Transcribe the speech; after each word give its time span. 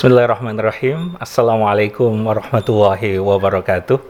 Bismillahirrahmanirrahim. 0.00 1.20
Assalamualaikum 1.20 2.24
warahmatullahi 2.24 3.20
wabarakatuh. 3.20 4.00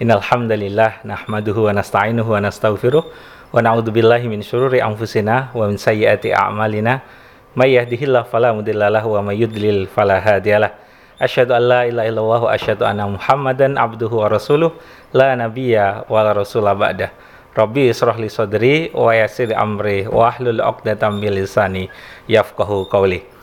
Innal 0.00 0.24
hamdalillah 0.24 1.04
nahmaduhu 1.04 1.68
wa 1.68 1.76
nasta'inuhu 1.76 2.24
wa 2.24 2.40
nastaghfiruh 2.40 3.04
wa 3.04 3.60
na'udzu 3.60 3.92
billahi 3.92 4.32
min 4.32 4.40
syururi 4.40 4.80
anfusina 4.80 5.52
wa 5.52 5.68
min 5.68 5.76
sayyiati 5.76 6.32
a'malina. 6.32 7.04
May 7.52 7.76
yahdihillahu 7.76 8.32
fala 8.32 8.56
mudhillalah 8.56 9.04
wa 9.04 9.20
may 9.28 9.36
yudlil 9.36 9.84
fala 9.92 10.24
hadiyalah. 10.24 10.72
Asyhadu 11.20 11.52
an 11.52 11.62
la 11.68 11.80
ilaha 11.84 12.08
illallah 12.08 12.40
wa 12.40 12.50
asyhadu 12.56 12.88
anna 12.88 13.04
Muhammadan 13.04 13.76
abduhu 13.76 14.24
wa 14.24 14.32
rasuluh 14.32 14.72
la 15.12 15.36
nabiyya 15.36 16.08
wa 16.08 16.24
la 16.24 16.32
rasula 16.32 16.72
ba'dah. 16.72 17.12
Rabbi 17.52 17.92
israh 17.92 18.16
li 18.16 18.32
sadri 18.32 18.88
wa 18.88 19.12
yassir 19.12 19.52
amri 19.52 20.08
wa 20.08 20.32
ahlul 20.32 20.64
'uqdatam 20.64 21.20
min 21.20 21.36
lisani 21.36 21.92
yafqahu 22.24 22.88
qawli. 22.88 23.35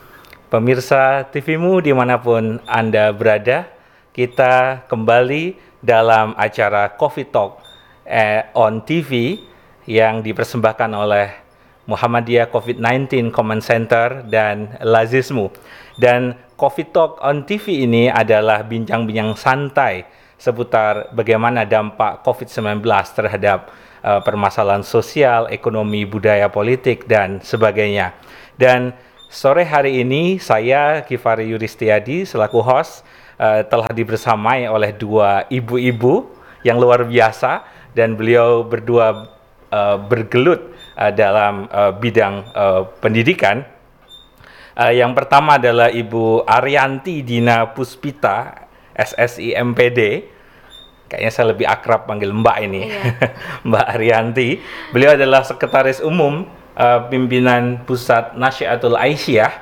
Pemirsa 0.54 1.26
TVmu 1.34 1.82
di 1.82 1.90
mana 1.90 2.14
pun 2.22 2.62
Anda 2.70 3.10
berada, 3.10 3.66
kita 4.14 4.86
kembali 4.86 5.58
dalam 5.82 6.30
acara 6.38 6.94
Coffee 6.94 7.26
Talk 7.26 7.58
eh, 8.06 8.46
on 8.54 8.86
TV 8.86 9.42
yang 9.90 10.22
dipersembahkan 10.22 10.94
oleh 10.94 11.26
Muhammadiyah 11.90 12.54
COVID-19 12.54 13.34
Command 13.34 13.66
Center 13.66 14.22
dan 14.30 14.78
Lazismu. 14.78 15.50
Dan 15.98 16.38
Coffee 16.54 16.86
Talk 16.86 17.18
on 17.18 17.42
TV 17.42 17.82
ini 17.82 18.06
adalah 18.06 18.62
bincang-bincang 18.62 19.34
santai 19.34 20.06
seputar 20.38 21.10
bagaimana 21.18 21.66
dampak 21.66 22.22
COVID-19 22.22 22.78
terhadap 23.10 23.74
uh, 24.06 24.22
permasalahan 24.22 24.86
sosial, 24.86 25.50
ekonomi, 25.50 26.06
budaya, 26.06 26.46
politik, 26.46 27.10
dan 27.10 27.42
sebagainya. 27.42 28.14
Dan 28.54 28.94
Sore 29.34 29.66
hari 29.66 29.98
ini 29.98 30.38
saya 30.38 31.02
Kifari 31.02 31.50
Yuristiadi 31.50 32.22
selaku 32.22 32.62
host 32.62 33.02
uh, 33.34 33.66
telah 33.66 33.90
dibersamai 33.90 34.70
oleh 34.70 34.94
dua 34.94 35.42
ibu-ibu 35.50 36.30
yang 36.62 36.78
luar 36.78 37.02
biasa 37.02 37.66
dan 37.98 38.14
beliau 38.14 38.62
berdua 38.62 39.26
uh, 39.74 39.98
bergelut 39.98 40.70
uh, 40.94 41.10
dalam 41.10 41.66
uh, 41.66 41.90
bidang 41.90 42.46
uh, 42.54 42.86
pendidikan. 43.02 43.66
Uh, 44.78 44.94
yang 44.94 45.10
pertama 45.18 45.58
adalah 45.58 45.90
Ibu 45.90 46.46
Arianti 46.46 47.26
Dina 47.26 47.74
Puspita 47.74 48.70
SSI 48.94 49.50
MPD. 49.58 50.30
Kayaknya 51.10 51.30
saya 51.34 51.46
lebih 51.50 51.66
akrab 51.66 52.06
panggil 52.06 52.30
Mbak 52.30 52.58
ini, 52.70 52.86
iya. 52.86 53.02
Mbak 53.66 53.86
Arianti. 53.98 54.62
Beliau 54.94 55.18
adalah 55.18 55.42
Sekretaris 55.42 55.98
Umum 55.98 56.46
uh, 56.78 57.06
pimpinan 57.10 57.82
Pusat 57.86 58.38
Nasyatul 58.38 58.98
Aisyah 58.98 59.52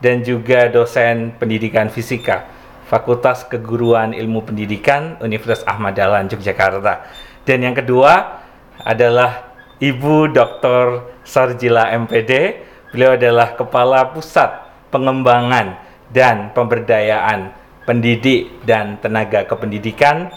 dan 0.00 0.20
juga 0.20 0.68
dosen 0.68 1.32
pendidikan 1.40 1.88
fisika 1.88 2.44
Fakultas 2.84 3.48
Keguruan 3.48 4.12
Ilmu 4.12 4.44
Pendidikan 4.44 5.16
Universitas 5.24 5.64
Ahmad 5.64 5.96
Dahlan 5.96 6.28
Yogyakarta. 6.28 7.08
Dan 7.48 7.64
yang 7.64 7.76
kedua 7.76 8.44
adalah 8.84 9.56
Ibu 9.80 10.32
Dr. 10.32 11.08
Sarjila 11.24 11.88
MPD. 11.96 12.62
Beliau 12.92 13.16
adalah 13.16 13.56
Kepala 13.56 14.12
Pusat 14.12 14.68
Pengembangan 14.92 15.80
dan 16.12 16.52
Pemberdayaan 16.54 17.50
Pendidik 17.84 18.62
dan 18.62 18.96
Tenaga 19.02 19.44
Kependidikan 19.44 20.30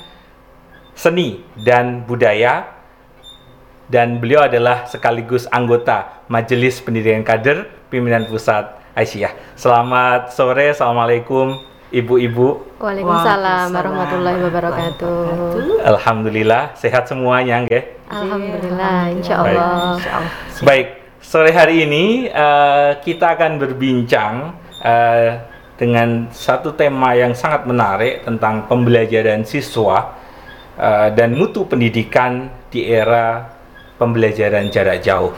Seni 0.98 1.46
dan 1.62 2.02
Budaya 2.04 2.77
dan 3.88 4.20
beliau 4.20 4.44
adalah 4.44 4.84
sekaligus 4.86 5.48
anggota 5.48 6.24
Majelis 6.28 6.84
Pendidikan 6.84 7.24
Kader 7.24 7.72
Pimpinan 7.88 8.28
Pusat 8.28 8.76
Aisyah. 8.92 9.32
Selamat 9.56 10.36
sore, 10.36 10.76
Assalamualaikum 10.76 11.56
Ibu-ibu. 11.88 12.78
Waalaikumsalam 12.84 13.72
warahmatullahi 13.72 14.40
wabarakatuh. 14.44 15.16
Alhamdulillah 15.88 16.76
sehat 16.76 17.08
semuanya, 17.08 17.64
nggih. 17.64 18.12
Alhamdulillah, 18.12 19.16
insya 19.16 19.40
Allah. 19.40 19.96
Baik. 19.96 20.68
Baik, 20.68 20.88
sore 21.24 21.56
hari 21.56 21.88
ini 21.88 22.28
uh, 22.28 23.00
kita 23.00 23.40
akan 23.40 23.56
berbincang 23.56 24.52
uh, 24.84 25.30
dengan 25.80 26.28
satu 26.36 26.76
tema 26.76 27.16
yang 27.16 27.32
sangat 27.32 27.64
menarik 27.64 28.28
tentang 28.28 28.68
pembelajaran 28.68 29.48
siswa 29.48 30.12
uh, 30.76 31.08
dan 31.16 31.40
mutu 31.40 31.64
pendidikan 31.64 32.52
di 32.68 32.84
era 32.84 33.57
pembelajaran 33.98 34.70
jarak 34.72 35.04
jauh. 35.04 35.34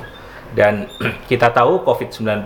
Dan 0.53 0.88
kita 1.31 1.52
tahu 1.52 1.84
COVID-19 1.84 2.46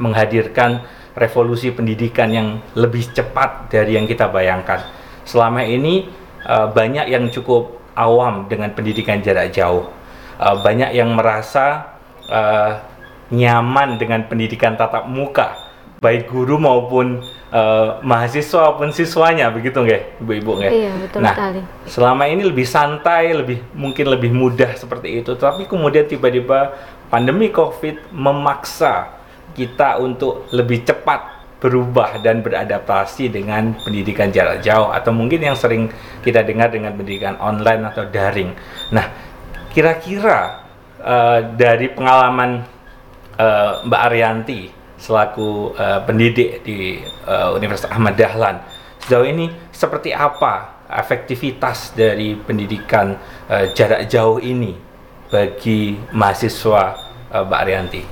menghadirkan 0.00 0.82
revolusi 1.14 1.70
pendidikan 1.70 2.28
yang 2.34 2.48
lebih 2.74 3.14
cepat 3.14 3.70
dari 3.70 3.94
yang 3.94 4.04
kita 4.04 4.26
bayangkan. 4.28 4.82
Selama 5.22 5.62
ini 5.62 6.10
uh, 6.44 6.68
banyak 6.68 7.06
yang 7.08 7.30
cukup 7.30 7.80
awam 7.94 8.50
dengan 8.50 8.74
pendidikan 8.74 9.22
jarak 9.22 9.54
jauh. 9.54 9.86
Uh, 10.34 10.58
banyak 10.60 10.90
yang 10.98 11.14
merasa 11.14 11.94
uh, 12.26 12.82
nyaman 13.30 13.96
dengan 13.96 14.26
pendidikan 14.26 14.74
tatap 14.74 15.06
muka, 15.06 15.63
baik 16.04 16.28
guru 16.28 16.60
maupun 16.60 17.24
uh, 17.48 17.96
mahasiswa 18.04 18.76
pun 18.76 18.92
siswanya 18.92 19.48
begitu 19.48 19.80
nggak 19.80 20.20
ibu-ibu 20.20 20.60
nggak? 20.60 20.72
Iya 20.76 20.92
betul 21.00 21.20
nah, 21.24 21.32
sekali. 21.32 21.60
Selama 21.88 22.28
ini 22.28 22.42
lebih 22.44 22.68
santai, 22.68 23.32
lebih 23.32 23.64
mungkin 23.72 24.12
lebih 24.12 24.28
mudah 24.36 24.76
seperti 24.76 25.24
itu. 25.24 25.32
Tapi 25.32 25.64
kemudian 25.64 26.04
tiba-tiba 26.04 26.76
pandemi 27.08 27.48
COVID 27.48 28.12
memaksa 28.12 29.16
kita 29.56 29.96
untuk 30.04 30.44
lebih 30.52 30.84
cepat 30.84 31.32
berubah 31.64 32.20
dan 32.20 32.44
beradaptasi 32.44 33.32
dengan 33.32 33.72
pendidikan 33.80 34.28
jarak 34.28 34.60
jauh 34.60 34.92
atau 34.92 35.16
mungkin 35.16 35.40
yang 35.40 35.56
sering 35.56 35.88
kita 36.20 36.44
dengar 36.44 36.68
dengan 36.68 36.92
pendidikan 36.92 37.40
online 37.40 37.88
atau 37.88 38.04
daring. 38.04 38.52
Nah, 38.92 39.08
kira-kira 39.72 40.60
uh, 41.00 41.40
dari 41.56 41.88
pengalaman 41.88 42.60
uh, 43.40 43.80
Mbak 43.88 44.02
Arianti 44.12 44.83
selaku 45.04 45.76
uh, 45.76 46.00
pendidik 46.08 46.64
di 46.64 47.04
uh, 47.28 47.52
Universitas 47.52 47.92
Ahmad 47.92 48.16
Dahlan. 48.16 48.64
Sejauh 49.04 49.28
ini 49.28 49.52
seperti 49.68 50.16
apa 50.16 50.80
efektivitas 50.88 51.92
dari 51.92 52.32
pendidikan 52.40 53.12
uh, 53.52 53.68
jarak 53.76 54.08
jauh 54.08 54.40
ini 54.40 54.72
bagi 55.28 56.00
mahasiswa 56.16 56.96
uh, 57.28 57.44
Mbak 57.44 57.60
Arianti? 57.60 58.02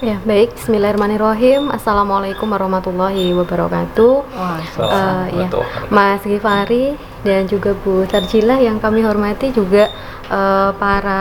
Ya, 0.00 0.16
baik. 0.24 0.56
Bismillahirrahmanirrahim. 0.56 1.68
Assalamualaikum 1.74 2.48
warahmatullahi 2.48 3.36
wabarakatuh. 3.36 4.12
Uh, 4.80 5.24
ya, 5.28 5.46
Mas 5.92 6.24
Gifari 6.24 6.96
dan 7.26 7.44
juga 7.44 7.76
Bu 7.76 8.08
Sarjila 8.08 8.56
yang 8.56 8.80
kami 8.80 9.04
hormati 9.04 9.52
juga 9.52 9.92
uh, 10.32 10.72
para 10.78 11.20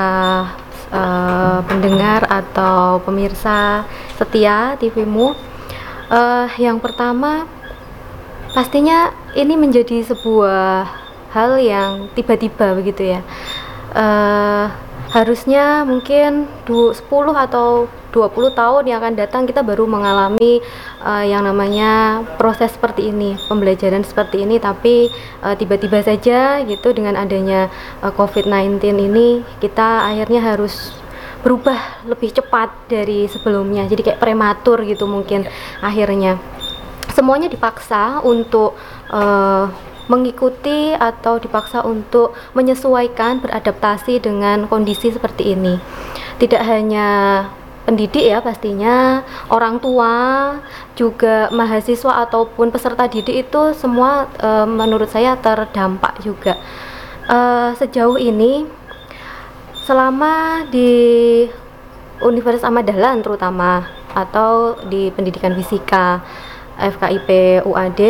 uh, 0.93 1.59
pendengar 1.65 2.25
atau 2.27 3.01
pemirsa 3.01 3.85
setia 4.17 4.75
TVmu. 4.77 5.33
Uh, 6.09 6.49
yang 6.57 6.81
pertama, 6.81 7.45
pastinya 8.53 9.13
ini 9.37 9.53
menjadi 9.53 10.01
sebuah 10.09 10.89
hal 11.29 11.61
yang 11.61 12.09
tiba-tiba 12.17 12.73
begitu 12.73 13.17
ya. 13.17 13.21
Uh, 13.93 14.88
harusnya 15.09 15.83
mungkin 15.85 16.45
10 16.65 16.93
atau 17.33 17.89
20 18.09 18.57
tahun 18.57 18.83
yang 18.89 18.97
akan 19.01 19.15
datang 19.17 19.43
kita 19.45 19.61
baru 19.61 19.85
mengalami 19.85 20.61
uh, 21.05 21.21
yang 21.21 21.45
namanya 21.45 22.25
proses 22.41 22.73
seperti 22.73 23.13
ini, 23.13 23.37
pembelajaran 23.45 24.01
seperti 24.01 24.45
ini. 24.45 24.57
Tapi 24.57 25.09
tiba 25.57 25.77
tiba-tiba 25.77 26.01
saja 26.01 26.61
gitu 26.65 26.89
dengan 26.93 27.13
adanya 27.17 27.69
uh, 28.01 28.09
COVID-19 28.09 28.81
ini 28.97 29.45
kita 29.61 30.09
akhirnya 30.09 30.41
harus 30.41 30.93
berubah 31.45 32.03
lebih 32.09 32.33
cepat 32.33 32.73
dari 32.89 33.29
sebelumnya. 33.29 33.85
Jadi 33.85 34.01
kayak 34.09 34.21
prematur 34.21 34.81
gitu 34.83 35.05
mungkin 35.05 35.45
akhirnya. 35.79 36.41
Semuanya 37.13 37.49
dipaksa 37.49 38.21
untuk 38.21 38.77
uh, 39.11 39.69
mengikuti 40.09 40.91
atau 40.97 41.37
dipaksa 41.37 41.85
untuk 41.85 42.33
menyesuaikan 42.57 43.39
beradaptasi 43.39 44.19
dengan 44.19 44.65
kondisi 44.65 45.13
seperti 45.13 45.53
ini. 45.53 45.77
Tidak 46.41 46.59
hanya 46.59 47.07
pendidik 47.85 48.21
ya 48.21 48.37
pastinya 48.41 49.25
orang 49.49 49.81
tua 49.81 50.13
juga 50.93 51.49
mahasiswa 51.49 52.25
ataupun 52.27 52.69
peserta 52.69 53.09
didik 53.09 53.49
itu 53.49 53.73
semua 53.73 54.29
e, 54.37 54.49
menurut 54.69 55.09
saya 55.09 55.37
terdampak 55.37 56.21
juga. 56.21 56.53
E, 57.25 57.37
sejauh 57.77 58.17
ini 58.17 58.65
selama 59.85 60.65
di 60.69 60.91
Universitas 62.21 62.67
Ahmad 62.67 62.85
Dahlan 62.85 63.25
terutama 63.25 63.89
atau 64.13 64.77
di 64.89 65.09
pendidikan 65.13 65.53
fisika 65.57 66.21
FKIP 66.77 67.61
UAD 67.65 68.01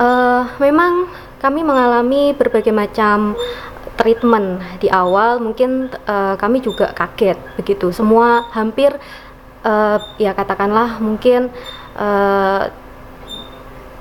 uh, 0.00 0.42
memang 0.56 1.06
kami 1.38 1.60
mengalami 1.60 2.32
berbagai 2.32 2.72
macam 2.72 3.36
treatment 4.00 4.64
di 4.80 4.88
awal 4.88 5.44
mungkin 5.44 5.92
uh, 6.08 6.34
kami 6.40 6.64
juga 6.64 6.96
kaget 6.96 7.36
begitu 7.60 7.92
semua 7.92 8.48
hampir 8.56 8.96
uh, 9.64 10.00
ya 10.16 10.32
katakanlah 10.32 10.96
mungkin 11.04 11.52
uh, 12.00 12.72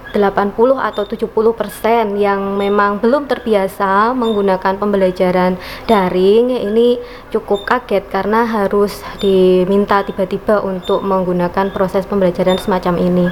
80 0.10 0.58
atau 0.90 1.04
70 1.06 1.30
persen 1.54 2.18
yang 2.18 2.58
memang 2.58 2.98
belum 2.98 3.30
terbiasa 3.30 4.18
menggunakan 4.18 4.82
pembelajaran 4.82 5.54
daring 5.86 6.50
ini 6.66 6.98
cukup 7.30 7.62
kaget 7.70 8.10
karena 8.10 8.42
harus 8.42 9.06
diminta 9.22 10.02
tiba-tiba 10.02 10.66
untuk 10.66 11.06
menggunakan 11.06 11.70
proses 11.70 12.10
pembelajaran 12.10 12.58
semacam 12.58 12.98
ini. 12.98 13.28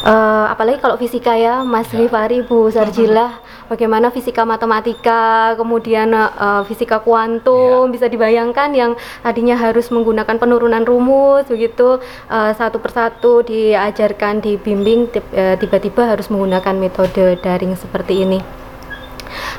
Uh, 0.00 0.48
apalagi 0.48 0.80
kalau 0.80 0.96
fisika 0.96 1.36
ya, 1.36 1.60
Mas 1.60 1.92
ya. 1.92 2.00
Rifari, 2.00 2.40
Bu 2.40 2.72
Sarjila, 2.72 3.36
bagaimana 3.72 4.08
fisika 4.08 4.48
matematika, 4.48 5.52
kemudian 5.60 6.08
uh, 6.16 6.64
fisika 6.64 7.04
kuantum, 7.04 7.84
ya. 7.84 7.92
bisa 7.92 8.06
dibayangkan 8.08 8.72
yang 8.72 8.96
tadinya 9.20 9.60
harus 9.60 9.92
menggunakan 9.92 10.40
penurunan 10.40 10.88
rumus, 10.88 11.44
begitu 11.52 12.00
uh, 12.32 12.52
satu 12.56 12.80
persatu 12.80 13.44
diajarkan, 13.44 14.40
dibimbing, 14.40 15.12
tiba-tiba 15.60 16.16
harus 16.16 16.32
menggunakan 16.32 16.80
metode 16.80 17.36
daring 17.44 17.76
seperti 17.76 18.24
ini. 18.24 18.40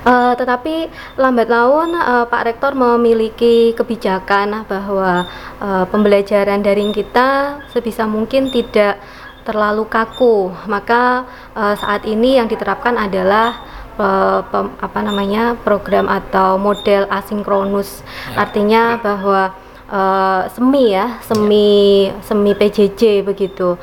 Uh, 0.01 0.33
tetapi 0.33 0.89
lambat 1.15 1.47
laun 1.47 1.93
uh, 1.93 2.25
Pak 2.25 2.43
Rektor 2.49 2.73
memiliki 2.73 3.71
kebijakan 3.77 4.65
bahwa 4.65 5.29
uh, 5.61 5.85
pembelajaran 5.87 6.65
daring 6.65 6.89
kita 6.89 7.61
sebisa 7.69 8.09
mungkin 8.09 8.49
tidak 8.49 8.97
terlalu 9.43 9.87
kaku 9.89 10.53
maka 10.69 11.25
uh, 11.57 11.75
saat 11.77 12.05
ini 12.05 12.37
yang 12.37 12.47
diterapkan 12.47 12.97
adalah 12.97 13.61
uh, 13.97 14.39
pem, 14.45 14.73
apa 14.77 14.99
namanya 15.01 15.57
program 15.61 16.07
atau 16.07 16.61
model 16.61 17.09
asinkronus 17.09 18.05
ya. 18.31 18.45
artinya 18.45 18.83
bahwa 19.01 19.53
uh, 19.89 20.47
semi 20.53 20.93
ya 20.93 21.19
semi 21.25 22.09
ya. 22.09 22.15
semi 22.23 22.51
PJJ 22.55 23.25
begitu 23.25 23.75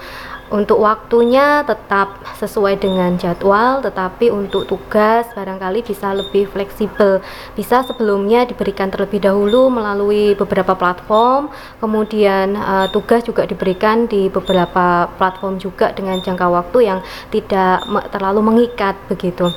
untuk 0.48 0.80
waktunya 0.80 1.60
tetap 1.64 2.24
sesuai 2.40 2.80
dengan 2.80 3.16
jadwal, 3.20 3.84
tetapi 3.84 4.32
untuk 4.32 4.64
tugas 4.64 5.28
barangkali 5.36 5.84
bisa 5.84 6.16
lebih 6.16 6.48
fleksibel. 6.48 7.20
Bisa 7.52 7.84
sebelumnya 7.84 8.48
diberikan 8.48 8.88
terlebih 8.88 9.20
dahulu 9.20 9.68
melalui 9.68 10.32
beberapa 10.32 10.72
platform, 10.72 11.52
kemudian 11.80 12.56
uh, 12.56 12.86
tugas 12.88 13.24
juga 13.24 13.44
diberikan 13.44 14.08
di 14.08 14.32
beberapa 14.32 15.08
platform 15.20 15.60
juga 15.60 15.92
dengan 15.92 16.20
jangka 16.20 16.46
waktu 16.48 16.78
yang 16.88 16.98
tidak 17.28 17.84
terlalu 18.08 18.40
mengikat 18.40 18.96
begitu. 19.08 19.52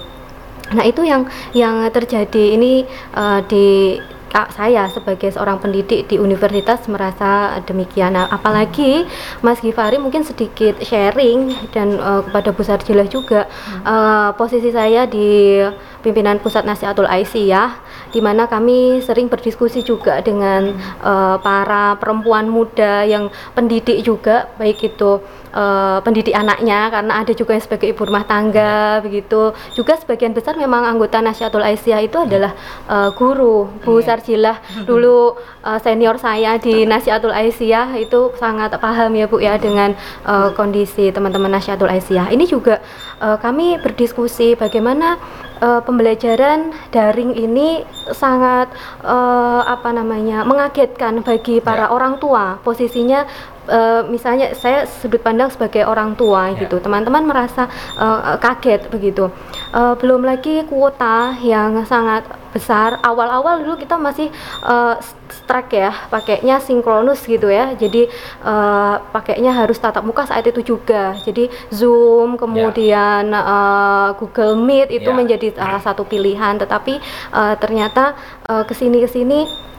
Nah 0.72 0.88
itu 0.88 1.04
yang 1.04 1.28
yang 1.52 1.84
terjadi 1.92 2.56
ini 2.56 2.88
uh, 3.16 3.44
di 3.44 4.00
saya 4.31 4.88
sebagai 4.88 5.31
seorang 5.31 5.60
pendidik 5.60 6.07
di 6.07 6.16
universitas 6.16 6.88
merasa 6.88 7.60
demikian. 7.68 8.16
Nah, 8.16 8.31
apalagi 8.31 9.04
Mas 9.44 9.60
Gifari 9.60 10.00
mungkin 10.00 10.24
sedikit 10.24 10.80
sharing 10.80 11.69
dan 11.75 12.00
uh, 12.00 12.24
kepada 12.24 12.50
Bu 12.56 12.63
Sarjilah 12.63 13.07
juga 13.12 13.45
hmm. 13.48 13.83
uh, 13.83 14.30
posisi 14.39 14.72
saya 14.72 15.04
di 15.06 15.60
pimpinan 16.01 16.42
Pusat 16.42 16.63
Nasihatul 16.66 17.07
Aisyah 17.07 17.78
di 18.12 18.19
mana 18.19 18.50
kami 18.50 19.00
sering 19.00 19.31
berdiskusi 19.31 19.86
juga 19.86 20.19
dengan 20.19 20.75
uh, 21.04 21.38
para 21.39 21.95
perempuan 22.00 22.50
muda 22.50 23.07
yang 23.07 23.31
pendidik 23.56 24.04
juga 24.04 24.51
baik 24.60 24.83
itu 24.83 25.22
uh, 25.53 26.00
pendidik 26.01 26.36
anaknya 26.36 26.89
karena 26.92 27.13
ada 27.21 27.31
juga 27.36 27.56
yang 27.56 27.63
sebagai 27.63 27.88
ibu 27.94 28.01
rumah 28.07 28.25
tangga 28.25 29.00
begitu. 29.06 29.56
Juga 29.77 29.95
sebagian 30.00 30.33
besar 30.36 30.57
memang 30.57 30.83
anggota 30.88 31.21
Nasihatul 31.21 31.63
Aisyah 31.63 32.00
itu 32.03 32.18
adalah 32.18 32.51
uh, 32.89 33.13
guru 33.15 33.69
Bu. 33.83 34.01
Sarjilah. 34.01 34.59
Dulu 34.89 35.38
uh, 35.63 35.80
senior 35.80 36.18
saya 36.18 36.57
di 36.57 36.83
Nasihatul 36.89 37.36
Aisyah 37.36 37.95
itu 38.00 38.33
sangat 38.42 38.74
paham 38.81 39.13
ya 39.13 39.25
Bu 39.30 39.38
ya 39.39 39.56
dengan 39.62 39.94
uh, 40.25 40.50
kondisi 40.56 41.13
teman-teman 41.13 41.54
Nasihatul 41.54 41.92
Aisyah 41.92 42.31
ini 42.33 42.47
juga 42.47 42.81
uh, 43.21 43.38
kami 43.38 43.77
berdiskusi 43.80 44.57
bagaimana 44.57 45.19
uh, 45.62 45.81
pembelajaran 45.86 46.74
daring 46.89 47.38
ini 47.38 47.86
sangat 48.12 48.74
uh, 49.06 49.62
apa 49.63 49.94
namanya 49.94 50.44
mengagetkan 50.44 51.21
bagi 51.21 51.62
para 51.62 51.88
yeah. 51.88 51.94
orang 51.94 52.18
tua. 52.18 52.57
Posisinya 52.65 53.24
uh, 53.71 54.01
misalnya 54.12 54.51
saya 54.53 54.83
sudut 54.85 55.23
pandang 55.23 55.47
sebagai 55.47 55.87
orang 55.87 56.19
tua 56.19 56.51
yeah. 56.51 56.68
gitu 56.68 56.83
teman-teman 56.83 57.23
merasa 57.23 57.71
uh, 57.95 58.35
kaget 58.37 58.92
begitu 58.92 59.31
uh, 59.71 59.95
belum 59.95 60.28
lagi 60.28 60.68
kuota 60.68 61.40
yang 61.40 61.87
sangat 61.87 62.28
besar 62.51 62.99
awal-awal 62.99 63.63
dulu 63.63 63.80
kita 63.80 63.95
masih 63.95 64.28
uh, 64.68 64.99
strike 65.31 65.71
ya 65.71 65.95
pakainya 66.11 66.59
sinkronus 66.59 67.23
gitu 67.23 67.47
ya 67.47 67.71
jadi 67.80 68.11
uh, 68.44 68.99
pakainya 69.16 69.56
harus 69.56 69.80
tatap 69.80 70.04
muka 70.04 70.28
saat 70.28 70.44
itu 70.44 70.75
juga 70.75 71.16
jadi 71.23 71.47
zoom 71.71 72.35
kemudian 72.35 73.31
yeah. 73.31 73.47
uh, 73.47 74.07
Google 74.19 74.59
Meet 74.59 74.92
itu 74.92 75.07
yeah. 75.07 75.18
menjadi 75.18 75.47
salah 75.56 75.80
satu 75.80 76.04
pilihan 76.04 76.59
tetapi 76.59 76.99
uh, 77.31 77.56
ternyata 77.56 78.19
uh, 78.51 78.68
ke 78.68 78.75
sini 78.75 78.99
ke 78.99 79.07
sini 79.07 79.71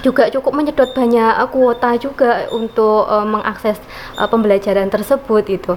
juga 0.00 0.32
cukup 0.32 0.56
menyedot 0.56 0.88
banyak 0.96 1.36
uh, 1.36 1.48
kuota 1.52 1.92
juga 2.00 2.48
untuk 2.48 3.04
uh, 3.04 3.28
mengakses 3.28 3.76
uh, 4.16 4.24
pembelajaran 4.24 4.88
tersebut 4.88 5.44
itu 5.52 5.76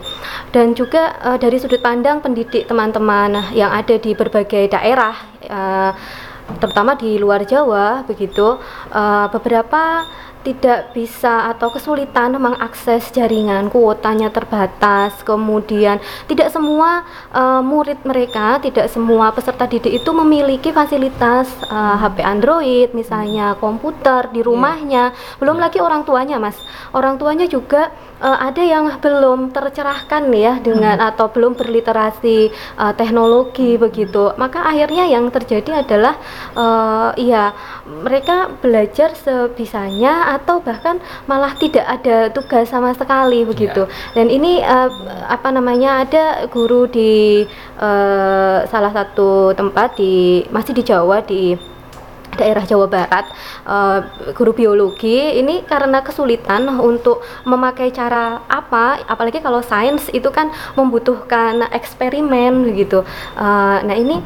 dan 0.56 0.72
juga 0.72 1.20
uh, 1.20 1.36
dari 1.36 1.60
sudut 1.60 1.84
pandang 1.84 2.24
pendidik 2.24 2.64
teman-teman 2.72 3.52
yang 3.52 3.76
ada 3.76 4.00
di 4.00 4.16
berbagai 4.16 4.72
daerah 4.72 5.16
uh, 5.52 5.92
terutama 6.62 6.94
di 6.94 7.18
luar 7.18 7.44
Jawa 7.44 8.06
begitu 8.06 8.62
uh, 8.94 9.28
beberapa 9.34 10.06
tidak 10.46 10.94
bisa 10.94 11.50
atau 11.50 11.74
kesulitan 11.74 12.38
mengakses 12.38 13.10
jaringan 13.10 13.74
kuotanya 13.74 14.30
terbatas 14.30 15.18
kemudian 15.26 15.98
tidak 16.30 16.54
semua 16.54 17.02
uh, 17.34 17.66
murid 17.66 18.06
mereka 18.06 18.62
tidak 18.62 18.86
semua 18.94 19.34
peserta 19.34 19.66
didik 19.66 19.90
itu 19.90 20.12
memiliki 20.14 20.70
fasilitas 20.70 21.50
uh, 21.66 21.98
HP 21.98 22.22
Android 22.22 22.94
misalnya 22.94 23.58
komputer 23.58 24.30
di 24.30 24.46
iya. 24.46 24.48
rumahnya 24.48 25.04
belum 25.42 25.58
yeah. 25.58 25.64
lagi 25.66 25.80
orang 25.82 26.06
tuanya 26.06 26.38
mas 26.38 26.62
orang 26.94 27.18
tuanya 27.18 27.50
juga 27.50 27.90
uh, 28.26 28.38
ada 28.42 28.66
yang 28.66 28.90
belum 28.98 29.54
tercerahkan 29.54 30.34
ya 30.34 30.58
dengan 30.58 30.98
hmm. 30.98 31.10
atau 31.14 31.30
belum 31.30 31.54
berliterasi 31.54 32.50
uh, 32.82 32.94
teknologi 32.98 33.78
begitu 33.78 34.34
maka 34.42 34.66
akhirnya 34.66 35.06
yang 35.06 35.30
terjadi 35.30 35.86
adalah 35.86 36.18
uh, 36.58 37.14
ya 37.14 37.54
mereka 37.86 38.50
belajar 38.58 39.14
sebisanya 39.14 40.34
atau 40.34 40.58
bahkan 40.66 40.98
malah 41.30 41.54
tidak 41.62 41.86
ada 41.86 42.34
tugas 42.34 42.74
sama 42.74 42.98
sekali 42.98 43.46
begitu 43.46 43.86
yeah. 43.86 44.14
dan 44.18 44.28
ini 44.34 44.66
uh, 44.66 44.90
apa 45.30 45.54
namanya 45.54 46.02
ada 46.02 46.24
guru 46.50 46.90
di 46.90 47.46
uh, 47.78 48.66
salah 48.66 48.90
satu 48.90 49.54
tempat 49.54 50.00
di 50.02 50.42
masih 50.50 50.74
di 50.74 50.84
Jawa 50.84 51.22
di 51.22 51.75
daerah 52.36 52.64
Jawa 52.68 52.88
Barat 52.92 53.26
uh, 53.66 54.00
guru 54.36 54.54
biologi 54.54 55.40
ini 55.40 55.64
karena 55.64 56.04
kesulitan 56.04 56.68
untuk 56.80 57.24
memakai 57.48 57.90
cara 57.90 58.44
apa 58.46 59.02
apalagi 59.08 59.40
kalau 59.42 59.64
sains 59.64 60.12
itu 60.12 60.28
kan 60.30 60.52
membutuhkan 60.76 61.66
eksperimen 61.72 62.68
begitu 62.68 63.02
uh, 63.40 63.78
nah 63.82 63.96
ini 63.96 64.20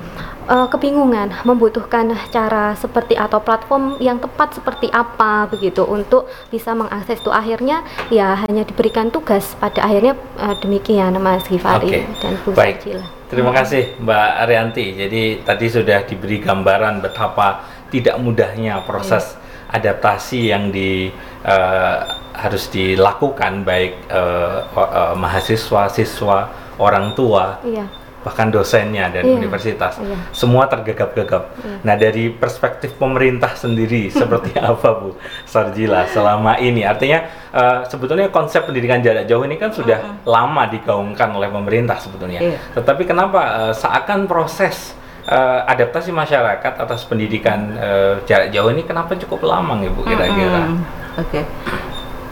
uh, 0.49 0.67
kebingungan 0.67 1.29
membutuhkan 1.45 2.11
cara 2.33 2.73
seperti 2.75 3.13
atau 3.13 3.39
platform 3.39 4.01
yang 4.01 4.17
tepat 4.17 4.57
seperti 4.57 4.89
apa 4.89 5.45
begitu 5.47 5.85
untuk 5.85 6.25
bisa 6.49 6.73
mengakses 6.73 7.21
itu 7.21 7.29
akhirnya 7.29 7.85
ya 8.09 8.33
hanya 8.49 8.65
diberikan 8.65 9.13
tugas 9.13 9.53
pada 9.61 9.85
akhirnya 9.85 10.17
uh, 10.41 10.57
demikian 10.57 11.13
Mas 11.21 11.45
Gifari 11.45 12.03
okay. 12.03 12.03
dan 12.19 12.33
Bu 12.41 12.51
Baik. 12.57 12.81
Terima 13.29 13.53
kasih 13.53 14.01
Mbak 14.01 14.29
Arianti. 14.41 14.85
Jadi 14.97 15.45
tadi 15.45 15.69
sudah 15.69 16.01
diberi 16.01 16.41
gambaran 16.41 16.97
betapa 17.05 17.61
tidak 17.89 18.15
mudahnya 18.21 18.85
proses 18.85 19.35
yeah. 19.35 19.75
adaptasi 19.75 20.39
yang 20.49 20.73
di 20.73 21.13
uh, 21.45 21.97
harus 22.33 22.71
dilakukan 22.71 23.67
baik 23.67 24.07
uh, 24.07 24.63
uh, 24.73 25.13
mahasiswa, 25.19 25.91
siswa, 25.91 26.47
orang 26.79 27.11
tua. 27.17 27.59
Yeah 27.67 27.99
bahkan 28.19 28.51
dosennya 28.51 29.07
dan 29.15 29.23
iya, 29.23 29.31
universitas 29.31 29.95
iya. 30.03 30.17
semua 30.35 30.67
tergagap-gagap. 30.67 31.55
Iya. 31.55 31.77
Nah 31.87 31.95
dari 31.95 32.27
perspektif 32.27 32.99
pemerintah 32.99 33.55
sendiri 33.55 34.11
seperti 34.19 34.59
apa 34.59 34.89
Bu 34.99 35.15
Sarjila 35.47 36.03
selama 36.11 36.59
ini? 36.59 36.83
Artinya 36.83 37.23
uh, 37.55 37.87
sebetulnya 37.87 38.27
konsep 38.27 38.67
pendidikan 38.67 38.99
jarak 38.99 39.23
jauh 39.23 39.43
ini 39.47 39.55
kan 39.55 39.71
sudah 39.71 39.99
uh 40.03 40.11
-huh. 40.19 40.27
lama 40.27 40.67
digaungkan 40.67 41.31
oleh 41.31 41.47
pemerintah 41.47 41.95
sebetulnya. 41.95 42.43
Iya. 42.43 42.59
Tetapi 42.75 43.07
kenapa 43.07 43.71
uh, 43.71 43.73
seakan 43.73 44.27
proses 44.27 44.98
uh, 45.29 45.63
adaptasi 45.69 46.09
masyarakat 46.09 46.73
atas 46.81 47.05
pendidikan 47.05 47.77
uh, 47.77 48.17
jarak 48.25 48.49
jauh 48.49 48.73
ini 48.73 48.83
kenapa 48.83 49.13
cukup 49.15 49.45
lama 49.45 49.77
nih 49.77 49.93
Bu 49.93 50.01
kira-kira? 50.03 50.73
Oke. 51.21 51.29
Okay. 51.29 51.43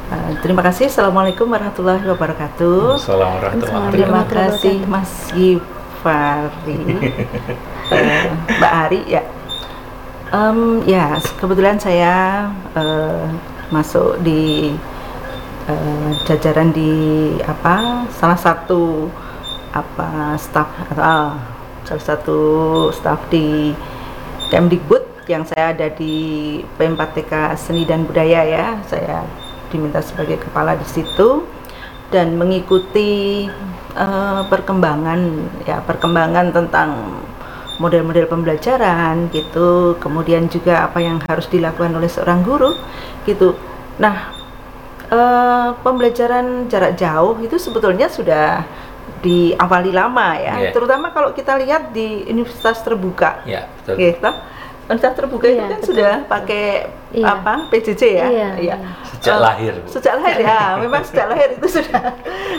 Uh, 0.07 0.31
terima 0.41 0.65
kasih. 0.65 0.89
Assalamualaikum 0.89 1.45
warahmatullahi 1.47 2.01
wabarakatuh. 2.01 2.97
Assalamualaikum 2.97 3.61
warahmatullahi 3.61 3.85
wabarakatuh. 3.85 3.93
Terima 3.93 4.21
kasih 4.25 4.77
Mas 4.89 5.13
Gib 5.31 5.61
Fahri 6.01 6.81
uh, 7.91 8.31
Mbak 8.57 8.73
Ari 8.87 9.01
ya 9.09 9.21
um, 10.31 10.83
ya 10.85 11.17
kebetulan 11.39 11.77
saya 11.79 12.47
uh, 12.75 13.27
masuk 13.73 14.19
di 14.23 14.73
uh, 15.67 16.09
jajaran 16.23 16.71
di 16.71 17.35
apa 17.43 18.07
salah 18.15 18.39
satu 18.39 19.11
apa 19.75 20.39
staf 20.39 20.67
atau 20.89 21.03
ah, 21.03 21.35
salah 21.87 22.03
satu 22.03 22.39
staf 22.91 23.31
di 23.31 23.71
Kemdikbud 24.51 25.23
yang 25.31 25.47
saya 25.47 25.71
ada 25.71 25.87
di 25.87 26.59
P4TK 26.75 27.55
Seni 27.55 27.87
dan 27.87 28.03
Budaya 28.03 28.43
ya. 28.43 28.75
Saya 28.83 29.23
diminta 29.71 30.03
sebagai 30.03 30.43
kepala 30.43 30.75
di 30.75 30.83
situ 30.83 31.47
dan 32.11 32.35
mengikuti 32.35 33.43
uh, 33.95 34.43
perkembangan 34.51 35.19
ya 35.63 35.79
perkembangan 35.83 36.51
tentang 36.51 37.23
model-model 37.79 38.27
pembelajaran 38.27 39.31
gitu. 39.31 39.95
Kemudian 40.03 40.51
juga 40.51 40.91
apa 40.91 40.99
yang 40.99 41.23
harus 41.23 41.47
dilakukan 41.47 41.95
oleh 41.95 42.11
seorang 42.11 42.43
guru 42.43 42.75
gitu. 43.23 43.55
Nah 43.99 44.31
uh, 45.07 45.71
pembelajaran 45.83 46.67
jarak 46.67 46.99
jauh 46.99 47.39
itu 47.39 47.55
sebetulnya 47.55 48.11
sudah 48.11 48.63
diawali 49.23 49.91
lama 49.91 50.37
ya 50.37 50.53
yeah. 50.69 50.73
terutama 50.73 51.09
kalau 51.11 51.33
kita 51.33 51.57
lihat 51.57 51.91
di 51.95 52.25
universitas 52.29 52.81
terbuka 52.85 53.41
yeah, 53.47 53.65
betul. 53.81 53.95
gitu 53.97 54.31
Universitas 54.87 55.19
terbuka 55.19 55.45
iya, 55.51 55.51
itu 55.51 55.63
kan 55.67 55.79
betul. 55.83 55.89
sudah 55.91 56.13
pakai 56.31 56.65
iya. 57.11 57.25
apa 57.27 57.53
PJJ 57.67 58.03
ya? 58.07 58.27
Iya. 58.31 58.49
iya. 58.55 58.75
Sejak 59.19 59.35
uh, 59.35 59.41
lahir. 59.43 59.73
Sejak 59.83 60.13
lahir 60.15 60.37
ya, 60.47 60.61
memang 60.87 61.03
sejak 61.03 61.27
lahir 61.27 61.49
itu 61.59 61.67
sudah 61.67 62.01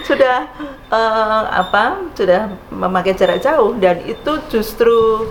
sudah 0.05 0.37
uh, 0.93 1.45
apa? 1.57 2.05
Sudah 2.13 2.53
memakai 2.69 3.17
jarak 3.17 3.41
jauh 3.41 3.73
dan 3.81 4.05
itu 4.05 4.33
justru 4.53 5.25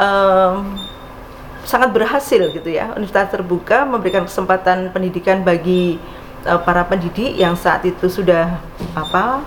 um, 0.00 0.80
sangat 1.68 1.92
berhasil 1.92 2.48
gitu 2.48 2.70
ya. 2.72 2.96
Universitas 2.96 3.28
terbuka 3.28 3.84
memberikan 3.84 4.24
kesempatan 4.24 4.88
pendidikan 4.88 5.44
bagi 5.44 6.00
uh, 6.48 6.64
para 6.64 6.80
pendidik 6.88 7.36
yang 7.36 7.60
saat 7.60 7.84
itu 7.84 8.08
sudah 8.08 8.56
apa? 8.96 9.44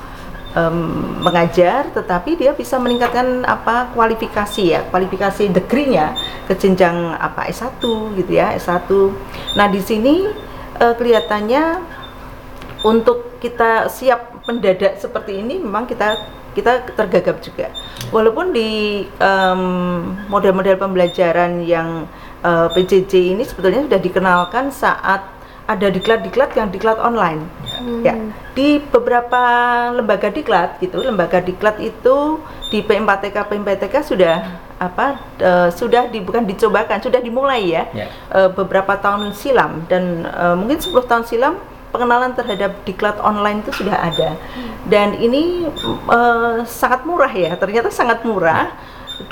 Um, 0.55 1.21
mengajar 1.21 1.89
tetapi 1.91 2.39
dia 2.39 2.51
bisa 2.55 2.77
meningkatkan 2.77 3.43
apa 3.43 3.91
kualifikasi 3.95 4.63
ya 4.77 4.81
kualifikasi 4.89 5.51
degree-nya 5.51 6.15
ke 6.47 6.53
jenjang 6.55 7.15
apa 7.15 7.47
S1 7.47 7.81
gitu 8.17 8.31
ya 8.31 8.55
S1 8.55 8.89
nah 9.55 9.67
di 9.67 9.81
sini 9.83 10.27
uh, 10.79 10.93
kelihatannya 10.95 11.81
untuk 12.81 13.37
kita 13.37 13.89
siap 13.89 14.41
mendadak 14.49 14.97
seperti 14.97 15.37
ini 15.37 15.61
memang 15.61 15.85
kita 15.85 16.17
kita 16.51 16.83
tergagap 16.99 17.39
juga. 17.39 17.71
Walaupun 18.11 18.51
di 18.51 19.03
model-model 20.27 20.75
um, 20.75 20.81
pembelajaran 20.83 21.63
yang 21.63 22.11
uh, 22.43 22.67
PJJ 22.75 23.37
ini 23.37 23.43
sebetulnya 23.47 23.87
sudah 23.87 24.01
dikenalkan 24.01 24.67
saat 24.73 25.23
ada 25.71 25.87
diklat-diklat 25.87 26.51
yang 26.59 26.67
diklat 26.67 26.99
online. 26.99 27.47
Hmm. 27.79 28.03
Ya, 28.03 28.13
di 28.53 28.83
beberapa 28.83 29.41
lembaga 29.95 30.27
diklat 30.27 30.77
gitu, 30.83 30.99
lembaga 30.99 31.39
diklat 31.39 31.79
itu 31.79 32.43
di 32.69 32.83
P4TK 32.83 33.47
P4TK 33.47 33.95
sudah 34.03 34.35
apa 34.81 35.21
uh, 35.39 35.69
sudah 35.69 36.09
di, 36.09 36.19
bukan 36.19 36.43
dicobakan, 36.43 36.99
sudah 36.99 37.23
dimulai 37.23 37.71
ya. 37.71 37.83
Yeah. 37.95 38.09
Uh, 38.29 38.49
beberapa 38.51 38.99
tahun 38.99 39.31
silam 39.31 39.87
dan 39.87 40.27
uh, 40.27 40.57
mungkin 40.59 40.81
10 40.81 40.91
tahun 41.07 41.23
silam 41.25 41.55
pengenalan 41.91 42.33
terhadap 42.33 42.81
diklat 42.87 43.19
online 43.19 43.61
itu 43.61 43.71
sudah 43.83 43.95
ada. 43.99 44.39
Dan 44.87 45.19
ini 45.19 45.67
uh, 46.07 46.63
sangat 46.65 47.03
murah 47.03 47.31
ya, 47.31 47.53
ternyata 47.59 47.91
sangat 47.91 48.23
murah. 48.25 48.71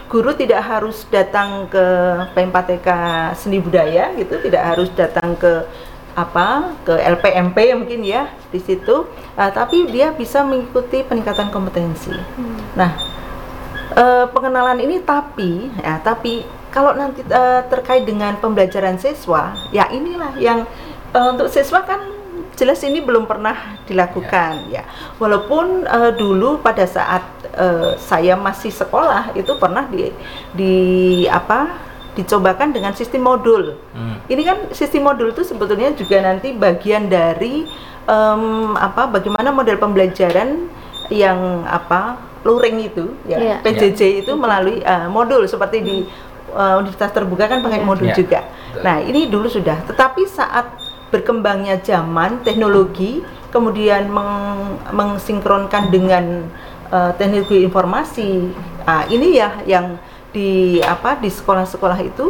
Guru 0.05 0.38
tidak 0.38 0.62
harus 0.69 1.01
datang 1.10 1.65
ke 1.65 1.86
P4TK 2.38 2.88
Seni 3.34 3.58
Budaya 3.58 4.13
gitu, 4.13 4.38
tidak 4.38 4.62
harus 4.75 4.93
datang 4.93 5.34
ke 5.34 5.65
apa 6.20 6.76
ke 6.84 6.94
LPMP 7.00 7.72
mungkin 7.80 8.04
ya 8.04 8.28
di 8.52 8.60
situ 8.60 9.08
uh, 9.40 9.52
tapi 9.56 9.88
dia 9.88 10.12
bisa 10.12 10.44
mengikuti 10.44 11.00
peningkatan 11.08 11.48
kompetensi 11.48 12.12
hmm. 12.12 12.76
nah 12.76 12.92
uh, 13.96 14.26
pengenalan 14.36 14.84
ini 14.84 15.00
tapi 15.00 15.72
ya 15.80 16.04
tapi 16.04 16.44
kalau 16.70 16.94
nanti 16.94 17.24
uh, 17.32 17.66
terkait 17.72 18.04
dengan 18.04 18.36
pembelajaran 18.38 19.00
siswa 19.00 19.56
ya 19.72 19.88
inilah 19.90 20.36
yang 20.38 20.68
uh, 21.16 21.34
untuk 21.34 21.48
siswa 21.48 21.82
kan 21.88 22.20
jelas 22.60 22.84
ini 22.84 23.00
belum 23.00 23.24
pernah 23.24 23.80
dilakukan 23.88 24.68
ya, 24.68 24.84
ya. 24.84 25.16
walaupun 25.16 25.88
uh, 25.88 26.12
dulu 26.12 26.60
pada 26.60 26.84
saat 26.84 27.24
uh, 27.56 27.96
saya 27.96 28.36
masih 28.36 28.68
sekolah 28.68 29.32
itu 29.32 29.56
pernah 29.56 29.88
di 29.88 30.12
di 30.52 30.76
apa 31.32 31.88
dicobakan 32.20 32.76
dengan 32.76 32.92
sistem 32.92 33.24
modul. 33.24 33.80
Hmm. 33.96 34.20
Ini 34.28 34.42
kan 34.44 34.58
sistem 34.76 35.08
modul 35.08 35.32
itu 35.32 35.48
sebetulnya 35.48 35.96
juga 35.96 36.20
nanti 36.20 36.52
bagian 36.52 37.08
dari 37.08 37.64
um, 38.06 38.76
apa 38.76 39.08
bagaimana 39.08 39.56
model 39.56 39.80
pembelajaran 39.80 40.68
yang 41.10 41.64
apa 41.66 42.20
luring 42.44 42.86
itu 42.86 43.18
ya 43.26 43.38
yeah. 43.40 43.60
PJJ 43.66 44.00
yeah. 44.00 44.22
itu 44.24 44.32
melalui 44.38 44.80
uh, 44.86 45.10
modul 45.12 45.44
seperti 45.50 45.78
di 45.82 45.98
uh, 46.54 46.80
universitas 46.80 47.12
terbuka 47.16 47.50
kan 47.50 47.64
pakai 47.64 47.82
yeah. 47.82 47.88
modul 47.88 48.08
yeah. 48.12 48.18
juga. 48.18 48.40
Nah, 48.86 49.02
ini 49.02 49.28
dulu 49.28 49.50
sudah. 49.50 49.82
Tetapi 49.90 50.24
saat 50.30 50.70
berkembangnya 51.10 51.82
zaman 51.82 52.46
teknologi 52.46 53.26
kemudian 53.50 54.14
meng 54.14 54.78
mengsinkronkan 54.94 55.90
dengan 55.90 56.46
uh, 56.94 57.12
teknologi 57.18 57.66
informasi. 57.66 58.54
Nah, 58.86 59.06
ini 59.10 59.38
ya 59.38 59.58
yang 59.66 59.98
di 60.29 60.77
apa 60.81 61.17
di 61.17 61.29
sekolah-sekolah 61.29 62.00
itu 62.05 62.27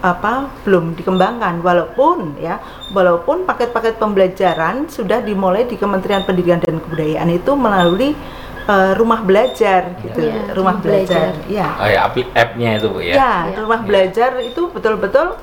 apa 0.00 0.48
belum 0.64 0.96
dikembangkan 0.96 1.60
walaupun 1.60 2.40
ya 2.40 2.56
walaupun 2.96 3.44
paket-paket 3.44 4.00
pembelajaran 4.00 4.88
sudah 4.88 5.20
dimulai 5.20 5.68
di 5.68 5.76
Kementerian 5.76 6.24
Pendidikan 6.24 6.56
dan 6.64 6.80
Kebudayaan 6.80 7.28
itu 7.28 7.52
melalui 7.52 8.16
uh, 8.64 8.96
rumah 8.96 9.20
belajar 9.20 9.92
gitu 10.00 10.24
ya, 10.24 10.56
rumah 10.56 10.80
belajar, 10.80 11.36
belajar. 11.36 11.52
ya 11.52 11.68
oh 11.76 11.88
ya 11.88 12.00
app-nya 12.08 12.70
itu 12.80 12.86
bu 12.88 12.98
ya 13.04 13.14
ya, 13.14 13.34
ya. 13.52 13.56
rumah 13.60 13.80
ya. 13.84 13.86
belajar 13.86 14.30
itu 14.40 14.62
betul-betul 14.72 15.36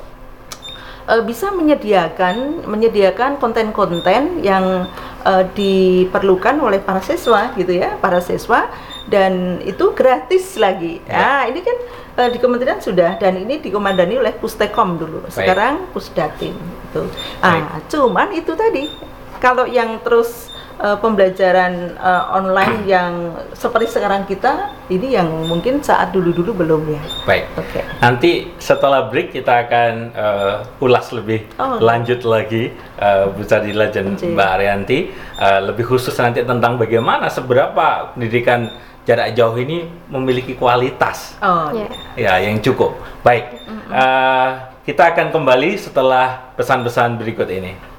uh, 1.05 1.21
bisa 1.21 1.53
menyediakan 1.53 2.65
menyediakan 2.65 3.37
konten-konten 3.37 4.41
yang 4.41 4.89
uh, 5.21 5.43
diperlukan 5.53 6.57
oleh 6.57 6.81
para 6.81 7.05
siswa 7.05 7.53
gitu 7.53 7.77
ya 7.77 7.93
para 8.01 8.25
siswa 8.25 8.73
dan 9.07 9.63
itu 9.63 9.95
gratis 9.95 10.59
lagi. 10.59 10.99
Ya. 11.07 11.15
Nah, 11.15 11.43
ini 11.47 11.59
kan 11.63 11.77
uh, 12.19 12.29
di 12.29 12.37
kementerian 12.37 12.79
sudah 12.83 13.15
dan 13.15 13.39
ini 13.39 13.63
dikomandani 13.63 14.19
oleh 14.19 14.35
Pustekom 14.35 14.99
dulu. 14.99 15.23
Baik. 15.27 15.33
Sekarang 15.33 15.73
Pusdatin 15.95 16.53
itu. 16.53 17.03
Ah, 17.39 17.79
cuman 17.87 18.35
itu 18.35 18.51
tadi 18.53 18.91
kalau 19.39 19.69
yang 19.69 20.01
terus 20.03 20.49
uh, 20.81 20.97
pembelajaran 20.97 21.97
uh, 21.97 22.35
online 22.37 22.85
yang 22.93 23.33
seperti 23.53 23.97
sekarang 23.97 24.25
kita 24.25 24.73
ini 24.89 25.13
yang 25.17 25.29
mungkin 25.49 25.81
saat 25.81 26.13
dulu-dulu 26.13 26.63
belum 26.63 26.81
ya. 26.89 27.03
Baik. 27.25 27.45
Oke. 27.57 27.69
Okay. 27.69 27.83
Nanti 28.01 28.31
setelah 28.57 29.09
break 29.09 29.33
kita 29.33 29.67
akan 29.67 29.93
uh, 30.13 30.55
ulas 30.83 31.11
lebih 31.13 31.47
oh. 31.59 31.79
lanjut 31.81 32.23
lagi 32.23 32.73
uh, 32.99 33.29
Bu 33.31 33.43
Sadila 33.45 33.89
dan 33.89 34.15
Mbak 34.17 34.49
Arianti 34.59 34.99
uh, 35.39 35.59
lebih 35.71 35.85
khusus 35.85 36.13
nanti 36.17 36.43
tentang 36.45 36.77
bagaimana 36.79 37.29
seberapa 37.29 38.13
pendidikan 38.15 38.69
jarak 39.07 39.31
jauh 39.31 39.55
ini 39.55 39.87
memiliki 40.11 40.51
kualitas 40.59 41.39
oh, 41.39 41.71
yeah. 41.71 41.87
ya 42.19 42.33
yang 42.43 42.59
cukup. 42.59 42.91
Baik, 43.23 43.55
mm 43.63 43.71
-hmm. 43.71 43.89
uh, 43.95 44.49
kita 44.83 45.15
akan 45.15 45.31
kembali 45.31 45.79
setelah 45.79 46.51
pesan-pesan 46.59 47.15
berikut 47.15 47.47
ini. 47.47 47.96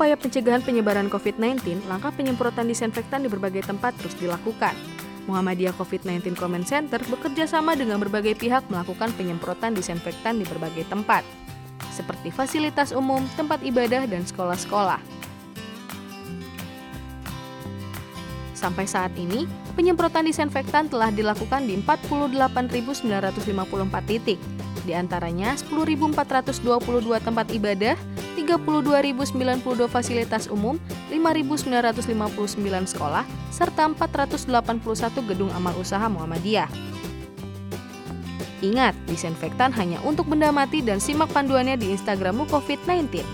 Upaya 0.00 0.16
pencegahan 0.16 0.64
penyebaran 0.64 1.12
COVID-19, 1.12 1.84
langkah 1.84 2.08
penyemprotan 2.16 2.64
disinfektan 2.64 3.20
di 3.20 3.28
berbagai 3.28 3.68
tempat 3.68 3.92
terus 4.00 4.16
dilakukan. 4.16 4.72
Muhammadiyah 5.28 5.76
COVID-19 5.76 6.40
Comment 6.40 6.64
Center 6.64 7.04
bekerja 7.04 7.44
sama 7.44 7.76
dengan 7.76 8.00
berbagai 8.00 8.32
pihak 8.40 8.64
melakukan 8.72 9.12
penyemprotan 9.12 9.76
disinfektan 9.76 10.40
di 10.40 10.48
berbagai 10.48 10.88
tempat, 10.88 11.20
seperti 11.92 12.32
fasilitas 12.32 12.96
umum, 12.96 13.20
tempat 13.36 13.60
ibadah, 13.60 14.08
dan 14.08 14.24
sekolah-sekolah. 14.24 15.04
Sampai 18.56 18.88
saat 18.88 19.12
ini, 19.20 19.44
penyemprotan 19.76 20.24
disinfektan 20.24 20.88
telah 20.88 21.12
dilakukan 21.12 21.68
di 21.68 21.76
48.954 21.76 23.04
titik, 24.08 24.40
di 24.84 24.96
antaranya 24.96 25.56
10.422 25.56 27.20
tempat 27.20 27.46
ibadah, 27.52 27.96
32.092 28.36 29.86
fasilitas 29.86 30.48
umum, 30.48 30.80
5.959 31.12 32.92
sekolah, 32.92 33.24
serta 33.52 33.88
481 33.92 35.28
gedung 35.28 35.50
amal 35.52 35.76
usaha 35.76 36.06
Muhammadiyah. 36.08 36.68
Ingat, 38.60 38.92
disinfektan 39.08 39.72
hanya 39.72 39.96
untuk 40.04 40.28
benda 40.28 40.52
mati 40.52 40.84
dan 40.84 41.00
simak 41.00 41.32
panduannya 41.32 41.80
di 41.80 41.96
Instagrammu 41.96 42.44
COVID-19. 42.52 43.24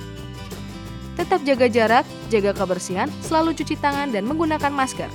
Tetap 1.19 1.43
jaga 1.43 1.67
jarak, 1.67 2.07
jaga 2.31 2.55
kebersihan, 2.55 3.11
selalu 3.25 3.57
cuci 3.59 3.75
tangan 3.81 4.15
dan 4.15 4.23
menggunakan 4.29 4.71
masker. 4.71 5.11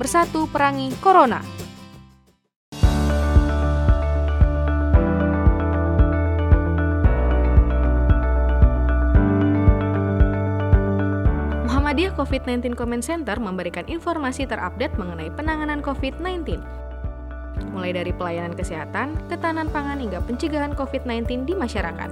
Bersatu 0.00 0.48
perangi 0.48 0.88
Corona. 1.04 1.61
COVID-19 12.22 12.78
Comment 12.78 13.02
Center 13.02 13.34
memberikan 13.42 13.82
informasi 13.90 14.46
terupdate 14.46 14.94
mengenai 14.94 15.34
penanganan 15.34 15.82
COVID-19 15.82 16.62
mulai 17.74 17.94
dari 17.94 18.12
pelayanan 18.14 18.54
kesehatan, 18.54 19.16
ketahanan 19.26 19.68
pangan 19.72 19.98
hingga 19.98 20.20
pencegahan 20.24 20.76
COVID-19 20.76 21.48
di 21.48 21.54
masyarakat. 21.56 22.10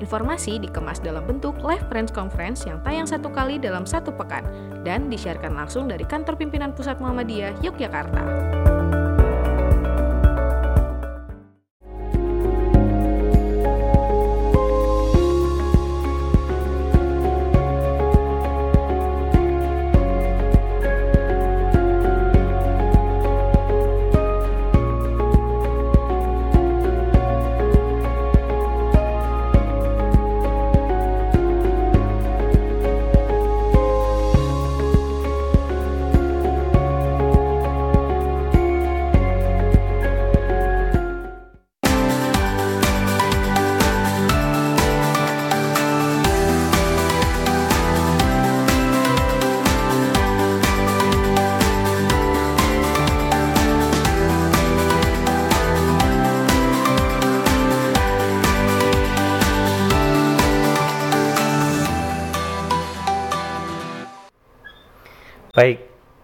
Informasi 0.00 0.56
dikemas 0.64 0.96
dalam 1.04 1.24
bentuk 1.28 1.60
live 1.60 1.84
press 1.92 2.08
conference 2.08 2.64
yang 2.64 2.80
tayang 2.80 3.04
satu 3.04 3.28
kali 3.28 3.60
dalam 3.60 3.84
satu 3.84 4.12
pekan 4.16 4.44
dan 4.80 5.12
disiarkan 5.12 5.52
langsung 5.52 5.92
dari 5.92 6.08
kantor 6.08 6.40
pimpinan 6.40 6.72
Pusat 6.72 7.04
Muhammadiyah 7.04 7.60
Yogyakarta. 7.60 8.69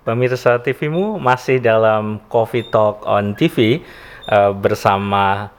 Pemirsa 0.07 0.62
TVmu 0.62 1.19
masih 1.19 1.59
dalam 1.59 2.23
Coffee 2.31 2.62
Talk 2.71 3.03
on 3.03 3.35
TV 3.35 3.83
uh, 4.31 4.49
eh, 4.49 4.53
bersama 4.55 5.51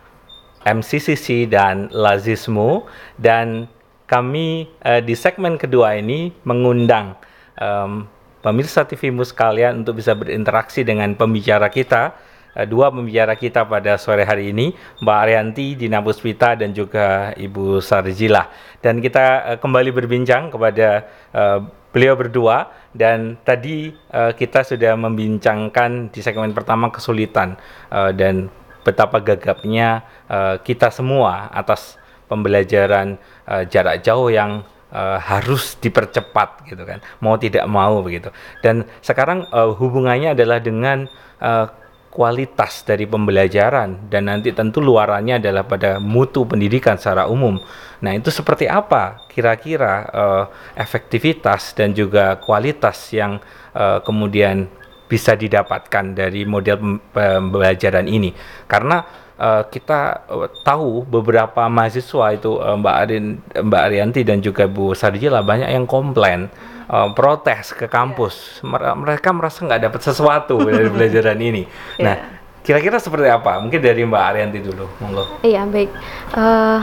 MCCC 0.64 1.52
dan 1.52 1.92
Lazismu. 1.92 2.88
Dan 3.20 3.68
kami 4.08 4.72
uh, 4.88 5.04
di 5.04 5.12
segmen 5.20 5.60
kedua 5.60 6.00
ini 6.00 6.32
mengundang 6.48 7.20
um, 7.60 8.08
pemirsa 8.40 8.88
TVmu 8.88 9.28
sekalian 9.28 9.84
untuk 9.84 10.00
bisa 10.00 10.16
berinteraksi 10.16 10.88
dengan 10.88 11.12
pembicara 11.20 11.68
kita. 11.68 12.16
Uh, 12.56 12.64
dua 12.64 12.88
pembicara 12.88 13.36
kita 13.36 13.68
pada 13.68 14.00
sore 14.00 14.24
hari 14.24 14.56
ini 14.56 14.72
Mbak 15.04 15.18
Arianti 15.28 15.76
Dina 15.76 16.00
Puspita 16.00 16.56
dan 16.56 16.72
juga 16.72 17.36
Ibu 17.36 17.84
Sarjila. 17.84 18.48
Dan 18.80 19.04
kita 19.04 19.26
uh, 19.44 19.58
kembali 19.60 19.92
berbincang 19.92 20.56
kepada 20.56 21.04
uh, 21.36 21.60
beliau 21.98 22.14
berdua 22.14 22.70
dan 22.94 23.42
tadi 23.42 23.90
uh, 24.14 24.30
kita 24.38 24.62
sudah 24.62 24.94
membincangkan 24.94 26.14
di 26.14 26.22
segmen 26.22 26.54
pertama 26.54 26.94
kesulitan 26.94 27.58
uh, 27.90 28.14
dan 28.14 28.54
betapa 28.86 29.18
gagapnya 29.18 30.06
uh, 30.30 30.62
kita 30.62 30.94
semua 30.94 31.50
atas 31.50 31.98
pembelajaran 32.30 33.18
uh, 33.50 33.66
jarak 33.66 34.06
jauh 34.06 34.30
yang 34.30 34.62
uh, 34.94 35.18
harus 35.18 35.74
dipercepat 35.82 36.70
gitu 36.70 36.86
kan. 36.86 37.02
Mau 37.18 37.34
tidak 37.42 37.66
mau 37.66 38.06
begitu. 38.06 38.30
Dan 38.62 38.86
sekarang 39.02 39.50
uh, 39.50 39.74
hubungannya 39.74 40.38
adalah 40.38 40.62
dengan 40.62 41.10
uh, 41.42 41.66
kualitas 42.10 42.82
dari 42.88 43.06
pembelajaran 43.06 44.10
dan 44.10 44.32
nanti 44.32 44.50
tentu 44.56 44.82
luarannya 44.82 45.38
adalah 45.38 45.68
pada 45.68 46.02
mutu 46.02 46.48
pendidikan 46.48 46.98
secara 46.98 47.30
umum. 47.30 47.60
Nah, 48.02 48.12
itu 48.14 48.34
seperti 48.34 48.66
apa 48.66 49.28
kira-kira 49.30 49.94
uh, 50.10 50.44
efektivitas 50.78 51.78
dan 51.78 51.94
juga 51.94 52.38
kualitas 52.42 53.14
yang 53.14 53.38
uh, 53.78 54.00
kemudian 54.02 54.66
bisa 55.08 55.38
didapatkan 55.38 56.18
dari 56.18 56.44
model 56.44 57.00
pembelajaran 57.14 58.10
ini? 58.10 58.34
Karena 58.66 59.06
uh, 59.38 59.64
kita 59.70 60.30
tahu 60.66 61.06
beberapa 61.06 61.70
mahasiswa 61.70 62.34
itu 62.34 62.58
uh, 62.58 62.76
Mbak 62.78 62.96
Arin, 62.98 63.26
Mbak 63.62 63.82
Arianti 63.82 64.22
dan 64.26 64.42
juga 64.42 64.66
Bu 64.66 64.98
Sarjila 64.98 65.46
banyak 65.46 65.70
yang 65.70 65.86
komplain 65.86 66.50
uh, 66.90 67.10
protes 67.14 67.76
ke 67.76 67.86
kampus. 67.88 68.64
Yeah. 68.64 68.96
Mereka 68.96 69.30
merasa 69.36 69.64
nggak 69.64 69.92
dapat 69.92 70.02
sesuatu 70.04 70.56
dari 70.64 70.90
pelajaran 70.96 71.40
ini. 71.40 71.64
Yeah. 72.00 72.04
Nah, 72.04 72.16
kira-kira 72.64 72.98
seperti 73.00 73.28
apa? 73.32 73.60
Mungkin 73.60 73.80
dari 73.80 74.04
Mbak 74.04 74.24
Arianti 74.24 74.60
dulu, 74.64 74.86
monggo. 75.00 75.24
Iya, 75.44 75.64
baik. 75.68 75.92
Uh, 76.36 76.82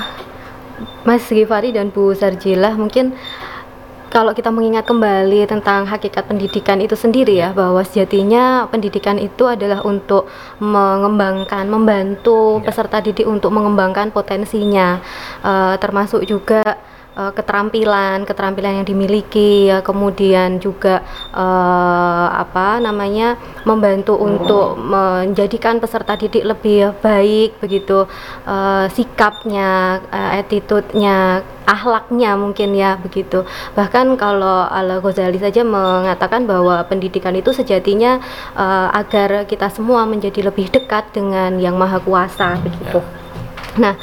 Mas 1.06 1.22
Gifari 1.30 1.70
dan 1.70 1.94
Bu 1.94 2.10
Sarjila 2.16 2.74
mungkin 2.74 3.14
kalau 4.14 4.30
kita 4.30 4.54
mengingat 4.54 4.86
kembali 4.86 5.42
tentang 5.50 5.90
hakikat 5.90 6.30
pendidikan 6.30 6.78
itu 6.78 6.94
sendiri 6.94 7.34
ya 7.34 7.50
bahwa 7.50 7.82
sejatinya 7.82 8.70
pendidikan 8.70 9.18
itu 9.18 9.42
adalah 9.50 9.82
untuk 9.82 10.30
mengembangkan 10.62 11.66
membantu 11.66 12.62
ya. 12.62 12.70
peserta 12.70 13.02
didik 13.02 13.26
untuk 13.26 13.50
mengembangkan 13.50 14.14
potensinya 14.14 15.02
uh, 15.42 15.74
termasuk 15.82 16.22
juga 16.30 16.78
uh, 17.16 17.32
keterampilan 17.32 18.26
keterampilan 18.26 18.82
yang 18.82 18.86
dimiliki 18.86 19.70
ya 19.70 19.80
kemudian 19.80 20.58
juga 20.58 21.02
uh, 21.34 22.28
apa 22.34 22.78
namanya 22.82 23.38
membantu 23.64 24.18
untuk 24.18 24.76
menjadikan 24.78 25.80
peserta 25.80 26.18
didik 26.18 26.44
lebih 26.44 26.94
baik 27.00 27.58
begitu. 27.58 28.06
Uh, 28.44 28.86
sikapnya 28.92 30.02
uh, 30.12 30.30
attitude-nya 30.38 31.42
ahlaknya 31.64 32.36
mungkin 32.36 32.76
ya 32.76 33.00
begitu. 33.00 33.42
Bahkan 33.72 34.20
kalau 34.20 34.68
Al 34.68 35.00
Ghazali 35.00 35.40
saja 35.40 35.64
mengatakan 35.64 36.44
bahwa 36.44 36.84
pendidikan 36.84 37.32
itu 37.34 37.50
sejatinya 37.56 38.20
uh, 38.54 38.92
agar 38.92 39.48
kita 39.48 39.72
semua 39.72 40.04
menjadi 40.04 40.44
lebih 40.44 40.68
dekat 40.68 41.10
dengan 41.16 41.56
yang 41.56 41.80
maha 41.80 41.98
kuasa 42.04 42.60
begitu. 42.60 43.00
Ya. 43.00 43.33
Nah, 43.74 43.94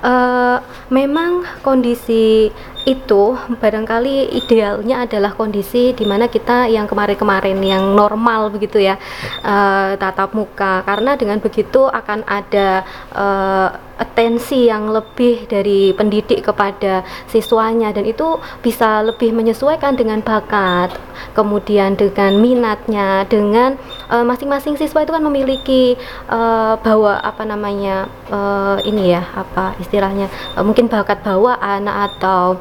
uh, 0.00 0.58
memang 0.88 1.44
kondisi 1.60 2.48
itu 2.88 3.36
barangkali 3.36 4.32
idealnya 4.32 5.04
adalah 5.04 5.36
kondisi 5.36 5.92
di 5.92 6.08
mana 6.08 6.24
kita 6.32 6.72
yang 6.72 6.88
kemarin-kemarin 6.88 7.60
yang 7.60 7.92
normal 7.92 8.48
begitu 8.48 8.80
ya 8.80 8.96
uh, 9.44 9.92
tatap 10.00 10.32
muka. 10.32 10.80
Karena 10.88 11.12
dengan 11.20 11.36
begitu 11.44 11.84
akan 11.84 12.24
ada 12.24 12.88
uh, 13.12 13.68
atensi 13.98 14.70
yang 14.70 14.94
lebih 14.94 15.50
dari 15.50 15.90
pendidik 15.92 16.46
kepada 16.46 17.02
siswanya 17.26 17.90
dan 17.90 18.06
itu 18.06 18.38
bisa 18.62 19.02
lebih 19.02 19.34
menyesuaikan 19.34 19.98
dengan 19.98 20.22
bakat 20.22 20.94
kemudian 21.34 21.98
dengan 21.98 22.38
minatnya 22.38 23.26
dengan 23.26 23.74
eh, 24.10 24.24
masing-masing 24.24 24.74
uh, 24.74 24.80
siswa 24.80 25.02
itu 25.02 25.10
kan 25.10 25.22
memiliki 25.22 25.98
uh, 26.30 26.78
bawa 26.78 27.18
apa 27.20 27.42
namanya 27.42 28.06
uh, 28.30 28.78
ini 28.86 29.18
ya 29.18 29.22
apa 29.34 29.74
istilahnya 29.82 30.30
uh, 30.54 30.62
mungkin 30.62 30.86
bakat 30.86 31.20
bawaan 31.26 31.90
atau 31.90 32.58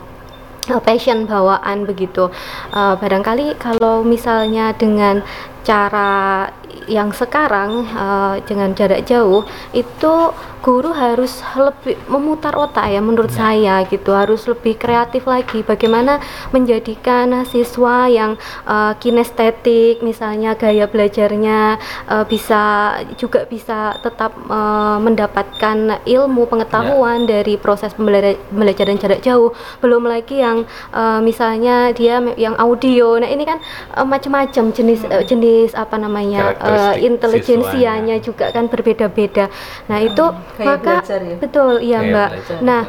passion 0.84 1.24
bawaan 1.24 1.88
begitu. 1.88 2.28
Uh, 2.76 3.00
barangkali 3.00 3.56
kalau 3.56 4.04
misalnya 4.04 4.76
dengan 4.76 5.24
cara 5.64 6.48
yang 6.88 7.12
sekarang 7.12 7.84
uh, 7.92 8.40
dengan 8.48 8.72
jarak 8.72 9.04
jauh 9.04 9.44
itu 9.76 10.16
guru 10.62 10.92
harus 10.92 11.40
lebih 11.56 11.98
memutar 12.12 12.54
otak 12.58 12.90
ya 12.92 13.00
menurut 13.02 13.32
ya. 13.34 13.38
saya 13.38 13.76
gitu 13.88 14.12
harus 14.14 14.46
lebih 14.46 14.76
kreatif 14.76 15.26
lagi 15.26 15.64
bagaimana 15.64 16.20
menjadikan 16.52 17.46
siswa 17.48 18.10
yang 18.10 18.36
uh, 18.66 18.94
kinestetik 18.98 20.02
misalnya 20.02 20.54
gaya 20.54 20.86
belajarnya 20.86 21.80
uh, 22.10 22.26
bisa 22.28 22.96
juga 23.16 23.46
bisa 23.48 23.98
tetap 24.02 24.36
uh, 24.50 24.98
mendapatkan 25.02 26.04
ilmu 26.04 26.50
pengetahuan 26.50 27.26
ya. 27.26 27.40
dari 27.40 27.56
proses 27.56 27.94
pembelajaran 27.96 28.98
jarak 29.00 29.22
jauh 29.24 29.54
belum 29.82 30.06
lagi 30.06 30.42
yang 30.42 30.68
uh, 30.92 31.20
misalnya 31.24 31.96
dia 31.96 32.20
yang 32.36 32.58
audio 32.60 33.18
nah 33.18 33.30
ini 33.30 33.44
kan 33.46 33.62
uh, 33.96 34.06
macam-macam 34.06 34.74
jenis 34.74 35.02
uh, 35.08 35.24
jenis 35.24 35.74
apa 35.74 35.96
namanya 35.96 36.58
uh, 36.60 36.96
intelijensianya 36.98 38.20
juga 38.22 38.50
kan 38.52 38.68
berbeda-beda. 38.68 39.48
Nah, 39.88 40.00
itu 40.04 40.26
Kayak 40.54 40.68
maka 40.70 40.94
belajar 40.96 41.20
ya? 41.22 41.36
betul 41.38 41.74
iya, 41.80 42.00
Kayak 42.00 42.10
Mbak. 42.10 42.30
belajar, 42.32 42.58
Nah, 42.62 42.84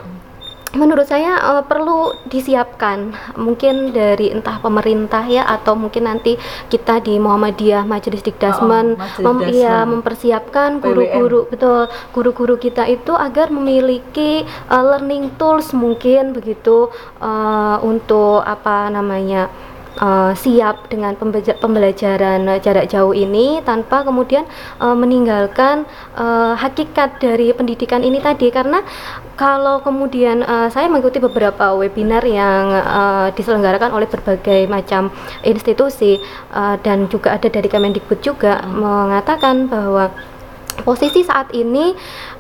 menurut 0.71 1.05
saya 1.05 1.33
uh, 1.41 1.65
perlu 1.65 1.99
disiapkan 2.29 3.09
mungkin 3.35 3.89
dari 3.91 4.29
entah 4.29 4.61
pemerintah 4.61 5.25
ya 5.25 5.49
atau 5.49 5.73
mungkin 5.73 6.05
nanti 6.05 6.37
kita 6.69 7.01
di 7.01 7.17
Muhammadiyah 7.17 7.83
Majelis 7.85 8.21
Dikdasmen 8.21 8.93
Oh, 8.93 9.01
Majelis 9.01 9.25
mem- 9.25 9.49
iya, 9.49 9.81
Dasmen. 9.81 9.89
mempersiapkan 9.97 10.71
guru-guru 10.79 11.49
betul 11.49 11.81
guru-guru 12.13 12.55
kita 12.57 12.85
itu 12.85 13.17
agar 13.17 13.49
memiliki 13.49 14.45
uh, 14.69 14.85
learning 14.87 15.33
tools 15.35 15.73
mungkin 15.73 16.37
begitu 16.37 16.93
uh, 17.19 17.81
untuk 17.81 18.45
apa 18.45 18.93
namanya 18.93 19.49
uh, 19.99 20.33
siap 20.35 20.89
dengan 20.89 21.15
pembelajaran 21.59 22.47
uh, 22.49 22.59
jarak 22.63 22.89
jauh 22.89 23.13
ini 23.13 23.61
tanpa 23.63 24.07
kemudian 24.07 24.47
uh, 24.79 24.95
meninggalkan 24.95 25.85
uh, 26.17 26.55
hakikat 26.57 27.19
dari 27.21 27.53
pendidikan 27.53 28.01
ini 28.07 28.23
tadi. 28.23 28.49
Karena 28.49 28.83
kalau 29.39 29.83
kemudian 29.83 30.43
uh, 30.43 30.67
saya 30.71 30.91
mengikuti 30.91 31.23
beberapa 31.23 31.75
webinar 31.77 32.25
yang 32.27 32.75
uh, 32.75 33.29
diselenggarakan 33.35 33.95
oleh 33.95 34.09
berbagai 34.11 34.67
macam 34.67 35.15
institusi 35.43 36.19
uh, 36.55 36.79
dan 36.83 37.07
juga 37.07 37.37
ada 37.37 37.47
dari 37.47 37.71
Kemendikbud 37.71 38.19
juga 38.25 38.65
mengatakan 38.67 39.71
bahwa 39.71 40.11
posisi 40.83 41.27
saat 41.27 41.51
ini 41.55 41.95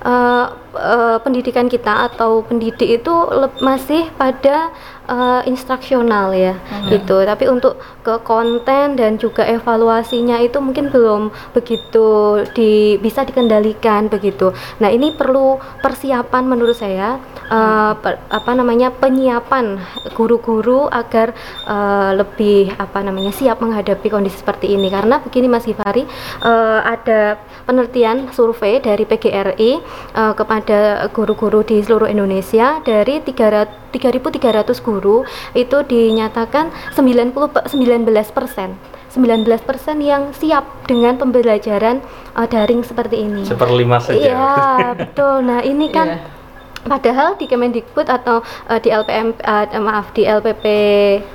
uh, 0.06 0.46
uh, 0.74 1.18
pendidikan 1.22 1.66
kita 1.66 2.10
atau 2.12 2.46
pendidik 2.46 3.02
itu 3.02 3.14
masih 3.62 4.10
pada 4.14 4.70
uh, 5.08 5.42
instruksional 5.48 6.30
ya 6.36 6.54
gitu. 6.92 7.24
Tapi 7.24 7.48
untuk 7.48 7.80
ke 8.04 8.20
konten 8.22 8.94
dan 8.94 9.16
juga 9.16 9.42
evaluasinya 9.48 10.38
itu 10.44 10.60
mungkin 10.60 10.92
belum 10.92 11.32
begitu 11.56 12.40
di 12.52 13.00
bisa 13.00 13.24
dikendalikan 13.24 14.06
begitu. 14.12 14.52
Nah 14.78 14.92
ini 14.92 15.16
perlu 15.16 15.58
persiapan 15.82 16.44
menurut 16.44 16.76
saya 16.76 17.18
uh, 17.48 17.92
per- 17.98 18.20
apa 18.28 18.50
namanya 18.52 18.92
penyiapan 18.92 19.80
guru-guru 20.14 20.86
agar 20.92 21.32
uh, 21.66 22.12
lebih 22.14 22.72
apa 22.76 23.00
namanya 23.02 23.32
siap 23.32 23.58
menghadapi 23.64 24.08
kondisi 24.12 24.38
seperti 24.38 24.76
ini. 24.76 24.92
Karena 24.92 25.18
begini 25.20 25.48
Mas 25.50 25.64
Gifari 25.64 26.04
uh, 26.44 26.80
ada 26.84 27.40
penelitian 27.64 28.30
survei 28.32 28.80
dari 28.80 29.04
PGRI 29.08 29.72
uh, 30.14 30.32
kepada 30.36 31.08
guru-guru 31.12 31.64
di 31.64 31.80
seluruh 31.80 32.08
Indonesia 32.08 32.80
dari 32.84 33.20
300 33.24 33.87
3.300 33.98 34.38
guru 34.80 35.26
itu 35.52 35.76
dinyatakan 35.82 36.70
90 36.94 37.34
pe- 37.50 37.66
19 37.66 38.06
persen 38.30 38.78
19 39.08 39.42
persen 39.60 39.98
yang 39.98 40.30
siap 40.30 40.84
dengan 40.84 41.16
pembelajaran 41.16 41.98
uh, 42.34 42.44
daring 42.44 42.84
seperti 42.84 43.24
ini. 43.24 43.42
Seperlima 43.42 43.98
saja. 43.98 44.14
Iya 44.14 44.52
betul. 44.94 45.42
Nah 45.42 45.60
ini 45.60 45.88
kan 45.88 46.08
Iya. 46.08 46.37
Padahal 46.84 47.34
di 47.40 47.50
Kemendikbud 47.50 48.06
atau 48.06 48.42
uh, 48.42 48.78
di 48.78 48.92
LPM 48.92 49.34
uh, 49.42 49.66
maaf 49.82 50.12
di 50.14 50.22
LPP 50.28 50.64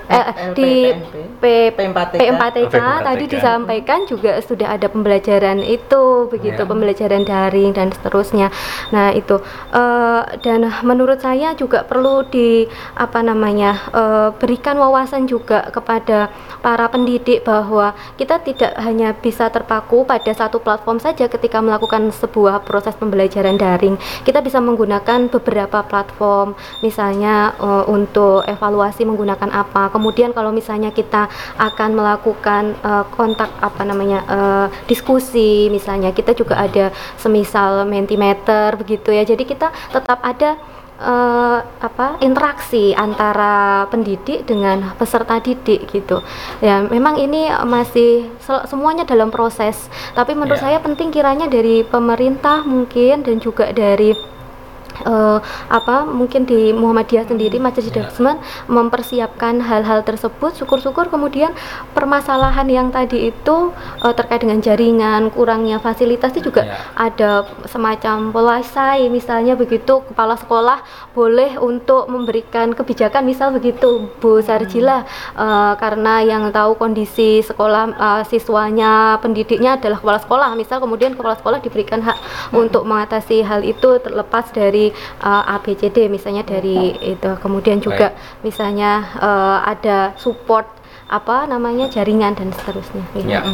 eh, 0.08 0.26
di. 0.56 0.72
P, 1.44 1.76
P4TK. 1.76 2.24
P4TK 2.24 2.76
tadi 3.04 3.26
P4TK. 3.28 3.34
disampaikan 3.36 4.00
juga 4.08 4.40
sudah 4.40 4.80
ada 4.80 4.88
pembelajaran 4.88 5.60
itu 5.60 6.32
begitu 6.32 6.62
Ya. 6.64 6.70
pembelajaran 6.70 7.26
daring 7.26 7.74
dan 7.74 7.90
seterusnya. 7.90 8.48
Nah 8.94 9.12
itu 9.12 9.42
eh, 9.74 10.22
dan 10.40 10.70
menurut 10.86 11.20
saya 11.20 11.58
juga 11.58 11.84
perlu 11.84 12.24
di 12.30 12.64
apa 12.96 13.20
namanya 13.26 13.76
eh, 13.90 14.30
berikan 14.38 14.78
wawasan 14.78 15.26
juga 15.26 15.68
kepada 15.74 16.30
para 16.62 16.86
pendidik 16.94 17.42
bahwa 17.44 17.98
kita 18.16 18.40
tidak 18.46 18.78
hanya 18.80 19.12
bisa 19.18 19.50
terpaku 19.50 20.06
pada 20.06 20.30
satu 20.32 20.62
platform 20.62 21.02
saja 21.02 21.26
ketika 21.26 21.60
melakukan 21.60 22.14
sebuah 22.14 22.64
proses 22.64 22.94
pembelajaran 22.96 23.58
daring. 23.58 23.98
Kita 24.24 24.40
bisa 24.46 24.62
menggunakan 24.62 25.33
beberapa 25.34 25.82
platform, 25.82 26.54
misalnya 26.86 27.58
eh, 27.58 27.86
untuk 27.90 28.46
evaluasi 28.46 29.04
menggunakan 29.08 29.50
apa. 29.50 29.90
Kemudian 29.90 30.32
kalau 30.38 30.54
misalnya 30.54 30.94
kita 30.94 31.26
akan 31.58 31.90
melakukan 31.98 32.78
eh, 32.78 33.06
kontak 33.18 33.50
apa 33.58 33.82
namanya 33.82 34.20
eh, 34.30 34.68
diskusi, 34.86 35.68
misalnya 35.74 36.14
kita 36.14 36.38
juga 36.38 36.62
ada 36.62 36.94
semisal 37.18 37.86
mentimeter 37.90 38.78
begitu 38.78 39.10
ya. 39.10 39.24
Jadi 39.26 39.44
kita 39.44 39.74
tetap 39.90 40.20
ada 40.22 40.56
eh, 41.00 41.60
apa 41.84 42.18
interaksi 42.24 42.94
antara 42.96 43.86
pendidik 43.90 44.46
dengan 44.46 44.94
peserta 44.96 45.42
didik 45.42 45.90
gitu 45.92 46.22
ya 46.64 46.86
memang 46.86 47.20
ini 47.20 47.50
masih 47.66 48.30
semuanya 48.70 49.04
dalam 49.04 49.34
proses 49.34 49.90
tapi 50.14 50.38
menurut 50.38 50.62
Ya. 50.62 50.70
saya 50.70 50.78
penting 50.80 51.10
kiranya 51.10 51.50
dari 51.50 51.82
pemerintah 51.84 52.62
mungkin 52.64 53.26
dan 53.26 53.42
juga 53.42 53.74
dari 53.74 54.14
eh, 55.02 55.40
apa 55.70 56.06
mungkin 56.06 56.46
di 56.46 56.70
Muhammadiyah 56.74 57.26
sendiri 57.26 57.58
Majelis 57.58 57.90
Ya. 57.94 58.06
Dasmen 58.10 58.38
mempersiapkan 58.66 59.62
hal-hal 59.62 60.02
tersebut. 60.02 60.58
Syukur-syukur 60.58 61.10
kemudian 61.14 61.54
permasalahan 61.94 62.66
yang 62.70 62.88
tadi 62.90 63.30
itu 63.30 63.74
eh, 64.02 64.14
terkait 64.14 64.42
dengan 64.42 64.60
jaringan 64.62 65.30
kurangnya 65.34 65.78
fasilitas 65.78 66.34
itu 66.38 66.50
juga 66.50 66.64
Ya. 66.64 66.80
ada 66.96 67.32
semacam 67.68 68.32
polisai 68.32 69.12
misalnya 69.12 69.54
begitu 69.60 70.00
kepala 70.08 70.40
sekolah 70.40 70.80
boleh 71.12 71.60
untuk 71.60 72.08
memberikan 72.08 72.72
kebijakan 72.72 73.28
misal 73.28 73.52
begitu 73.52 74.10
Bu 74.20 74.42
Sarjila. 74.42 75.06
Eh, 75.38 75.74
karena 75.78 76.24
yang 76.26 76.50
tahu 76.50 76.76
kondisi 76.76 77.46
sekolah 77.46 77.84
eh, 77.94 78.24
siswanya 78.28 79.22
pendidiknya 79.22 79.78
adalah 79.78 80.00
kepala 80.02 80.20
sekolah. 80.24 80.50
Misal 80.58 80.82
kemudian 80.82 81.14
kepala 81.14 81.38
sekolah 81.38 81.60
diberikan 81.62 82.02
hak 82.02 82.18
untuk 82.56 82.84
mengatasi 82.90 83.46
hal 83.46 83.62
itu 83.64 84.00
terlepas 84.02 84.50
dari 84.52 84.83
eh, 84.92 85.54
ABCD 85.56 86.10
misalnya 86.10 86.44
dari 86.44 86.98
itu 87.00 87.32
kemudian 87.40 87.80
juga 87.80 88.12
misalnya 88.42 89.06
eh, 89.22 89.58
ada 89.70 90.18
support 90.18 90.66
apa 91.08 91.46
namanya 91.46 91.92
jaringan 91.92 92.34
dan 92.34 92.50
seterusnya 92.50 93.06
gitu. 93.14 93.30
Ya. 93.30 93.46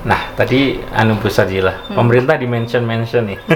Nah, 0.00 0.32
tadi 0.32 0.80
anu 0.96 1.20
Bu 1.20 1.28
Sarjila, 1.28 1.92
pemerintah 1.92 2.40
di 2.40 2.48
mention 2.48 2.88
mention 2.88 3.28
nih. 3.28 3.38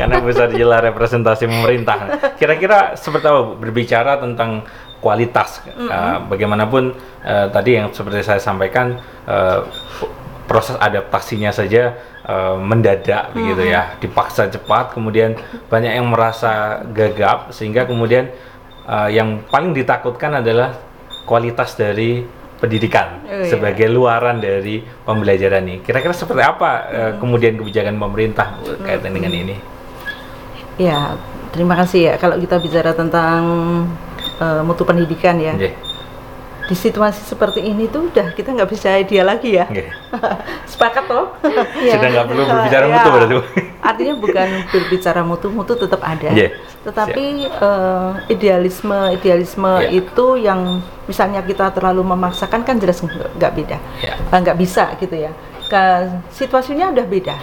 Karena 0.00 0.24
Bu 0.24 0.32
Sarjila 0.32 0.80
representasi 0.80 1.44
pemerintah. 1.44 2.16
Kira-kira 2.40 2.96
seperti 2.96 3.28
apa 3.28 3.60
berbicara 3.60 4.16
tentang 4.16 4.64
kualitas. 5.04 5.60
Uh, 5.76 6.24
bagaimanapun 6.32 6.96
uh, 7.28 7.52
tadi 7.52 7.76
yang 7.76 7.92
seperti 7.92 8.24
saya 8.24 8.40
sampaikan 8.40 8.96
uh, 9.28 9.68
proses 10.48 10.80
adaptasinya 10.80 11.52
saja 11.52 11.92
uh, 12.26 12.58
mendadak 12.58 13.32
begitu 13.32 13.70
ya, 13.70 13.94
dipaksa 14.02 14.50
cepat, 14.50 14.92
kemudian 14.92 15.38
banyak 15.70 15.96
yang 15.96 16.10
merasa 16.10 16.82
gagap 16.92 17.54
sehingga 17.54 17.86
kemudian 17.86 18.28
uh, 18.86 19.08
yang 19.08 19.42
paling 19.48 19.72
ditakutkan 19.72 20.42
adalah 20.42 20.74
kualitas 21.24 21.74
dari 21.74 22.22
pendidikan 22.56 23.20
Oh, 23.26 23.44
iya. 23.44 23.52
sebagai 23.52 23.84
luaran 23.90 24.40
dari 24.40 24.80
pembelajaran 25.04 25.60
ini. 25.66 25.76
Kira-kira 25.84 26.14
seperti 26.16 26.40
apa 26.40 26.70
uh, 26.88 27.12
kemudian 27.20 27.58
kebijakan 27.58 27.98
pemerintah 28.00 28.56
kaitan 28.86 29.12
dengan 29.12 29.32
ini? 29.34 29.56
Ya, 30.76 31.16
terima 31.56 31.72
kasih 31.72 32.12
ya. 32.12 32.14
Kalau 32.20 32.36
kita 32.36 32.60
bicara 32.60 32.92
tentang 32.92 33.40
eh, 34.36 34.60
mutu 34.60 34.84
pendidikan 34.84 35.40
ya, 35.40 35.56
Nggih, 35.56 35.72
di 36.66 36.74
situasi 36.74 37.22
seperti 37.22 37.62
ini 37.62 37.86
tuh 37.86 38.10
udah 38.10 38.34
kita 38.34 38.50
nggak 38.50 38.66
bisa 38.66 38.98
dia 39.02 39.22
lagi 39.22 39.54
ya. 39.54 39.66
nggih. 39.66 39.86
Sepakat 40.70 41.06
toh? 41.06 41.30
Sudah 41.38 42.08
nggak 42.10 42.26
perlu 42.26 42.42
berbicara 42.42 42.84
mutu 42.86 43.08
berarti. 43.10 43.34
Bu. 43.34 43.42
Artinya 43.80 44.14
bukan 44.18 44.48
berbicara 44.68 45.20
mutu, 45.22 45.46
mutu 45.48 45.72
tetap 45.74 46.02
ada. 46.02 46.28
Iya, 46.34 46.50
Tetapi 46.82 47.24
eh, 47.46 48.10
idealisme, 48.28 49.14
idealisme 49.14 49.72
Iya. 49.78 49.90
itu 49.94 50.26
yang 50.36 50.82
misalnya 51.06 51.40
kita 51.40 51.70
terlalu 51.70 52.02
memaksakan 52.02 52.62
kan 52.62 52.76
jelas 52.76 52.98
nggak 52.98 53.52
beda, 53.54 53.78
Ya. 54.02 54.18
Eh, 54.18 54.38
nggak 54.42 54.58
bisa 54.58 54.90
gitu 54.98 55.14
ya. 55.14 55.30
Ka- 55.66 56.18
situasinya 56.30 56.90
udah 56.90 57.06
beda. 57.06 57.36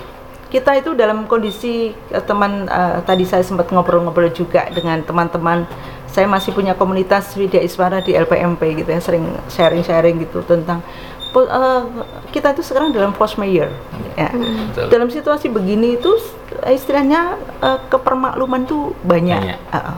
Kita 0.48 0.76
itu 0.76 0.94
dalam 0.94 1.26
kondisi 1.26 1.90
eh, 2.12 2.24
teman 2.24 2.68
eh, 2.68 3.00
tadi 3.02 3.24
saya 3.24 3.42
sempat 3.42 3.72
ngobrol-ngobrol 3.72 4.30
juga 4.30 4.68
dengan 4.68 5.00
teman-teman. 5.00 5.64
Saya 6.14 6.30
masih 6.30 6.54
punya 6.54 6.78
komunitas 6.78 7.34
Widya 7.34 7.58
Iswara 7.66 8.00
di 8.06 8.14
LPMP 8.14 8.86
gitu 8.86 8.90
ya, 8.94 9.02
sering 9.02 9.26
sharing-sharing 9.50 10.22
gitu 10.22 10.46
tentang 10.46 10.86
eh, 11.34 11.84
kita 12.30 12.54
itu 12.54 12.62
sekarang 12.62 12.94
dalam 12.94 13.18
post 13.18 13.42
mayor. 13.42 13.74
Ya 14.14 14.30
Betul. 14.30 14.94
dalam 14.94 15.10
situasi 15.10 15.50
begini 15.50 15.98
itu 15.98 16.14
istilahnya 16.70 17.42
eh, 17.66 17.80
kepermakluman 17.90 18.62
tuh 18.70 18.94
banyak. 19.02 19.42
Banyak. 19.42 19.60
Ah, 19.74 19.98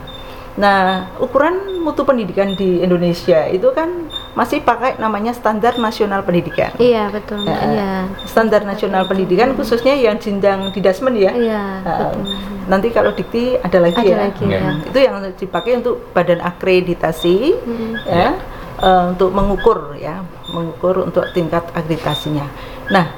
Nah, 0.56 1.12
ukuran 1.20 1.84
mutu 1.84 2.00
pendidikan 2.08 2.56
di 2.56 2.80
Indonesia 2.80 3.44
itu 3.52 3.68
kan 3.76 4.08
masih 4.36 4.60
pakai 4.60 5.00
namanya 5.00 5.32
standar 5.32 5.80
nasional 5.80 6.20
pendidikan. 6.20 6.68
Iya 6.76 7.08
betul. 7.08 7.40
Ya. 7.42 7.56
iya 7.66 7.92
Standar 8.28 8.62
nasional 8.62 9.08
pendidikan 9.08 9.56
khususnya 9.56 9.96
yang 9.96 10.20
jenjang 10.20 10.70
di 10.70 10.80
Dasmen 10.84 11.16
ya. 11.16 11.32
iya 11.32 11.80
Ah, 11.80 12.12
betul 12.12 12.30
nanti 12.66 12.90
kalau 12.90 13.14
dikti 13.14 13.56
ada 13.56 13.78
lagi 13.78 13.96
ada 13.96 14.10
ya. 14.10 14.18
lagi 14.28 14.44
Iya. 14.44 14.58
ya 14.60 14.70
Itu 14.90 14.98
yang 14.98 15.14
dipakai 15.32 15.72
untuk 15.80 16.12
badan 16.12 16.42
akreditasi 16.42 17.36
Hmm. 17.56 17.94
ya 18.04 18.30
eh, 18.76 19.04
untuk 19.08 19.32
mengukur 19.32 19.96
ya 19.96 20.20
mengukur 20.52 21.00
untuk 21.00 21.24
tingkat 21.32 21.64
akreditasinya. 21.72 22.44
Nah, 22.92 23.08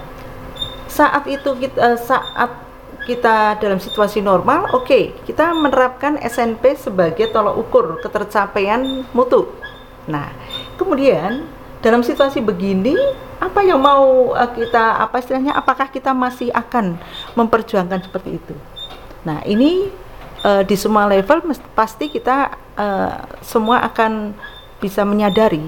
saat 0.86 1.26
itu 1.26 1.50
kita 1.58 1.98
saat 1.98 2.50
kita 3.04 3.56
dalam 3.56 3.80
situasi 3.80 4.20
normal, 4.20 4.68
oke, 4.70 4.84
okay, 4.84 5.16
kita 5.24 5.56
menerapkan 5.56 6.20
SNP 6.20 6.76
sebagai 6.76 7.32
tolok 7.32 7.56
ukur 7.56 7.84
ketercapaian 7.98 8.84
mutu. 9.10 9.48
Nah, 10.08 10.32
kemudian 10.80 11.44
dalam 11.84 12.02
situasi 12.02 12.42
begini, 12.42 12.96
apa 13.38 13.62
yang 13.62 13.78
mau 13.78 14.34
uh, 14.34 14.50
kita 14.50 14.98
apa 14.98 15.22
istilahnya? 15.22 15.54
Apakah 15.54 15.92
kita 15.92 16.10
masih 16.16 16.50
akan 16.50 16.98
memperjuangkan 17.38 18.08
seperti 18.08 18.40
itu? 18.40 18.54
Nah, 19.22 19.44
ini 19.46 19.86
uh, 20.42 20.66
di 20.66 20.74
semua 20.74 21.06
level 21.06 21.54
pasti 21.76 22.10
kita 22.10 22.56
uh, 22.74 23.14
semua 23.44 23.84
akan 23.86 24.34
bisa 24.82 25.06
menyadari 25.06 25.62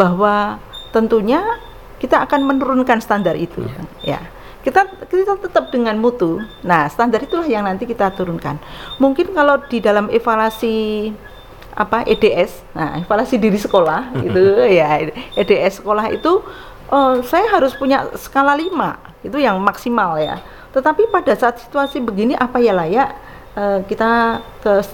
bahwa 0.00 0.56
tentunya 0.94 1.44
kita 2.00 2.24
akan 2.24 2.48
menurunkan 2.48 3.04
standar 3.04 3.36
itu, 3.36 3.60
ya. 4.00 4.16
ya 4.16 4.20
kita 4.60 4.84
kita 5.08 5.40
tetap 5.40 5.72
dengan 5.72 5.96
mutu. 5.96 6.40
Nah, 6.60 6.88
standar 6.92 7.24
itulah 7.24 7.48
yang 7.48 7.64
nanti 7.64 7.88
kita 7.88 8.12
turunkan. 8.12 8.60
Mungkin 9.00 9.32
kalau 9.32 9.60
di 9.68 9.80
dalam 9.80 10.12
evaluasi 10.12 11.08
apa 11.80 12.04
EDS, 12.04 12.76
nah 12.76 13.00
evaluasi 13.00 13.40
diri 13.40 13.56
sekolah 13.56 14.12
itu 14.28 14.42
ya 14.68 15.00
EDS 15.32 15.80
sekolah 15.80 16.12
itu 16.12 16.44
uh, 16.92 17.24
saya 17.24 17.48
harus 17.48 17.72
punya 17.72 18.04
skala 18.20 18.52
5 18.52 19.24
itu 19.24 19.36
yang 19.40 19.56
maksimal 19.64 20.20
ya. 20.20 20.44
Tetapi 20.76 21.08
pada 21.08 21.32
saat 21.32 21.56
situasi 21.64 22.04
begini 22.04 22.36
apa 22.36 22.60
ya 22.60 22.76
layak 22.76 23.08
uh, 23.56 23.80
kita 23.88 24.44
ke 24.60 24.84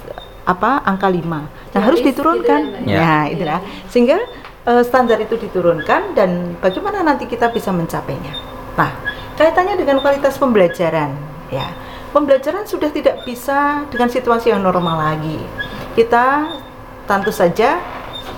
apa 0.46 0.86
angka 0.86 1.10
5. 1.10 1.26
Nah, 1.26 1.42
ya, 1.74 1.78
harus 1.82 2.00
diturunkan. 2.00 2.86
Gitu 2.86 2.94
ya, 2.94 3.02
nah, 3.02 3.24
itulah. 3.26 3.60
Sehingga 3.90 4.22
uh, 4.70 4.82
standar 4.86 5.18
itu 5.18 5.34
diturunkan 5.34 6.14
dan 6.14 6.54
bagaimana 6.62 7.02
nanti 7.02 7.26
kita 7.26 7.50
bisa 7.50 7.74
mencapainya. 7.74 8.30
Nah, 8.78 8.94
kaitannya 9.36 9.76
dengan 9.76 10.00
kualitas 10.00 10.40
pembelajaran 10.40 11.12
ya 11.52 11.66
pembelajaran 12.10 12.64
sudah 12.64 12.90
tidak 12.90 13.22
bisa 13.28 13.84
dengan 13.92 14.08
situasi 14.08 14.50
yang 14.50 14.64
normal 14.64 14.96
lagi 14.96 15.38
kita 15.94 16.56
tentu 17.06 17.30
saja 17.32 17.80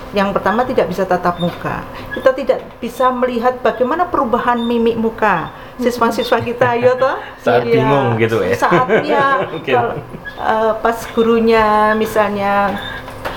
yang 0.09 0.33
pertama 0.33 0.65
tidak 0.65 0.89
bisa 0.89 1.05
tatap 1.05 1.37
muka 1.37 1.85
kita 2.17 2.33
tidak 2.33 2.59
bisa 2.81 3.13
melihat 3.13 3.61
bagaimana 3.61 4.09
perubahan 4.09 4.57
mimik 4.57 4.97
muka 4.97 5.53
siswa-siswa 5.77 6.41
kita 6.41 6.69
ya 6.81 6.93
toh 6.97 7.17
saat 7.41 7.65
ya, 7.69 7.73
bingung 7.77 8.17
gitu 8.17 8.41
ya 8.41 8.57
saatnya 8.57 9.45
kalau, 9.65 9.93
uh, 10.41 10.73
pas 10.81 10.97
gurunya 11.13 11.93
misalnya 11.93 12.73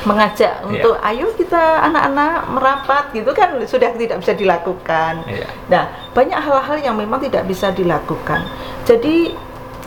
mengajak 0.03 0.51
yeah. 0.51 0.67
untuk 0.67 0.95
ayo 1.03 1.31
kita 1.39 1.63
anak-anak 1.87 2.35
merapat 2.51 3.05
gitu 3.15 3.31
kan 3.35 3.55
sudah 3.67 3.95
tidak 3.95 4.19
bisa 4.19 4.35
dilakukan. 4.35 5.23
Yeah. 5.27 5.51
Nah 5.71 5.85
banyak 6.11 6.39
hal-hal 6.39 6.79
yang 6.83 6.97
memang 6.99 7.23
tidak 7.23 7.47
bisa 7.47 7.71
dilakukan. 7.71 8.43
Jadi 8.83 9.35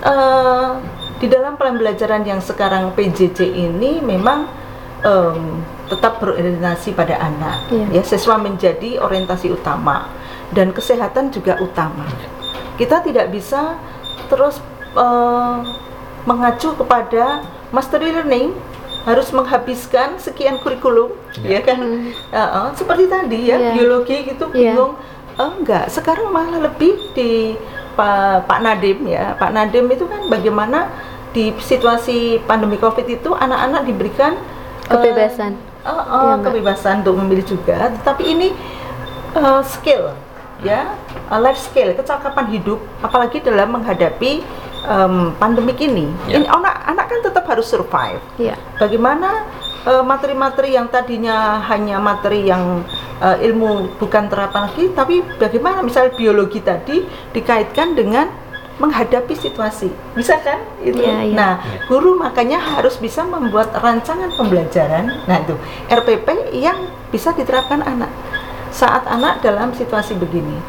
uh, 0.04 0.80
di 1.20 1.28
dalam 1.28 1.60
pembelajaran 1.60 2.24
yang 2.24 2.40
sekarang 2.40 2.96
PJJ 2.96 3.44
ini 3.44 4.00
memang 4.00 4.48
um, 5.06 5.62
tetap 5.88 6.18
berorientasi 6.18 6.98
pada 6.98 7.16
anak. 7.22 7.70
Yeah. 7.70 8.02
Ya 8.02 8.04
siswa 8.04 8.42
menjadi 8.42 8.98
orientasi 8.98 9.54
utama 9.54 10.10
dan 10.52 10.74
kesehatan 10.74 11.30
juga 11.30 11.62
utama. 11.62 12.10
Kita 12.76 13.06
tidak 13.06 13.32
bisa 13.32 13.78
terus 14.28 14.60
uh, 14.98 15.62
mengacu 16.26 16.74
kepada 16.74 17.46
mastery 17.70 18.10
learning 18.10 18.52
harus 19.06 19.30
menghabiskan 19.30 20.18
sekian 20.18 20.58
kurikulum 20.58 21.14
ya, 21.46 21.60
ya 21.60 21.60
kan 21.62 22.10
uh, 22.34 22.42
uh, 22.42 22.68
seperti 22.74 23.06
tadi 23.06 23.54
ya 23.54 23.62
yeah. 23.62 23.74
biologi 23.78 24.26
gitu 24.26 24.50
bingung 24.50 24.98
yeah. 24.98 25.46
uh, 25.46 25.54
enggak 25.62 25.86
sekarang 25.94 26.34
malah 26.34 26.66
lebih 26.66 26.98
di 27.14 27.54
Pak 27.94 28.50
Pak 28.50 28.60
Nadim 28.66 29.06
ya 29.06 29.38
Pak 29.38 29.54
Nadim 29.54 29.86
itu 29.94 30.10
kan 30.10 30.26
bagaimana 30.26 30.90
di 31.38 31.54
situasi 31.54 32.42
pandemi 32.50 32.82
covid 32.82 33.06
itu 33.06 33.30
anak-anak 33.38 33.86
diberikan 33.86 34.34
kebebasan 34.86 35.58
uh, 35.84 35.90
uh, 35.90 36.04
uh, 36.06 36.24
ya, 36.30 36.36
kebebasan 36.46 37.02
untuk 37.02 37.16
memilih 37.22 37.46
juga 37.46 37.90
tetapi 38.02 38.24
ini 38.24 38.48
uh, 39.38 39.62
skill 39.66 40.14
ya 40.64 40.94
uh, 41.30 41.40
life 41.42 41.60
skill 41.60 41.92
kecakapan 41.94 42.46
hidup 42.54 42.80
apalagi 43.04 43.44
dalam 43.44 43.76
menghadapi 43.76 44.46
um, 44.88 45.34
pandemik 45.36 45.82
ini, 45.82 46.08
yeah. 46.30 46.42
ini 46.42 46.48
anak 46.48 46.76
anak 46.86 47.06
kan 47.10 47.20
tetap 47.26 47.44
harus 47.50 47.68
survive. 47.68 48.22
Yeah. 48.38 48.58
Bagaimana 48.78 49.46
uh, 49.84 50.04
materi-materi 50.06 50.74
uh, 50.74 50.76
yang 50.82 50.88
tadinya 50.90 51.60
hanya 51.68 51.98
materi 52.00 52.48
yang 52.48 52.86
uh, 53.20 53.38
ilmu 53.42 53.98
bukan 53.98 54.30
terapan 54.30 54.72
lagi, 54.72 54.94
tapi 54.94 55.26
bagaimana 55.42 55.82
misalnya 55.82 56.14
biologi 56.16 56.62
tadi 56.62 57.04
dikaitkan 57.34 57.98
dengan 57.98 58.30
menghadapi 58.76 59.32
situasi, 59.40 59.88
bisa 60.20 60.36
kan? 60.44 60.60
Itu. 60.84 61.00
Yeah, 61.00 61.32
yeah. 61.32 61.36
Nah, 61.36 61.54
guru 61.88 62.20
makanya 62.20 62.60
harus 62.60 63.00
bisa 63.00 63.24
membuat 63.24 63.72
rancangan 63.72 64.36
pembelajaran. 64.36 65.24
Nah 65.24 65.38
itu 65.40 65.56
RPP 65.88 66.56
yang 66.60 66.92
bisa 67.08 67.32
diterapkan 67.32 67.80
anak 67.80 68.12
saat 68.76 69.08
anak 69.08 69.40
dalam 69.40 69.72
situasi 69.72 70.20
begini. 70.20 70.60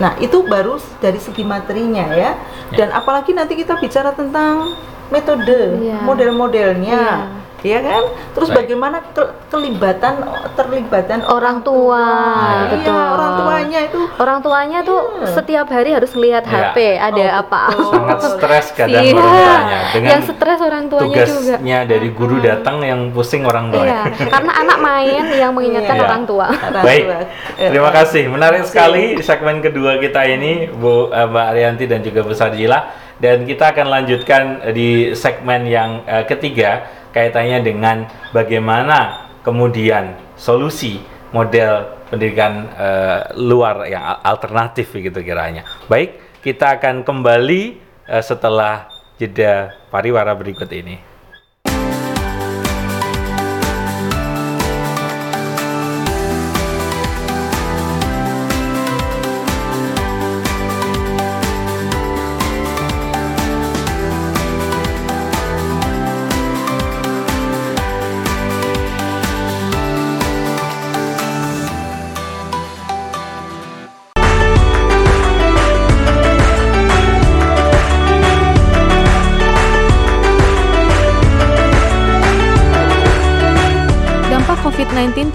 Nah, 0.00 0.16
itu 0.16 0.40
baru 0.48 0.80
dari 0.96 1.20
segi 1.20 1.44
materinya 1.44 2.08
ya. 2.16 2.16
ya. 2.16 2.32
Dan 2.72 2.88
apalagi 2.96 3.36
nanti 3.36 3.52
kita 3.52 3.76
bicara 3.76 4.16
tentang 4.16 4.72
metode, 5.12 5.84
ya. 5.84 6.00
model-modelnya. 6.00 7.28
Ya 7.64 7.80
ya 7.80 7.80
kan? 7.86 8.04
Terus 8.36 8.48
Baik. 8.52 8.58
bagaimana 8.62 8.98
ke 9.00 9.24
kelibatan 9.48 10.14
terlibatan 10.54 11.20
orang 11.26 11.58
tua, 11.64 12.04
nah, 12.04 12.66
betul. 12.68 12.92
Iya, 12.92 13.12
orang 13.16 13.32
tuanya 13.40 13.78
itu 13.86 14.00
orang 14.20 14.38
tuanya 14.44 14.78
iya. 14.84 14.88
tuh 14.90 15.00
setiap 15.32 15.66
hari 15.72 15.90
harus 15.96 16.12
lihat 16.14 16.44
ya. 16.44 16.52
HP, 16.72 16.76
ada 17.00 17.24
oh, 17.24 17.40
apa? 17.46 17.60
Sangat 17.72 18.20
stres 18.36 18.66
kadang 18.76 19.04
iya. 19.04 19.14
orang 19.16 19.32
tuanya. 19.32 19.78
Dengan 19.90 20.10
yang 20.10 20.22
stres 20.24 20.60
orang 20.60 20.84
tuanya 20.88 21.24
tugasnya 21.24 21.78
juga. 21.82 21.88
dari 21.88 22.08
guru 22.12 22.36
hmm. 22.38 22.46
datang 22.46 22.76
yang 22.84 23.00
pusing 23.10 23.42
orang 23.48 23.66
tua. 23.72 23.84
Iya, 23.84 24.00
karena 24.28 24.52
anak 24.60 24.78
main 24.78 25.24
yang 25.34 25.52
mengingatkan 25.56 25.96
iya. 25.96 26.04
orang 26.04 26.22
tua. 26.28 26.46
Baik. 26.84 27.04
Terima 27.56 27.90
kasih. 27.90 28.22
Menarik 28.28 28.62
sekali 28.68 29.16
di 29.16 29.22
segmen 29.24 29.64
kedua 29.64 29.96
kita 29.96 30.24
ini 30.28 30.68
Bu 30.68 31.08
uh, 31.08 31.26
Mbak 31.30 31.46
Arianti 31.54 31.84
dan 31.88 32.00
juga 32.04 32.20
Bu 32.26 32.36
Sarjila 32.36 33.10
dan 33.20 33.44
kita 33.44 33.76
akan 33.76 33.86
lanjutkan 33.88 34.42
di 34.72 35.12
segmen 35.12 35.68
yang 35.68 36.02
uh, 36.08 36.24
ketiga 36.24 36.99
kaitannya 37.10 37.58
dengan 37.62 37.96
bagaimana 38.30 39.30
kemudian 39.42 40.16
solusi 40.36 41.00
model 41.30 42.00
pendidikan 42.10 42.66
uh, 42.74 43.30
luar 43.38 43.86
yang 43.86 44.02
alternatif 44.22 44.90
begitu 44.90 45.22
kiranya. 45.22 45.62
Baik, 45.86 46.18
kita 46.42 46.78
akan 46.78 47.06
kembali 47.06 47.78
uh, 48.10 48.22
setelah 48.22 48.90
jeda 49.20 49.78
pariwara 49.92 50.34
berikut 50.34 50.66
ini. 50.74 51.09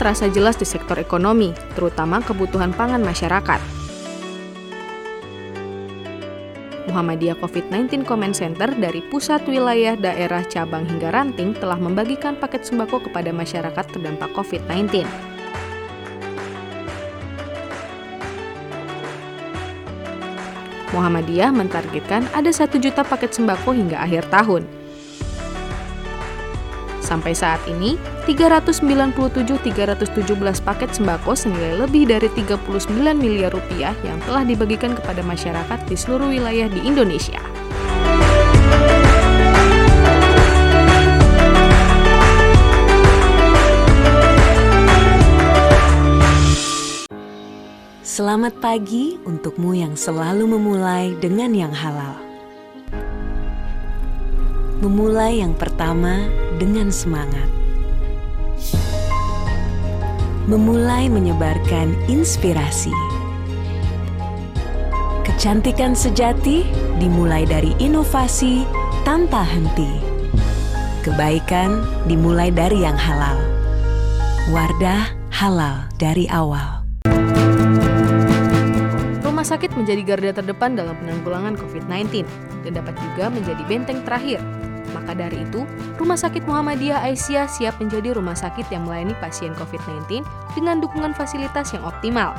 Terasa 0.05 0.29
jelas 0.29 0.53
di 0.53 0.69
sektor 0.69 1.01
ekonomi, 1.01 1.49
terutama 1.73 2.21
kebutuhan 2.21 2.69
pangan 2.77 3.01
masyarakat. 3.01 3.57
Muhammadiyah 6.85 7.33
COVID-19 7.41 8.05
Comment 8.05 8.29
Center 8.29 8.69
dari 8.77 9.01
pusat 9.09 9.49
wilayah 9.49 9.97
daerah 9.97 10.45
cabang 10.45 10.85
hingga 10.85 11.09
ranting 11.09 11.57
telah 11.57 11.81
membagikan 11.81 12.37
paket 12.37 12.69
sembako 12.69 13.09
kepada 13.09 13.33
masyarakat 13.33 13.85
terdampak 13.97 14.29
COVID-19. 14.37 15.09
Muhammadiyah 20.93 21.49
mentargetkan 21.49 22.29
ada 22.29 22.53
satu 22.53 22.77
juta 22.77 23.01
paket 23.01 23.33
sembako 23.33 23.73
hingga 23.73 23.97
akhir 24.05 24.29
tahun. 24.29 24.84
Sampai 27.05 27.37
saat 27.37 27.61
ini, 27.69 28.01
397-317 28.25 29.61
paket 30.65 30.89
sembako 30.89 31.37
senilai 31.37 31.85
lebih 31.85 32.09
dari 32.09 32.25
39 32.33 32.89
miliar 33.13 33.53
rupiah 33.53 33.93
yang 34.01 34.17
telah 34.25 34.41
dibagikan 34.41 34.97
kepada 34.97 35.21
masyarakat 35.21 35.79
di 35.85 35.93
seluruh 35.93 36.33
wilayah 36.33 36.65
di 36.65 36.81
Indonesia. 36.81 37.37
Selamat 48.01 48.57
pagi 48.63 49.19
untukmu 49.27 49.77
yang 49.77 49.93
selalu 49.93 50.57
memulai 50.57 51.13
dengan 51.19 51.51
yang 51.51 51.75
halal. 51.75 52.24
Memulai 54.83 55.39
yang 55.39 55.55
pertama 55.55 56.27
dengan 56.59 56.91
semangat. 56.91 57.47
Memulai 60.51 61.07
menyebarkan 61.07 61.95
inspirasi. 62.11 62.91
Kecantikan 65.23 65.95
sejati 65.95 66.67
dimulai 66.99 67.47
dari 67.47 67.71
inovasi 67.79 68.67
tanpa 69.07 69.47
henti. 69.47 69.87
Kebaikan 71.07 71.79
dimulai 72.03 72.51
dari 72.51 72.83
yang 72.83 72.99
halal. 72.99 73.39
Wardah 74.51 75.07
halal 75.31 75.87
dari 75.95 76.27
awal. 76.27 76.83
Rumah 79.23 79.45
sakit 79.47 79.71
menjadi 79.79 80.01
garda 80.03 80.31
terdepan 80.43 80.75
dalam 80.75 80.99
penanggulangan 80.99 81.55
COVID-19 81.63 82.27
dan 82.67 82.71
dapat 82.75 82.99
juga 82.99 83.31
menjadi 83.31 83.63
benteng 83.71 84.03
terakhir. 84.03 84.64
Maka 85.05 85.21
dari 85.21 85.45
itu, 85.45 85.69
Rumah 86.01 86.17
Sakit 86.17 86.49
Muhammadiyah 86.49 87.05
Aisyah 87.05 87.45
siap 87.45 87.77
menjadi 87.77 88.17
rumah 88.17 88.33
sakit 88.33 88.65
yang 88.73 88.89
melayani 88.89 89.13
pasien 89.21 89.53
COVID-19 89.53 90.25
dengan 90.57 90.81
dukungan 90.81 91.13
fasilitas 91.13 91.77
yang 91.77 91.85
optimal. 91.85 92.33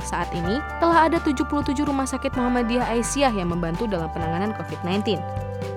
Saat 0.00 0.32
ini, 0.32 0.56
telah 0.80 1.12
ada 1.12 1.20
77 1.20 1.84
rumah 1.84 2.08
sakit 2.08 2.32
Muhammadiyah 2.32 2.96
Aisyah 2.96 3.28
yang 3.28 3.52
membantu 3.52 3.84
dalam 3.84 4.08
penanganan 4.08 4.56
COVID-19. 4.56 5.20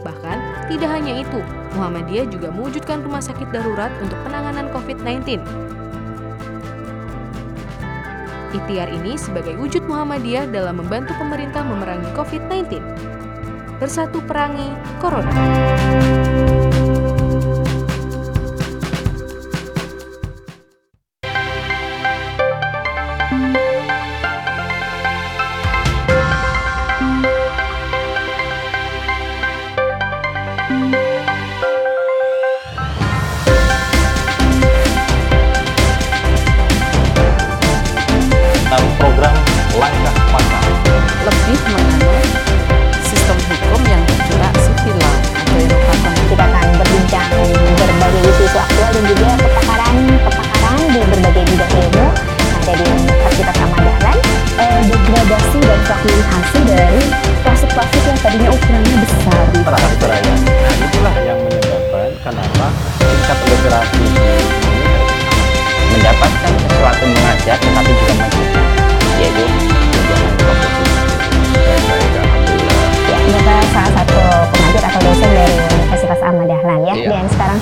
Bahkan, 0.07 0.71
tidak 0.71 0.87
hanya 0.87 1.19
itu, 1.19 1.43
Muhammadiyah 1.75 2.31
juga 2.31 2.47
mewujudkan 2.55 3.03
rumah 3.03 3.19
sakit 3.19 3.51
darurat 3.51 3.91
untuk 3.99 4.15
penanganan 4.23 4.71
COVID-19 4.71 5.43
Ikhtiar 8.53 8.85
ini 8.93 9.17
sebagai 9.17 9.57
wujud 9.57 9.81
Muhammadiyah 9.89 10.45
dalam 10.53 10.77
membantu 10.77 11.17
pemerintah 11.17 11.65
memerangi 11.65 12.05
COVID-19. 12.13 12.77
Bersatu 13.79 14.21
perangi 14.23 14.69
Corona. 15.01 16.62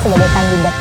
Baik, 0.02 0.81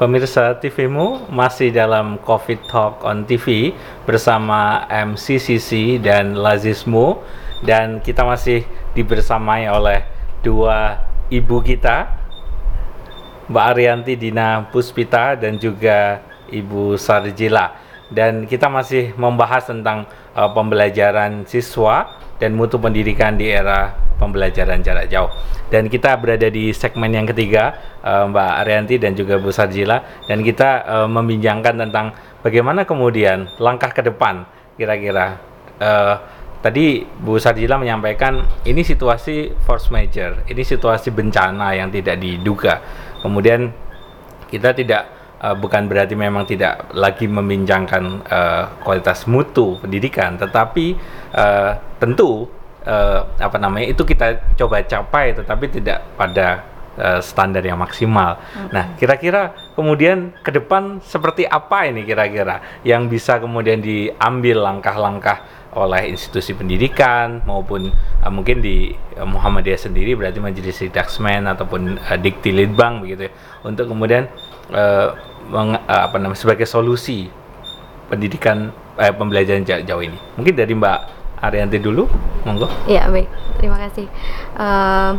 pemirsa 0.00 0.56
TVmu 0.56 1.28
masih 1.28 1.68
dalam 1.68 2.16
COVID 2.24 2.72
Talk 2.72 3.04
on 3.04 3.28
TV 3.28 3.76
bersama 4.08 4.88
MCCC 4.88 6.00
dan 6.00 6.40
Lazismu. 6.40 7.20
Dan 7.60 8.00
kita 8.00 8.24
masih 8.24 8.64
dibersamai 8.96 9.68
oleh 9.68 10.00
dua 10.40 11.04
ibu 11.28 11.60
kita 11.60 12.08
Mbak 13.52 13.64
Arianti 13.76 14.16
Dina 14.16 14.64
Puspita 14.72 15.36
dan 15.36 15.60
juga 15.60 16.24
Ibu 16.48 16.96
Sarjila. 16.96 17.76
Dan 18.08 18.48
kita 18.48 18.72
masih 18.72 19.12
membahas 19.20 19.68
tentang 19.68 20.08
uh, 20.32 20.48
pembelajaran 20.56 21.44
siswa 21.44 22.08
dan 22.40 22.56
mutu 22.56 22.80
pendidikan 22.80 23.36
di 23.36 23.52
era 23.52 23.92
pembelajaran 24.20 24.84
jarak 24.84 25.08
jauh. 25.12 25.28
Dan 25.72 25.88
kita 25.88 26.20
berada 26.20 26.48
di 26.52 26.76
segmen 26.76 27.08
yang 27.08 27.24
ketiga 27.24 27.72
uh, 28.04 28.28
Mbak 28.28 28.50
Arianti 28.64 28.96
dan 29.00 29.16
juga 29.16 29.40
Bu 29.40 29.48
Sarjila 29.48 30.26
dan 30.28 30.44
kita 30.44 30.84
uh, 30.84 31.08
membincangkan 31.08 31.80
tentang 31.88 32.12
bagaimana 32.44 32.84
kemudian 32.84 33.48
langkah 33.56 33.88
ke 33.88 34.04
depan 34.04 34.44
kira-kira. 34.76 35.40
Uh, 35.80 36.20
tadi 36.60 37.04
Bu 37.04 37.40
Sarjila 37.40 37.80
menyampaikan 37.80 38.44
ini 38.68 38.84
situasi 38.84 39.56
force 39.64 39.88
major 39.88 40.44
ini 40.44 40.60
situasi 40.60 41.08
bencana 41.08 41.72
yang 41.72 41.88
tidak 41.88 42.20
diduga. 42.20 42.84
Kemudian 43.24 43.72
kita 44.52 44.76
tidak 44.76 45.20
bukan 45.40 45.88
berarti 45.88 46.12
memang 46.12 46.44
tidak 46.44 46.92
lagi 46.92 47.24
membincangkan 47.24 48.28
kualitas 48.84 49.24
mutu 49.24 49.80
pendidikan 49.80 50.36
tetapi 50.36 51.00
uh, 51.40 51.72
tentu 51.96 52.44
uh, 52.84 53.20
apa 53.40 53.56
namanya 53.56 53.96
itu 53.96 54.04
kita 54.04 54.56
coba 54.60 54.84
capai 54.84 55.32
tetapi 55.32 55.64
tidak 55.72 56.04
pada 56.20 56.64
uh, 57.00 57.20
standar 57.24 57.64
yang 57.64 57.80
maksimal. 57.80 58.36
Mm-hmm. 58.36 58.68
Nah, 58.72 58.84
kira-kira 59.00 59.56
kemudian 59.76 60.36
ke 60.44 60.52
depan 60.52 61.00
seperti 61.00 61.48
apa 61.48 61.88
ini 61.88 62.04
kira-kira 62.04 62.82
yang 62.84 63.08
bisa 63.08 63.40
kemudian 63.40 63.80
diambil 63.80 64.64
langkah-langkah 64.64 65.60
oleh 65.70 66.10
institusi 66.10 66.50
pendidikan 66.50 67.46
maupun 67.46 67.94
uh, 68.26 68.32
mungkin 68.32 68.58
di 68.58 68.90
uh, 69.14 69.26
Muhammadiyah 69.26 69.78
sendiri 69.78 70.18
berarti 70.18 70.42
Majelis 70.42 70.82
Ridaksmen 70.82 71.46
ataupun 71.46 71.96
uh, 71.96 72.18
Dikti 72.18 72.50
Litbang 72.50 73.00
begitu 73.06 73.30
ya 73.30 73.32
untuk 73.62 73.86
kemudian 73.86 74.26
uh, 74.74 75.14
meng, 75.46 75.78
uh, 75.78 76.02
apa 76.10 76.16
namanya 76.18 76.42
sebagai 76.42 76.66
solusi 76.66 77.30
pendidikan 78.10 78.74
uh, 78.98 79.14
pembelajaran 79.14 79.62
jauh 79.62 80.02
ini. 80.02 80.18
Mungkin 80.34 80.58
dari 80.58 80.74
Mbak 80.74 81.19
Arianti 81.40 81.80
dulu, 81.80 82.04
monggo. 82.44 82.68
Iya 82.84 83.08
baik, 83.08 83.28
terima 83.56 83.80
kasih. 83.80 84.06
Uh, 84.60 85.16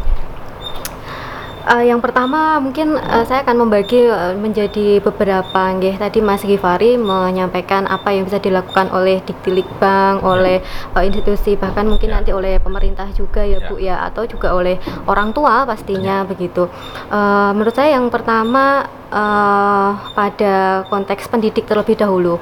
uh, 1.68 1.84
yang 1.84 1.99
pertama 2.01 2.57
mungkin 2.57 2.97
uh, 2.97 3.24
saya 3.26 3.45
akan 3.45 3.68
membagi 3.68 4.09
uh, 4.09 4.34
menjadi 4.38 5.01
beberapa 5.01 5.62
nggih 5.78 5.97
tadi 6.01 6.20
Mas 6.24 6.41
Gifari 6.41 6.97
menyampaikan 6.97 7.86
apa 7.86 8.14
yang 8.14 8.26
bisa 8.26 8.41
dilakukan 8.41 8.89
oleh 8.93 9.22
Diktilikbang, 9.22 10.22
ya. 10.22 10.26
oleh 10.26 10.57
uh, 10.95 11.03
institusi 11.05 11.57
bahkan 11.57 11.86
mungkin 11.86 12.09
ya. 12.09 12.22
nanti 12.22 12.32
oleh 12.34 12.57
pemerintah 12.57 13.09
juga 13.14 13.45
ya, 13.45 13.62
ya 13.62 13.68
Bu 13.68 13.76
ya 13.78 13.95
atau 14.07 14.24
juga 14.26 14.53
oleh 14.55 14.82
orang 15.05 15.34
tua 15.36 15.66
pastinya 15.68 16.26
ya. 16.26 16.28
begitu. 16.28 16.66
Uh, 17.09 17.51
menurut 17.53 17.76
saya 17.76 17.97
yang 17.99 18.09
pertama 18.09 18.88
uh, 19.12 19.89
pada 20.16 20.86
konteks 20.88 21.28
pendidik 21.30 21.68
terlebih 21.68 21.99
dahulu 21.99 22.39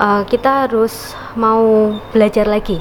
uh, 0.00 0.22
kita 0.26 0.66
harus 0.66 1.14
mau 1.38 1.94
belajar 2.10 2.48
lagi. 2.48 2.80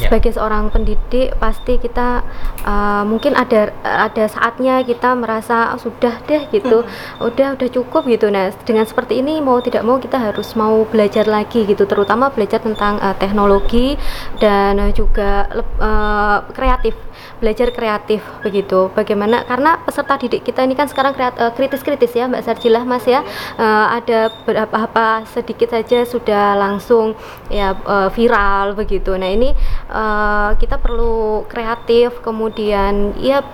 Sebagai 0.00 0.32
seorang 0.34 0.72
pendidik 0.72 1.34
pasti 1.36 1.76
kita 1.76 2.24
uh, 2.64 3.02
mungkin 3.04 3.36
ada 3.36 3.72
ada 3.82 4.24
saatnya 4.26 4.82
kita 4.86 5.12
merasa 5.14 5.74
oh, 5.74 5.80
sudah 5.80 6.20
deh 6.26 6.48
gitu. 6.50 6.82
Hmm. 6.82 7.26
udah 7.28 7.58
udah 7.58 7.68
cukup 7.68 8.06
gitu. 8.08 8.28
Nah 8.32 8.52
dengan 8.64 8.86
seperti 8.86 9.20
ini 9.20 9.38
mau 9.42 9.58
tidak 9.60 9.84
mau 9.84 10.00
kita 10.00 10.16
harus 10.16 10.52
mau 10.56 10.84
belajar 10.88 11.28
lagi 11.28 11.66
gitu. 11.66 11.84
Terutama 11.84 12.32
belajar 12.32 12.62
tentang 12.62 12.98
uh, 13.00 13.14
teknologi 13.16 13.96
dan 14.40 14.80
uh, 14.80 14.92
juga 14.92 15.48
uh, 15.80 16.38
kreatif 16.52 16.96
belajar 17.40 17.72
kreatif 17.72 18.20
begitu. 18.44 18.92
Bagaimana 18.92 19.44
karena 19.48 19.80
peserta 19.80 20.20
didik 20.20 20.44
kita 20.44 20.64
ini 20.64 20.76
kan 20.76 20.86
sekarang 20.86 21.16
eh, 21.16 21.52
kritis-kritis 21.56 22.12
ya 22.12 22.28
Mbak 22.28 22.42
Sarjilah 22.44 22.84
Mas 22.84 23.04
ya. 23.08 23.24
Uh, 23.56 23.86
ada 24.00 24.32
beberapa 24.44 24.76
apa 24.76 25.24
sedikit 25.28 25.72
saja 25.72 26.04
sudah 26.04 26.56
langsung 26.56 27.16
ya 27.48 27.76
uh, 27.84 28.08
viral 28.12 28.76
begitu. 28.76 29.16
Nah 29.16 29.32
ini 29.32 29.52
uh, 29.90 30.56
kita 30.56 30.80
perlu 30.80 31.44
kreatif 31.46 32.22
kemudian 32.24 33.14
ya 33.18 33.44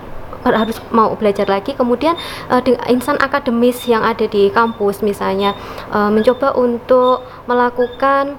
harus 0.44 0.78
mau 0.94 1.14
belajar 1.18 1.48
lagi. 1.48 1.74
Kemudian 1.74 2.14
uh, 2.52 2.62
insan 2.86 3.18
akademis 3.18 3.82
yang 3.88 4.06
ada 4.06 4.26
di 4.30 4.52
kampus 4.54 5.02
misalnya 5.02 5.58
uh, 5.90 6.12
mencoba 6.12 6.54
untuk 6.54 7.26
melakukan 7.50 8.38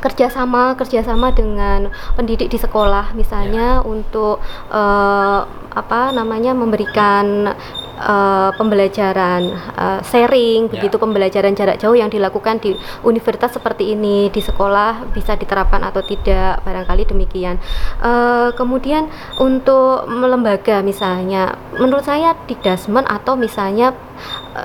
kerjasama 0.00 0.74
kerjasama 0.74 1.30
dengan 1.36 1.92
pendidik 2.16 2.50
di 2.50 2.58
sekolah 2.58 3.12
misalnya 3.12 3.80
yeah. 3.80 3.86
untuk 3.86 4.40
uh, 4.72 5.46
apa 5.70 6.10
namanya 6.10 6.50
memberikan 6.50 7.54
uh, 8.00 8.50
pembelajaran 8.56 9.54
uh, 9.76 10.00
sharing 10.02 10.66
yeah. 10.66 10.72
begitu 10.72 10.96
pembelajaran 10.96 11.52
jarak 11.54 11.76
jauh 11.78 11.94
yang 11.94 12.08
dilakukan 12.08 12.58
di 12.58 12.74
universitas 13.04 13.54
seperti 13.54 13.94
ini 13.94 14.32
di 14.32 14.40
sekolah 14.40 15.12
bisa 15.12 15.36
diterapkan 15.36 15.84
atau 15.84 16.00
tidak 16.02 16.64
barangkali 16.64 17.04
demikian 17.06 17.60
uh, 18.00 18.50
kemudian 18.56 19.06
untuk 19.38 20.08
lembaga 20.08 20.80
misalnya 20.80 21.54
menurut 21.76 22.02
saya 22.02 22.34
di 22.48 22.56
dasmen 22.58 23.04
atau 23.06 23.36
misalnya 23.36 23.92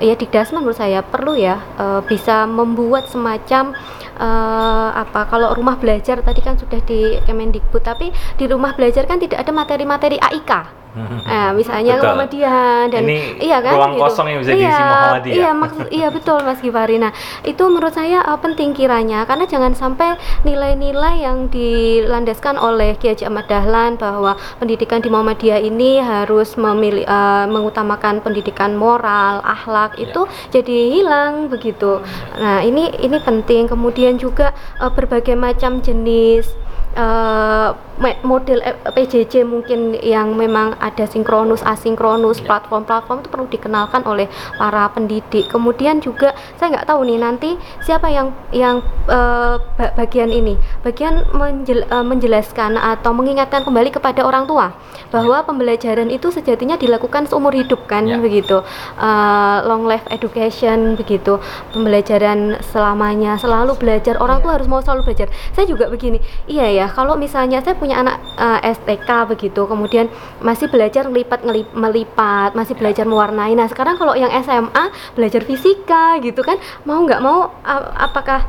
ya 0.01 0.13
di 0.17 0.25
dasmen 0.29 0.65
menurut 0.65 0.77
saya 0.79 1.05
perlu 1.05 1.38
ya 1.38 1.61
uh, 1.77 2.01
bisa 2.05 2.49
membuat 2.49 3.07
semacam 3.09 3.73
uh, 4.17 4.89
apa 4.95 5.29
kalau 5.29 5.53
rumah 5.53 5.77
belajar 5.77 6.19
tadi 6.25 6.41
kan 6.41 6.57
sudah 6.57 6.81
di 6.83 7.21
Kemendikbud 7.23 7.83
tapi 7.83 8.09
di 8.36 8.45
rumah 8.49 8.73
belajar 8.73 9.05
kan 9.05 9.21
tidak 9.21 9.45
ada 9.45 9.51
materi-materi 9.53 10.17
AIK 10.17 10.84
Nah, 10.96 11.52
misalnya 11.52 12.00
betul. 12.00 12.08
Muhammadiyah 12.08 12.88
dan 12.88 13.04
ini 13.04 13.18
iya 13.43 13.60
kan 13.60 13.76
ruang 13.76 13.93
gitu. 14.00 14.04
kosong 14.08 14.28
yang 14.32 14.39
bisa 14.39 14.52
iya, 14.56 14.60
diisi 14.64 14.84
Muhammadiyah. 14.84 15.36
Iya, 15.36 15.50
maksud 15.52 15.86
iya 15.91 16.08
betul 16.08 16.38
Mas 16.48 16.60
Gifari. 16.64 16.96
Nah, 16.96 17.12
itu 17.43 17.64
menurut 17.68 17.91
saya 17.91 18.24
uh, 18.24 18.39
penting 18.39 18.72
kiranya 18.72 19.28
karena 19.28 19.43
jangan 19.43 19.76
sampai 19.76 20.16
nilai-nilai 20.48 21.16
yang 21.20 21.52
dilandaskan 21.52 22.56
oleh 22.56 22.96
Kiai 22.96 23.20
Ahmad 23.28 23.52
Dahlan 23.52 24.00
bahwa 24.00 24.39
pendidikan 24.58 25.04
di 25.04 25.12
Muhammadiyah 25.12 25.60
ini 25.60 26.00
harus 26.00 26.56
memilih 26.56 27.04
uh, 27.04 27.43
mengutamakan 27.52 28.24
pendidikan 28.24 28.80
moral, 28.80 29.43
akhlak 29.43 30.00
ya. 30.00 30.08
itu 30.08 30.22
jadi 30.56 30.78
hilang 30.96 31.52
begitu. 31.52 32.00
Nah, 32.39 32.64
ini 32.64 32.88
ini 33.04 33.20
penting. 33.20 33.68
Kemudian 33.68 34.16
juga 34.16 34.56
uh, 34.80 34.91
berbagai 34.93 35.36
macam 35.36 35.84
jenis 35.84 36.48
uh, 36.96 37.76
model 38.24 38.60
PJJ 38.91 39.48
mungkin 39.48 39.96
yang 40.04 40.36
memang 40.36 40.76
ada 40.84 41.08
sinkronus 41.08 41.64
asinkronus 41.64 42.43
ya. 42.43 42.52
platform-platform 42.52 43.24
itu 43.24 43.30
perlu 43.32 43.48
dikenalkan 43.48 44.04
oleh 44.04 44.28
para 44.60 44.91
pendidik. 44.91 45.48
Kemudian 45.48 46.04
juga 46.04 46.36
saya 46.60 46.76
nggak 46.76 46.88
tahu 46.91 47.08
nih 47.08 47.20
nanti 47.20 47.50
siapa 47.84 48.12
yang 48.12 48.36
yang 48.52 48.84
uh, 49.08 49.56
bagian 49.96 50.28
ini? 50.30 50.60
Bagian 50.84 51.24
menjel, 51.32 51.88
uh, 51.88 52.04
menjelaskan 52.04 52.76
atau 52.76 53.16
mengingatkan 53.16 53.64
kembali 53.64 53.96
kepada 53.96 54.28
orang 54.28 54.43
tua 54.43 54.76
bahwa 55.10 55.39
ya. 55.39 55.46
pembelajaran 55.48 56.12
itu 56.12 56.28
sejatinya 56.34 56.76
dilakukan 56.76 57.32
seumur 57.32 57.56
hidup 57.56 57.88
kan? 57.88 58.04
Ya. 58.04 58.20
begitu. 58.20 58.60
Uh, 59.00 59.64
long 59.64 59.88
life 59.88 60.04
education 60.12 61.00
begitu. 61.00 61.39
Pembelajaran 61.72 62.60
selamanya. 62.72 63.39
Selalu 63.39 63.80
belajar. 63.80 64.20
Orang 64.20 64.41
ya. 64.41 64.43
tua 64.43 64.52
harus 64.60 64.68
mau 64.68 64.84
selalu 64.84 65.08
belajar. 65.12 65.28
Saya 65.56 65.66
juga 65.70 65.88
begini. 65.88 66.20
Iya 66.50 66.68
ya 66.72 66.86
kalau 66.91 67.16
misalnya 67.16 67.64
saya 67.64 67.78
punya 67.86 68.01
anak 68.01 68.17
uh, 68.41 68.57
eh, 68.65 68.73
STK 68.73 69.09
begitu 69.29 69.61
kemudian 69.69 70.09
masih 70.41 70.65
belajar 70.73 71.05
ngelipat 71.05 71.45
ngelip, 71.45 71.69
melipat 71.77 72.57
masih 72.57 72.73
belajar 72.73 73.05
mewarnai. 73.05 73.53
Nah 73.53 73.69
sekarang 73.69 74.01
kalau 74.01 74.17
yang 74.17 74.33
SMA 74.41 74.89
belajar 75.13 75.45
fisika 75.45 76.17
gitu 76.25 76.41
kan 76.41 76.57
mau 76.81 77.05
nggak 77.05 77.21
mau 77.21 77.53
apakah 77.93 78.41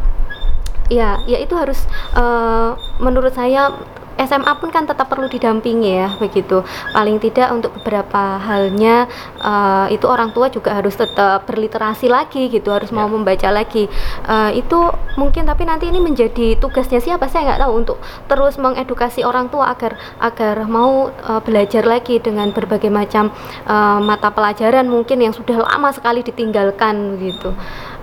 ya 0.89 1.21
ya 1.29 1.37
itu 1.37 1.53
harus 1.53 1.85
uh, 2.17 2.73
menurut 2.97 3.37
saya 3.37 3.77
SMA 4.17 4.53
pun 4.57 4.73
kan 4.73 4.89
tetap 4.89 5.07
perlu 5.13 5.29
didampingi 5.29 5.93
ya 5.93 6.09
begitu. 6.17 6.65
Paling 6.93 7.21
tidak 7.21 7.53
untuk 7.53 7.71
beberapa 7.81 8.41
halnya 8.41 9.07
uh, 9.41 9.87
itu 9.93 10.09
orang 10.09 10.33
tua 10.33 10.49
juga 10.49 10.77
harus 10.77 10.97
tetap 10.97 11.45
berliterasi 11.45 12.09
lagi 12.09 12.49
gitu 12.49 12.73
harus 12.73 12.89
ya. 12.89 12.97
mau 12.97 13.09
membaca 13.09 13.49
lagi. 13.53 13.87
Uh, 14.25 14.51
itu 14.57 14.79
mungkin 15.21 15.45
tapi 15.45 15.69
nanti 15.69 15.93
ini 15.93 16.01
menjadi 16.01 16.57
tugasnya 16.57 17.01
siapa? 17.01 17.29
Saya 17.29 17.53
nggak 17.53 17.61
tahu 17.69 17.73
untuk 17.77 17.99
terus 18.27 18.57
mengedukasi 18.57 19.23
orang 19.23 19.53
tua 19.53 19.73
agar 19.73 20.01
agar 20.21 20.65
mau 20.65 21.13
uh, 21.13 21.41
belajar 21.45 21.85
lagi 21.85 22.17
dengan 22.19 22.51
berbagai 22.51 22.89
macam 22.89 23.29
uh, 23.69 24.01
mata 24.01 24.33
pelajaran 24.33 24.89
mungkin 24.89 25.21
yang 25.21 25.37
sudah 25.37 25.61
lama 25.61 25.93
sekali 25.93 26.25
ditinggalkan 26.25 27.21
gitu. 27.21 27.53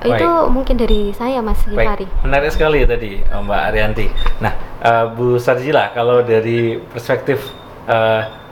Baik. 0.03 0.19
itu 0.19 0.29
mungkin 0.51 0.75
dari 0.75 1.15
saya 1.15 1.39
Mas 1.39 1.63
Gifari 1.63 2.03
menarik 2.27 2.51
sekali 2.51 2.83
ya 2.83 2.87
tadi 2.91 3.23
Mbak 3.23 3.61
Arianti. 3.71 4.11
Nah 4.43 4.72
uh, 4.83 5.05
Bu 5.15 5.39
Sarjila 5.39 5.95
kalau 5.95 6.21
dari 6.21 6.77
perspektif 6.91 7.39
uh, 7.87 8.43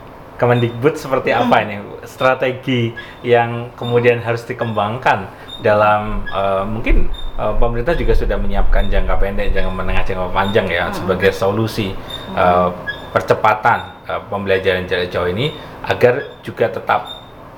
Kemendikbud 0.41 0.97
seperti 0.97 1.29
apa 1.29 1.61
ini 1.61 1.77
strategi 2.01 2.89
yang 3.21 3.69
kemudian 3.77 4.17
harus 4.25 4.41
dikembangkan 4.41 5.29
dalam 5.61 6.25
uh, 6.33 6.65
mungkin 6.65 7.13
uh, 7.37 7.53
pemerintah 7.61 7.93
juga 7.93 8.17
sudah 8.17 8.41
menyiapkan 8.41 8.89
jangka 8.89 9.21
pendek, 9.21 9.53
jangka 9.53 9.69
menengah, 9.69 10.01
jangka 10.01 10.33
panjang 10.33 10.65
ya 10.65 10.89
hmm. 10.89 10.97
sebagai 10.97 11.29
solusi 11.29 11.93
uh, 12.33 12.73
percepatan 13.13 13.93
uh, 14.09 14.17
pembelajaran 14.33 14.89
jarak 14.89 15.13
jauh 15.13 15.29
ini 15.29 15.53
agar 15.85 16.41
juga 16.41 16.73
tetap 16.73 17.05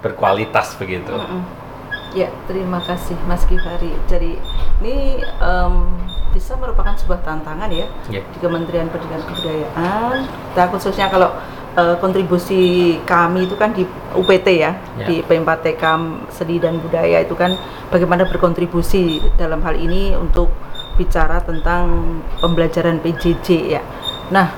berkualitas 0.04 0.76
begitu. 0.76 1.16
Hmm. 1.16 1.48
Ya, 2.12 2.30
terima 2.46 2.84
kasih 2.84 3.16
Mas 3.26 3.48
Kifari. 3.48 3.96
Jadi 4.12 4.38
ini 4.84 5.24
um, 5.40 5.88
bisa 6.34 6.58
merupakan 6.58 6.98
sebuah 6.98 7.22
tantangan 7.22 7.70
ya 7.70 7.86
yeah. 8.10 8.26
di 8.26 8.38
Kementerian 8.42 8.90
Pendidikan 8.90 9.22
Kebudayaan. 9.30 10.26
Kita 10.52 10.64
khususnya 10.74 11.08
kalau 11.14 11.30
uh, 11.78 11.96
kontribusi 12.02 12.98
kami 13.06 13.46
itu 13.46 13.56
kan 13.56 13.72
di 13.72 13.86
UPT 14.18 14.48
ya, 14.58 14.74
yeah. 14.98 15.08
di 15.08 15.22
P4TK 15.22 15.84
Seni 16.34 16.58
dan 16.58 16.82
Budaya 16.82 17.22
itu 17.22 17.38
kan 17.38 17.54
bagaimana 17.94 18.26
berkontribusi 18.26 19.22
dalam 19.38 19.62
hal 19.62 19.78
ini 19.78 20.18
untuk 20.18 20.50
bicara 20.98 21.42
tentang 21.42 22.20
pembelajaran 22.42 23.02
PJJ 23.02 23.48
ya. 23.78 23.82
Nah, 24.30 24.50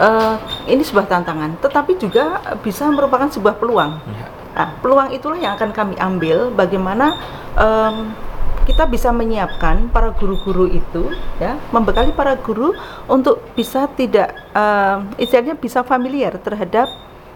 uh, 0.00 0.36
ini 0.68 0.80
sebuah 0.80 1.08
tantangan, 1.08 1.60
tetapi 1.60 2.00
juga 2.00 2.40
bisa 2.60 2.88
merupakan 2.88 3.28
sebuah 3.28 3.60
peluang. 3.60 3.92
Yeah. 4.08 4.28
Nah, 4.52 4.68
peluang 4.84 5.16
itulah 5.16 5.40
yang 5.40 5.56
akan 5.56 5.72
kami 5.72 5.94
ambil 5.96 6.52
bagaimana 6.52 7.16
um, 7.56 8.12
kita 8.62 8.86
bisa 8.86 9.10
menyiapkan 9.10 9.90
para 9.90 10.14
guru-guru 10.14 10.70
itu 10.70 11.10
ya 11.42 11.58
membekali 11.74 12.14
para 12.14 12.38
guru 12.38 12.74
untuk 13.10 13.42
bisa 13.58 13.90
tidak 13.92 14.32
uh, 14.54 15.02
istilahnya 15.18 15.58
bisa 15.58 15.82
familiar 15.82 16.38
terhadap 16.38 16.86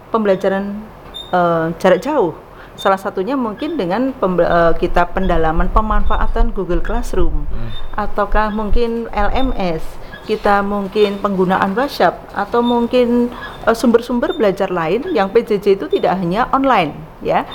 pembelajaran 0.09 0.83
uh, 1.31 1.71
jarak 1.77 2.03
jauh. 2.03 2.33
Salah 2.77 3.01
satunya 3.01 3.33
mungkin 3.33 3.73
dengan 3.73 4.13
uh, 4.21 4.73
kita 4.77 5.09
pendalaman 5.09 5.65
pemanfaatan 5.73 6.53
Google 6.53 6.85
Classroom 6.85 7.49
hmm. 7.49 7.97
ataukah 7.97 8.53
mungkin 8.53 9.09
LMS 9.09 9.81
kita 10.29 10.59
mungkin 10.59 11.23
penggunaan 11.23 11.71
WhatsApp 11.73 12.19
atau 12.35 12.59
mungkin 12.59 13.31
sumber-sumber 13.65 14.35
uh, 14.35 14.37
belajar 14.37 14.67
lain 14.67 15.07
yang 15.15 15.31
PJJ 15.31 15.79
itu 15.79 15.87
tidak 15.87 16.19
hanya 16.19 16.51
online 16.53 16.93
ya. 17.23 17.47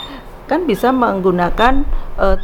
Kan 0.51 0.67
bisa 0.67 0.91
menggunakan 0.91 1.87
uh, 2.19 2.37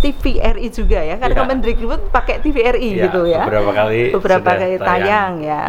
TVRI 0.00 0.66
juga 0.72 0.98
ya 1.04 1.20
karena 1.20 1.36
ya. 1.36 1.40
Kemendikbud 1.44 2.00
pakai 2.08 2.40
TVRI 2.40 2.88
ya, 2.96 3.04
gitu 3.06 3.20
ya. 3.28 3.44
beberapa 3.44 3.70
kali 3.76 4.00
beberapa 4.16 4.50
kali 4.56 4.76
tayang. 4.80 4.88
tayang 4.88 5.32
ya. 5.44 5.64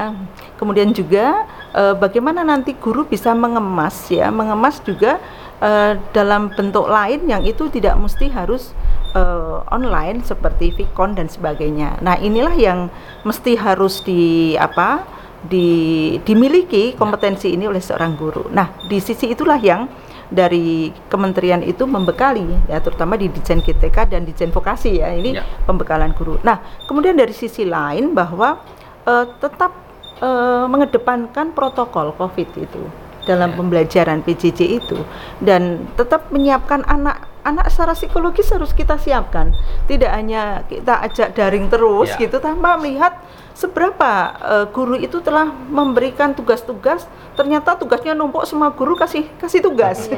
Kemudian 0.55 0.89
juga 0.95 1.45
uh, 1.75 1.93
bagaimana 1.97 2.45
nanti 2.45 2.73
guru 2.77 3.03
bisa 3.03 3.35
mengemas 3.35 4.07
ya? 4.07 4.31
Mengemas 4.31 4.79
juga 4.81 5.19
uh, 5.59 5.99
dalam 6.15 6.53
bentuk 6.53 6.87
lain 6.87 7.27
yang 7.27 7.43
itu 7.43 7.67
tidak 7.67 7.97
mesti 7.99 8.31
harus 8.31 8.71
uh, 9.13 9.65
online 9.69 10.23
seperti 10.23 10.71
Vicon 10.73 11.17
dan 11.17 11.27
sebagainya. 11.27 11.99
Nah 11.99 12.15
inilah 12.17 12.55
yang 12.55 12.87
mesti 13.27 13.59
harus 13.59 14.01
di 14.05 14.55
apa 14.55 15.03
di 15.41 16.13
dimiliki 16.21 16.93
kompetensi 16.93 17.49
ini 17.51 17.65
oleh 17.65 17.81
seorang 17.81 18.13
guru. 18.13 18.47
Nah 18.53 18.77
di 18.85 19.01
sisi 19.01 19.33
itulah 19.33 19.57
yang 19.57 19.89
dari 20.31 20.95
kementerian 21.11 21.59
itu 21.59 21.83
membekali 21.83 22.47
ya 22.71 22.79
terutama 22.79 23.19
di 23.19 23.27
Dijen 23.27 23.59
GTK 23.59 24.15
dan 24.15 24.23
Dijen 24.23 24.55
Vokasi 24.55 25.03
ya 25.03 25.11
ini 25.11 25.35
ya. 25.35 25.43
pembekalan 25.67 26.15
guru. 26.15 26.39
Nah, 26.41 26.63
kemudian 26.87 27.19
dari 27.19 27.35
sisi 27.35 27.67
lain 27.67 28.15
bahwa 28.15 28.63
uh, 29.03 29.25
tetap 29.43 29.75
uh, 30.23 30.65
mengedepankan 30.71 31.51
protokol 31.51 32.15
Covid 32.15 32.49
itu 32.55 32.81
dalam 33.27 33.53
ya. 33.53 33.57
pembelajaran 33.59 34.25
PJJ 34.25 34.59
itu 34.81 34.97
dan 35.43 35.85
tetap 35.93 36.31
menyiapkan 36.33 36.81
anak 36.89 37.29
anak 37.41 37.69
secara 37.69 37.93
psikologis 37.93 38.49
harus 38.53 38.71
kita 38.71 38.97
siapkan. 38.97 39.53
Tidak 39.85 40.09
hanya 40.09 40.63
kita 40.65 41.01
ajak 41.05 41.35
daring 41.35 41.67
terus 41.67 42.13
ya. 42.15 42.25
gitu 42.25 42.37
tanpa 42.39 42.77
melihat 42.79 43.19
seberapa 43.55 44.11
uh, 44.41 44.65
guru 44.69 44.95
itu 44.97 45.19
telah 45.19 45.49
memberikan 45.49 46.33
tugas-tugas 46.35 47.07
ternyata 47.35 47.75
tugasnya 47.75 48.15
numpuk 48.15 48.43
semua 48.47 48.71
guru 48.71 48.95
kasih 48.95 49.27
kasih 49.39 49.63
tugas 49.63 50.11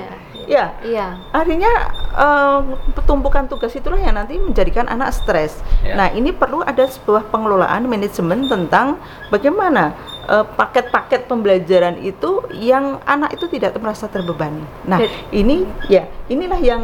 iya. 0.46 0.76
ya 0.84 0.88
iya. 0.88 1.08
artinya 1.32 1.72
uh, 2.14 2.62
tumpukan 3.04 3.46
tugas 3.50 3.74
itulah 3.76 4.00
yang 4.00 4.16
nanti 4.16 4.38
menjadikan 4.40 4.88
anak 4.88 5.12
stres 5.12 5.60
yeah. 5.84 5.96
nah 5.96 6.08
ini 6.12 6.32
perlu 6.32 6.62
ada 6.64 6.86
sebuah 6.88 7.30
pengelolaan 7.30 7.86
manajemen 7.90 8.48
tentang 8.48 9.00
bagaimana 9.34 9.98
eh, 10.30 10.46
paket-paket 10.46 11.26
pembelajaran 11.26 11.98
itu 12.00 12.46
yang 12.56 13.02
anak 13.04 13.36
itu 13.36 13.50
tidak 13.52 13.76
merasa 13.82 14.08
terbebani. 14.08 14.64
Nah, 14.88 15.02
ini 15.34 15.68
ya 15.90 16.08
inilah 16.32 16.60
yang 16.62 16.82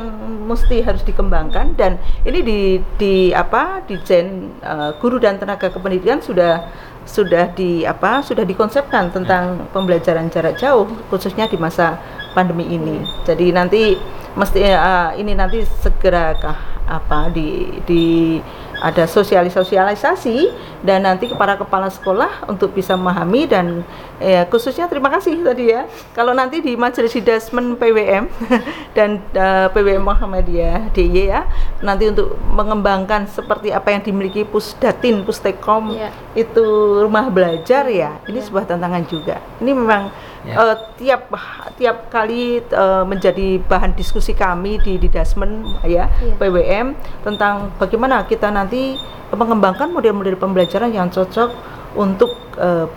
mesti 0.50 0.82
harus 0.82 1.06
dikembangkan 1.06 1.78
dan 1.78 2.02
ini 2.26 2.40
di 2.42 2.60
di 2.98 3.14
apa 3.32 3.86
di 3.86 3.96
Jen 4.02 4.58
uh, 4.66 4.98
guru 4.98 5.22
dan 5.22 5.38
tenaga 5.38 5.70
kependidikan 5.70 6.20
sudah 6.20 6.68
sudah 7.10 7.50
di 7.58 7.82
apa 7.82 8.22
sudah 8.22 8.46
dikonsepkan 8.46 9.10
tentang 9.10 9.66
pembelajaran 9.74 10.30
jarak 10.30 10.62
jauh 10.62 10.86
khususnya 11.10 11.50
di 11.50 11.58
masa 11.58 11.98
pandemi 12.38 12.70
ini. 12.70 13.02
Jadi 13.26 13.50
nanti 13.50 13.98
mesti 14.38 14.62
uh, 14.70 15.18
ini 15.18 15.34
nanti 15.34 15.66
segerakah 15.66 16.79
apa 16.90 17.30
di 17.30 17.70
di 17.86 18.06
ada 18.80 19.04
sosialisasi 19.06 20.50
dan 20.82 21.04
nanti 21.04 21.28
kepada 21.28 21.60
kepala 21.60 21.92
sekolah 21.92 22.48
untuk 22.48 22.72
bisa 22.72 22.96
memahami 22.96 23.44
dan 23.44 23.84
ya, 24.24 24.48
khususnya 24.48 24.88
terima 24.88 25.12
kasih 25.12 25.36
tadi 25.44 25.76
ya 25.76 25.84
kalau 26.16 26.32
nanti 26.32 26.64
di 26.64 26.80
majelis 26.80 27.12
hidasmen 27.12 27.76
PWM 27.76 28.32
dan 28.98 29.20
uh, 29.36 29.68
PWM 29.76 30.00
Muhammadiyah 30.00 30.96
DY 30.96 31.16
ya 31.28 31.44
nanti 31.84 32.08
untuk 32.08 32.40
mengembangkan 32.56 33.28
seperti 33.28 33.76
apa 33.76 33.92
yang 33.92 34.02
dimiliki 34.02 34.48
Pusdatin 34.48 35.28
Pustekom 35.28 36.00
yeah. 36.00 36.16
itu 36.34 36.64
rumah 37.04 37.28
belajar 37.28 37.84
ya 37.92 38.16
ini 38.32 38.40
yeah. 38.40 38.46
sebuah 38.48 38.64
tantangan 38.64 39.04
juga 39.06 39.44
ini 39.60 39.76
memang. 39.76 40.29
Ya. 40.48 40.56
uh, 40.56 40.76
tiap 40.96 41.28
tiap 41.76 42.08
kali 42.08 42.64
uh, 42.72 43.04
menjadi 43.04 43.60
bahan 43.60 43.92
diskusi 43.92 44.32
kami 44.32 44.80
di 44.80 44.96
Didasmen 44.96 45.68
ya 45.84 46.08
yeah. 46.08 46.36
PWM 46.40 46.96
tentang 47.28 47.76
bagaimana 47.76 48.24
kita 48.24 48.48
nanti 48.48 48.96
mengembangkan 49.36 49.92
model-model 49.92 50.40
pembelajaran 50.40 50.96
yang 50.96 51.12
cocok 51.12 51.52
untuk 52.00 52.32
uh, 52.56 52.88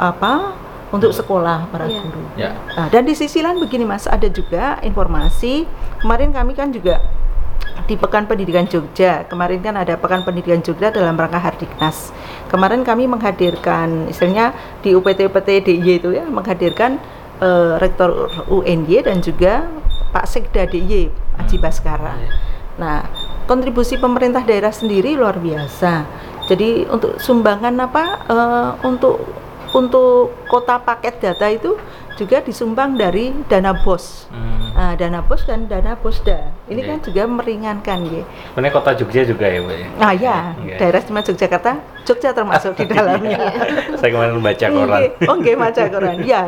apa 0.00 0.56
untuk 0.92 1.12
sekolah 1.12 1.72
para 1.72 1.88
yeah. 1.88 2.02
guru. 2.04 2.22
Yeah. 2.36 2.54
Nah, 2.76 2.86
dan 2.92 3.08
di 3.08 3.16
sisi 3.16 3.40
lain 3.40 3.60
begini 3.60 3.88
Mas, 3.88 4.04
ada 4.04 4.28
juga 4.28 4.76
informasi 4.84 5.64
kemarin 6.04 6.32
kami 6.36 6.52
kan 6.52 6.68
juga 6.68 7.00
di 7.86 7.94
Pekan 7.98 8.30
Pendidikan 8.30 8.64
Jogja. 8.68 9.26
Kemarin 9.26 9.60
kan 9.60 9.74
ada 9.76 9.98
Pekan 9.98 10.22
Pendidikan 10.22 10.62
Jogja 10.62 10.94
dalam 10.94 11.18
rangka 11.18 11.38
Hardiknas. 11.42 12.14
Kemarin 12.48 12.86
kami 12.86 13.10
menghadirkan 13.10 14.08
istilahnya 14.08 14.54
di 14.80 14.94
UPT-UPT 14.94 15.48
DIY 15.66 15.88
itu 16.00 16.10
ya 16.14 16.24
menghadirkan 16.28 17.02
uh, 17.42 17.76
Rektor 17.82 18.30
UNY 18.48 19.02
dan 19.02 19.18
juga 19.20 19.66
Pak 20.12 20.28
Sekda 20.28 20.68
DIY 20.68 21.10
Aji 21.42 21.56
hmm. 21.58 21.64
Baskara. 21.64 22.14
Iya. 22.16 22.30
Nah, 22.72 23.04
kontribusi 23.44 24.00
pemerintah 24.00 24.44
daerah 24.44 24.72
sendiri 24.72 25.16
luar 25.16 25.36
biasa. 25.36 26.08
Jadi 26.48 26.88
untuk 26.90 27.20
sumbangan 27.22 27.74
apa 27.78 28.04
uh, 28.26 28.70
untuk 28.82 29.41
untuk 29.72 30.36
kota 30.52 30.76
paket 30.76 31.16
data 31.20 31.48
itu 31.48 31.76
juga 32.20 32.44
disumbang 32.44 33.00
dari 33.00 33.32
dana 33.48 33.72
bos, 33.72 34.28
hmm. 34.28 34.76
uh, 34.76 34.94
dana 35.00 35.24
bos 35.24 35.42
dan 35.48 35.64
dana 35.64 35.96
bosda. 35.96 36.52
Ini 36.68 36.80
yeah. 36.84 36.88
kan 36.92 36.98
juga 37.00 37.22
meringankan 37.24 37.98
ya. 38.04 38.22
Ini 38.52 38.68
kota 38.68 38.92
Jogja 38.92 39.24
juga 39.24 39.48
ya 39.48 39.58
bu 39.64 39.72
ya? 39.72 39.88
Ah 39.96 40.12
ya, 40.12 40.36
yeah. 40.60 40.76
daerah 40.76 41.00
istimewa 41.00 41.24
Yogyakarta, 41.24 41.80
Jogja 42.04 42.30
termasuk 42.36 42.76
di 42.76 42.84
dalamnya. 42.92 43.40
Saya 43.96 44.10
kemarin 44.12 44.44
baca 44.44 44.66
koran. 44.68 45.00
oh 45.24 45.36
nggih 45.40 45.56
baca 45.56 45.82
koran, 45.88 46.16
ya. 46.22 46.40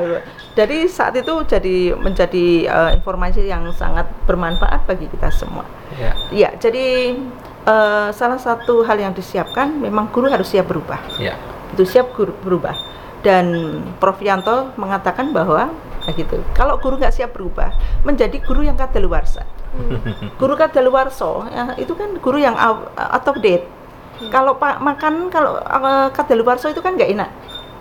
Jadi 0.55 0.87
saat 0.87 1.17
itu 1.19 1.35
jadi 1.49 1.97
menjadi 1.97 2.47
uh, 2.71 2.91
informasi 2.95 3.49
yang 3.49 3.67
sangat 3.75 4.07
bermanfaat 4.29 4.85
bagi 4.85 5.09
kita 5.11 5.33
semua. 5.33 5.65
Ya, 5.97 6.13
yeah. 6.31 6.53
jadi 6.61 7.17
uh, 7.65 8.13
salah 8.13 8.39
satu 8.39 8.85
hal 8.85 9.01
yang 9.01 9.17
disiapkan 9.17 9.81
memang 9.81 10.13
guru 10.13 10.29
harus 10.29 10.53
siap 10.53 10.69
berubah. 10.69 11.01
Ya. 11.17 11.35
Itu 11.73 11.89
siap 11.89 12.13
guru 12.15 12.37
berubah 12.45 12.95
dan 13.25 13.81
Prof. 13.99 14.21
Yanto 14.21 14.71
mengatakan 14.77 15.33
bahwa 15.33 15.73
nah 16.05 16.13
gitu 16.13 16.37
kalau 16.53 16.77
guru 16.77 17.01
nggak 17.01 17.17
siap 17.17 17.33
berubah 17.33 17.73
menjadi 18.05 18.37
guru 18.45 18.61
yang 18.63 18.77
kadaluarsa. 18.77 19.43
Hmm. 19.75 19.99
guru 20.39 20.55
kadaluarsa 20.55 21.51
ya, 21.51 21.65
itu 21.81 21.97
kan 21.99 22.15
guru 22.23 22.39
yang 22.39 22.55
out 22.55 23.27
of 23.27 23.41
date. 23.43 23.67
Hmm. 24.15 24.31
kalau 24.31 24.55
pak 24.55 24.79
makan 24.79 25.27
kalau 25.33 25.59
uh, 25.59 26.07
kadaluarsa 26.15 26.71
itu 26.71 26.85
kan 26.85 26.95
nggak 26.95 27.11
enak. 27.17 27.31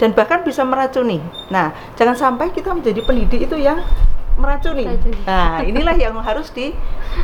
Dan 0.01 0.15
bahkan 0.17 0.41
bisa 0.41 0.65
meracuni. 0.65 1.21
Nah 1.53 1.69
jangan 1.99 2.17
sampai 2.17 2.49
kita 2.49 2.73
menjadi 2.73 3.03
pendidik 3.05 3.45
itu 3.45 3.59
yang 3.61 3.83
meracuni. 4.37 4.85
Nah, 5.25 5.61
inilah 5.61 5.95
yang 5.97 6.17
harus 6.21 6.49
di 6.49 6.73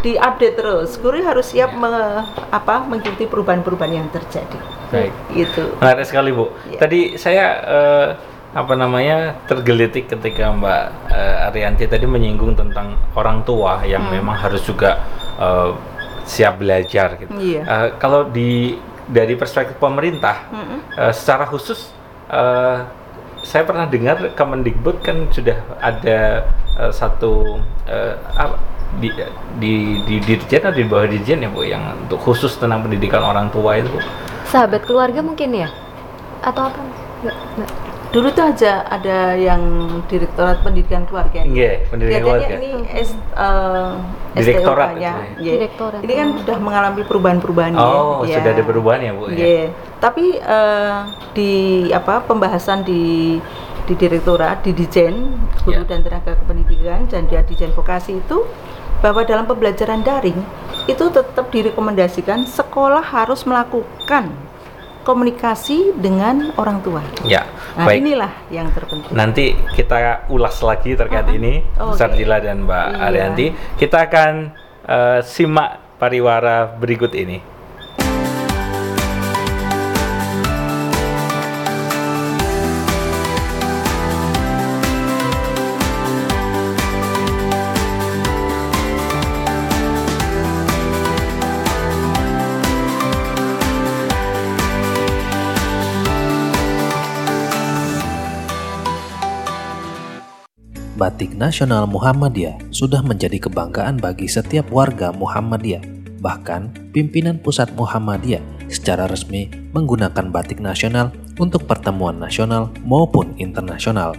diupdate 0.06 0.56
terus. 0.56 0.96
Guru 1.02 1.22
harus 1.26 1.52
siap 1.52 1.74
ya. 1.74 1.80
me, 1.80 1.92
apa 2.54 2.86
mengikuti 2.86 3.26
perubahan-perubahan 3.26 3.94
yang 3.94 4.08
terjadi. 4.14 4.60
Baik. 4.94 5.14
Itu. 5.34 5.64
Menarik 5.82 6.06
sekali, 6.06 6.30
Bu. 6.34 6.54
Ya. 6.70 6.80
Tadi 6.82 7.00
saya 7.18 7.46
uh, 7.66 8.08
apa 8.50 8.74
namanya 8.74 9.38
tergelitik 9.46 10.10
ketika 10.10 10.50
Mbak 10.50 10.84
uh, 11.14 11.48
Arianti 11.54 11.86
tadi 11.86 12.10
menyinggung 12.10 12.58
tentang 12.58 12.98
orang 13.14 13.46
tua 13.46 13.86
yang 13.86 14.10
hmm. 14.10 14.14
memang 14.18 14.38
harus 14.42 14.66
juga 14.66 15.06
uh, 15.38 15.78
siap 16.26 16.62
belajar 16.62 17.18
gitu. 17.22 17.30
Iya. 17.38 17.62
Uh, 17.66 17.88
kalau 18.02 18.26
di 18.30 18.78
dari 19.10 19.34
perspektif 19.34 19.78
pemerintah 19.82 20.50
hmm. 20.50 20.80
uh, 20.98 21.14
secara 21.14 21.46
khusus 21.50 21.94
uh, 22.30 22.86
saya 23.50 23.66
pernah 23.66 23.90
dengar 23.90 24.38
Kemendikbud 24.38 25.02
kan 25.02 25.26
sudah 25.34 25.58
ada 25.82 26.46
uh, 26.78 26.94
satu 26.94 27.58
uh, 27.90 28.14
di 29.02 29.10
di 29.58 29.74
di 30.06 30.16
dirjen 30.22 30.70
atau 30.70 30.78
di 30.78 30.86
bawah 30.86 31.10
dirjen 31.10 31.42
ya 31.42 31.50
bu 31.50 31.66
yang 31.66 31.82
untuk 32.06 32.22
khusus 32.22 32.54
tentang 32.62 32.86
pendidikan 32.86 33.26
orang 33.26 33.50
tua 33.50 33.82
itu 33.82 33.90
bu. 33.90 34.00
sahabat 34.46 34.86
keluarga 34.86 35.26
mungkin 35.26 35.66
ya 35.66 35.70
atau 36.46 36.70
apa 36.70 36.78
enggak, 37.26 37.38
enggak. 37.58 37.89
Dulu 38.10 38.28
tuh 38.34 38.46
aja 38.50 38.90
ada 38.90 39.38
yang 39.38 39.62
direktorat 40.10 40.66
pendidikan 40.66 41.06
keluarga 41.06 41.46
iya 41.46 41.86
pendidikan 41.86 42.22
keluarga 42.26 42.56
ini 42.58 42.72
S, 42.90 43.14
uh, 43.38 44.02
direktorat 44.34 44.98
ya. 44.98 45.14
Yeah. 45.38 45.62
direktorat 45.62 46.02
ini 46.02 46.14
kan 46.18 46.28
sudah 46.42 46.58
mengalami 46.58 47.02
perubahan-perubahan 47.06 47.74
oh 47.78 48.26
ya. 48.26 48.42
sudah 48.42 48.52
ada 48.58 48.64
perubahan 48.66 49.00
ya 49.06 49.12
bu 49.14 49.24
ya, 49.30 49.38
ya. 49.38 49.66
tapi 50.02 50.42
uh, 50.42 51.06
di 51.38 51.54
apa 51.94 52.26
pembahasan 52.26 52.82
di 52.82 53.38
di 53.90 53.98
direktorat, 53.98 54.62
di 54.62 54.70
Dijen 54.78 55.34
Guru 55.66 55.82
yeah. 55.82 55.86
dan 55.86 56.06
Tenaga 56.06 56.38
Kependidikan 56.38 57.10
dan 57.10 57.26
di 57.26 57.34
Dijen 57.46 57.74
Vokasi 57.74 58.22
itu 58.22 58.46
bahwa 59.02 59.26
dalam 59.26 59.50
pembelajaran 59.50 60.06
daring 60.06 60.38
itu 60.86 61.06
tetap 61.14 61.50
direkomendasikan 61.50 62.46
sekolah 62.46 63.02
harus 63.02 63.46
melakukan 63.46 64.49
komunikasi 65.10 65.98
dengan 65.98 66.54
orang 66.62 66.86
tua. 66.86 67.02
Ya, 67.26 67.50
nah, 67.74 67.90
baik. 67.90 68.06
inilah 68.06 68.30
yang 68.54 68.70
terpenting. 68.70 69.10
Nanti 69.10 69.58
kita 69.74 70.30
ulas 70.30 70.62
lagi 70.62 70.94
terkait 70.94 71.26
uh 71.26 71.34
-huh. 71.34 71.40
ini, 71.42 71.54
oh, 71.82 71.98
Sarjila 71.98 72.38
dan 72.38 72.70
Mbak 72.70 72.88
iya. 72.94 73.06
Arianti. 73.10 73.46
Kita 73.82 74.06
akan 74.06 74.54
uh, 74.86 75.20
simak 75.26 75.98
pariwara 75.98 76.78
berikut 76.78 77.18
ini. 77.18 77.59
Batik 101.00 101.32
Nasional 101.32 101.88
Muhammadiyah 101.88 102.60
sudah 102.76 103.00
menjadi 103.00 103.40
kebanggaan 103.48 104.04
bagi 104.04 104.28
setiap 104.28 104.68
warga 104.68 105.16
Muhammadiyah. 105.16 105.80
Bahkan, 106.20 106.92
pimpinan 106.92 107.40
pusat 107.40 107.72
Muhammadiyah 107.72 108.44
secara 108.68 109.08
resmi 109.08 109.48
menggunakan 109.72 110.28
batik 110.28 110.60
nasional 110.60 111.16
untuk 111.40 111.64
pertemuan 111.72 112.20
nasional 112.20 112.68
maupun 112.84 113.32
internasional. 113.40 114.12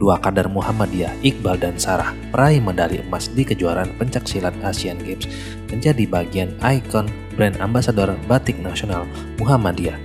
Dua 0.00 0.16
kader 0.16 0.48
Muhammadiyah, 0.48 1.12
Iqbal 1.20 1.60
dan 1.60 1.76
Sarah, 1.76 2.16
meraih 2.32 2.64
medali 2.64 3.04
emas 3.04 3.28
di 3.28 3.44
kejuaraan 3.44 3.92
pencaksilat 4.00 4.56
Asian 4.64 4.96
Games 5.04 5.28
menjadi 5.68 6.08
bagian 6.08 6.56
ikon 6.64 7.04
brand 7.36 7.60
ambasador 7.60 8.16
batik 8.24 8.56
nasional 8.64 9.04
Muhammadiyah. 9.36 10.00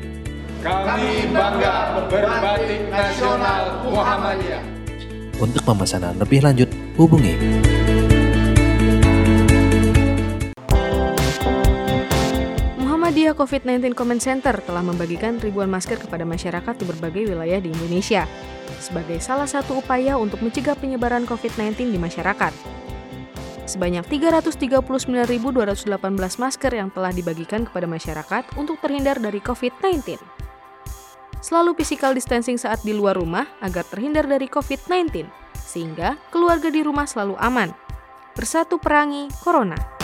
Kami 0.68 1.32
bangga 1.32 1.96
berbatik 1.96 2.92
nasional 2.92 3.80
Muhammadiyah. 3.88 4.83
Untuk 5.42 5.66
pemesanan 5.66 6.14
lebih 6.22 6.46
lanjut, 6.46 6.70
hubungi 6.98 7.34
Muhammadiyah 13.14 13.38
COVID-19 13.38 13.94
Comment 13.94 14.22
Center 14.22 14.58
telah 14.62 14.82
membagikan 14.82 15.38
ribuan 15.38 15.70
masker 15.70 16.02
kepada 16.02 16.26
masyarakat 16.26 16.74
di 16.78 16.86
berbagai 16.86 17.34
wilayah 17.34 17.62
di 17.62 17.70
Indonesia 17.70 18.26
sebagai 18.82 19.22
salah 19.22 19.46
satu 19.46 19.80
upaya 19.80 20.18
untuk 20.18 20.42
mencegah 20.42 20.74
penyebaran 20.74 21.24
COVID-19 21.30 21.94
di 21.94 22.00
masyarakat. 22.02 22.54
Sebanyak 23.64 24.04
339.218 24.12 25.88
masker 26.42 26.72
yang 26.76 26.92
telah 26.92 27.16
dibagikan 27.16 27.64
kepada 27.64 27.88
masyarakat 27.88 28.44
untuk 28.60 28.76
terhindar 28.84 29.24
dari 29.24 29.40
COVID-19. 29.40 30.43
Selalu 31.44 31.76
physical 31.76 32.16
distancing 32.16 32.56
saat 32.56 32.80
di 32.88 32.96
luar 32.96 33.20
rumah 33.20 33.44
agar 33.60 33.84
terhindar 33.84 34.24
dari 34.24 34.48
COVID-19, 34.48 35.28
sehingga 35.60 36.16
keluarga 36.32 36.72
di 36.72 36.80
rumah 36.80 37.04
selalu 37.04 37.36
aman. 37.36 37.76
Bersatu 38.32 38.80
perangi 38.80 39.28
Corona. 39.44 40.03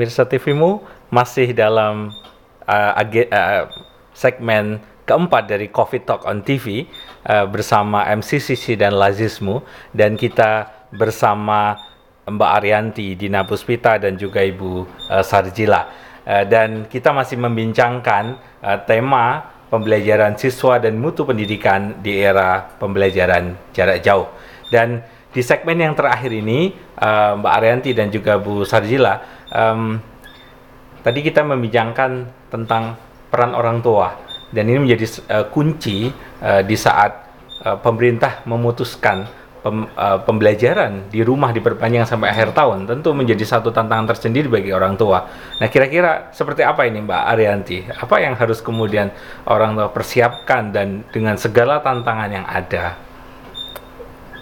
Pemirsa 0.00 0.24
TVmu 0.24 0.80
masih 1.12 1.52
dalam 1.52 2.08
uh, 2.64 3.00
age, 3.04 3.28
uh, 3.28 3.68
segmen 4.16 4.80
keempat 5.04 5.44
dari 5.44 5.68
Coffee 5.68 6.00
Talk 6.00 6.24
on 6.24 6.40
TV 6.40 6.88
uh, 7.28 7.44
bersama 7.44 8.08
MC 8.08 8.40
Sisi 8.40 8.80
dan 8.80 8.96
Lazismu 8.96 9.60
dan 9.92 10.16
kita 10.16 10.72
bersama 10.96 11.76
Mbak 12.24 12.50
Arianti, 12.64 13.12
Dina 13.12 13.44
Puspita 13.44 14.00
dan 14.00 14.16
juga 14.16 14.40
Ibu 14.40 14.88
uh, 15.12 15.20
Sarjila. 15.20 15.92
Uh, 16.24 16.48
dan 16.48 16.88
kita 16.88 17.12
masih 17.12 17.36
membincangkan 17.36 18.40
uh, 18.64 18.80
tema 18.88 19.52
pembelajaran 19.68 20.32
siswa 20.40 20.80
dan 20.80 20.96
mutu 20.96 21.28
pendidikan 21.28 22.00
di 22.00 22.24
era 22.24 22.72
pembelajaran 22.80 23.52
jarak 23.76 24.00
jauh. 24.00 24.32
Dan 24.72 25.04
di 25.30 25.44
segmen 25.44 25.78
yang 25.78 25.92
terakhir 25.92 26.32
ini, 26.32 26.72
uh, 26.96 27.36
Mbak 27.36 27.52
Arianti 27.52 27.90
dan 27.92 28.08
juga 28.08 28.40
Bu 28.40 28.64
Sarjila 28.64 29.39
um, 29.54 29.98
tadi 31.02 31.20
kita 31.22 31.44
membincangkan 31.46 32.26
tentang 32.50 32.98
peran 33.30 33.54
orang 33.54 33.78
tua 33.84 34.16
dan 34.50 34.66
ini 34.66 34.82
menjadi 34.82 35.06
uh, 35.30 35.46
kunci 35.46 36.10
uh, 36.42 36.62
di 36.66 36.74
saat 36.74 37.12
uh, 37.62 37.78
pemerintah 37.78 38.42
memutuskan 38.46 39.30
pem, 39.62 39.86
uh, 39.94 40.18
pembelajaran 40.24 41.12
di 41.12 41.22
rumah 41.22 41.54
diperpanjang 41.54 42.08
sampai 42.08 42.32
akhir 42.32 42.56
tahun 42.56 42.88
tentu 42.88 43.12
menjadi 43.12 43.44
satu 43.46 43.70
tantangan 43.70 44.10
tersendiri 44.10 44.48
bagi 44.50 44.72
orang 44.74 44.96
tua. 44.96 45.28
Nah, 45.60 45.68
kira-kira 45.68 46.32
seperti 46.34 46.64
apa 46.64 46.88
ini 46.88 47.04
Mbak 47.04 47.22
Arianti? 47.30 47.78
Apa 47.86 48.18
yang 48.24 48.34
harus 48.34 48.58
kemudian 48.64 49.12
orang 49.46 49.76
tua 49.76 49.88
persiapkan 49.92 50.72
dan 50.74 51.06
dengan 51.12 51.36
segala 51.38 51.78
tantangan 51.84 52.30
yang 52.32 52.46
ada? 52.48 53.09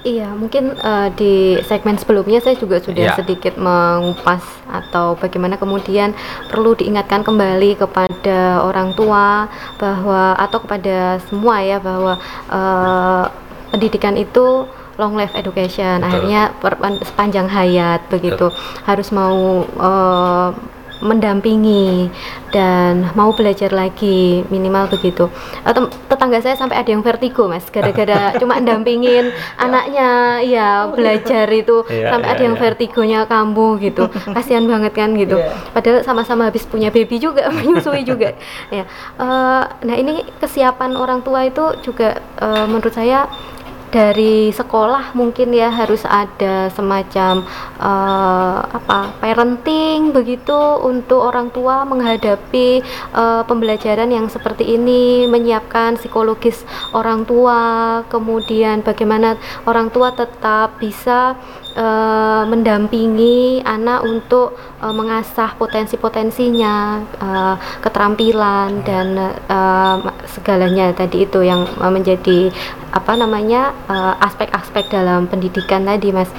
Iya, 0.07 0.31
mungkin 0.31 0.79
uh, 0.79 1.11
di 1.19 1.59
segmen 1.67 1.99
sebelumnya 1.99 2.39
saya 2.39 2.55
juga 2.55 2.79
sudah 2.79 3.13
yeah. 3.13 3.19
sedikit 3.19 3.59
mengupas 3.59 4.41
atau 4.71 5.19
bagaimana 5.19 5.59
kemudian 5.59 6.15
perlu 6.47 6.79
diingatkan 6.79 7.27
kembali 7.27 7.75
kepada 7.75 8.63
orang 8.63 8.95
tua 8.95 9.51
bahwa 9.75 10.39
atau 10.39 10.63
kepada 10.63 11.19
semua 11.27 11.67
ya 11.67 11.83
bahwa 11.83 12.15
uh, 12.47 13.27
pendidikan 13.75 14.15
itu 14.15 14.71
long 14.99 15.15
life 15.19 15.35
education, 15.35 16.03
Betul. 16.03 16.07
akhirnya 16.07 16.43
per, 16.59 16.75
sepanjang 17.03 17.47
hayat 17.51 18.07
begitu 18.11 18.51
Betul. 18.55 18.87
harus 18.87 19.09
mau 19.11 19.67
uh, 19.79 20.51
mendampingi 20.99 22.11
dan 22.51 23.11
mau 23.15 23.31
belajar 23.35 23.71
lagi 23.71 24.43
minimal 24.49 24.91
begitu. 24.91 25.31
Atau 25.63 25.91
tetangga 26.11 26.43
saya 26.43 26.59
sampai 26.59 26.81
ada 26.81 26.91
yang 26.91 27.05
vertigo 27.05 27.47
mas. 27.47 27.67
Gara-gara 27.71 28.33
cuma 28.41 28.59
dampingin 28.59 29.31
anaknya 29.59 30.41
ya 30.43 30.69
belajar 30.91 31.47
itu. 31.51 31.87
Yeah, 31.89 32.11
sampai 32.15 32.29
yeah, 32.29 32.35
ada 32.35 32.43
yang 32.43 32.57
yeah. 32.57 32.65
vertigonya 32.65 33.21
kambuh 33.29 33.79
gitu. 33.79 34.11
Kasihan 34.37 34.65
banget 34.67 34.93
kan 34.95 35.15
gitu. 35.15 35.39
Yeah. 35.39 35.57
padahal 35.75 36.03
sama-sama 36.03 36.49
habis 36.49 36.65
punya 36.67 36.91
baby 36.91 37.21
juga 37.21 37.51
menyusui 37.55 38.03
juga. 38.03 38.35
Ya 38.73 38.85
uh, 39.19 39.65
nah 39.85 39.97
ini 39.97 40.27
kesiapan 40.43 40.99
orang 40.99 41.23
tua 41.23 41.47
itu 41.47 41.65
juga 41.85 42.19
uh, 42.41 42.67
menurut 42.67 42.93
saya 42.93 43.29
dari 43.89 44.53
sekolah 44.53 45.17
mungkin 45.17 45.53
ya 45.53 45.73
harus 45.73 46.05
ada 46.05 46.69
semacam 46.73 47.45
uh, 47.81 48.61
apa 48.69 49.17
parenting 49.21 50.13
begitu 50.13 50.57
untuk 50.85 51.25
orang 51.25 51.49
tua 51.49 51.89
menghadapi 51.89 52.85
uh, 53.17 53.43
pembelajaran 53.49 54.13
yang 54.13 54.29
seperti 54.29 54.77
ini 54.77 55.25
menyiapkan 55.27 55.97
psikologis 55.97 56.63
orang 56.93 57.25
tua 57.25 57.61
kemudian 58.13 58.85
bagaimana 58.85 59.41
orang 59.65 59.89
tua 59.89 60.13
tetap 60.13 60.77
bisa 60.77 61.37
uh, 61.79 62.43
mendampingi 62.51 63.63
anak 63.63 64.03
untuk 64.03 64.59
uh, 64.83 64.91
mengasah 64.91 65.55
potensi-potensinya, 65.55 67.07
uh, 67.23 67.55
keterampilan 67.81 68.83
dan 68.83 69.39
uh, 69.47 70.03
segalanya 70.27 70.91
tadi 70.91 71.25
itu 71.25 71.47
yang 71.47 71.65
menjadi 71.79 72.51
apa 72.91 73.15
namanya 73.15 73.77
aspek-aspek 74.19 74.91
dalam 74.91 75.29
pendidikan 75.31 75.85
tadi, 75.87 76.11
Mas. 76.11 76.33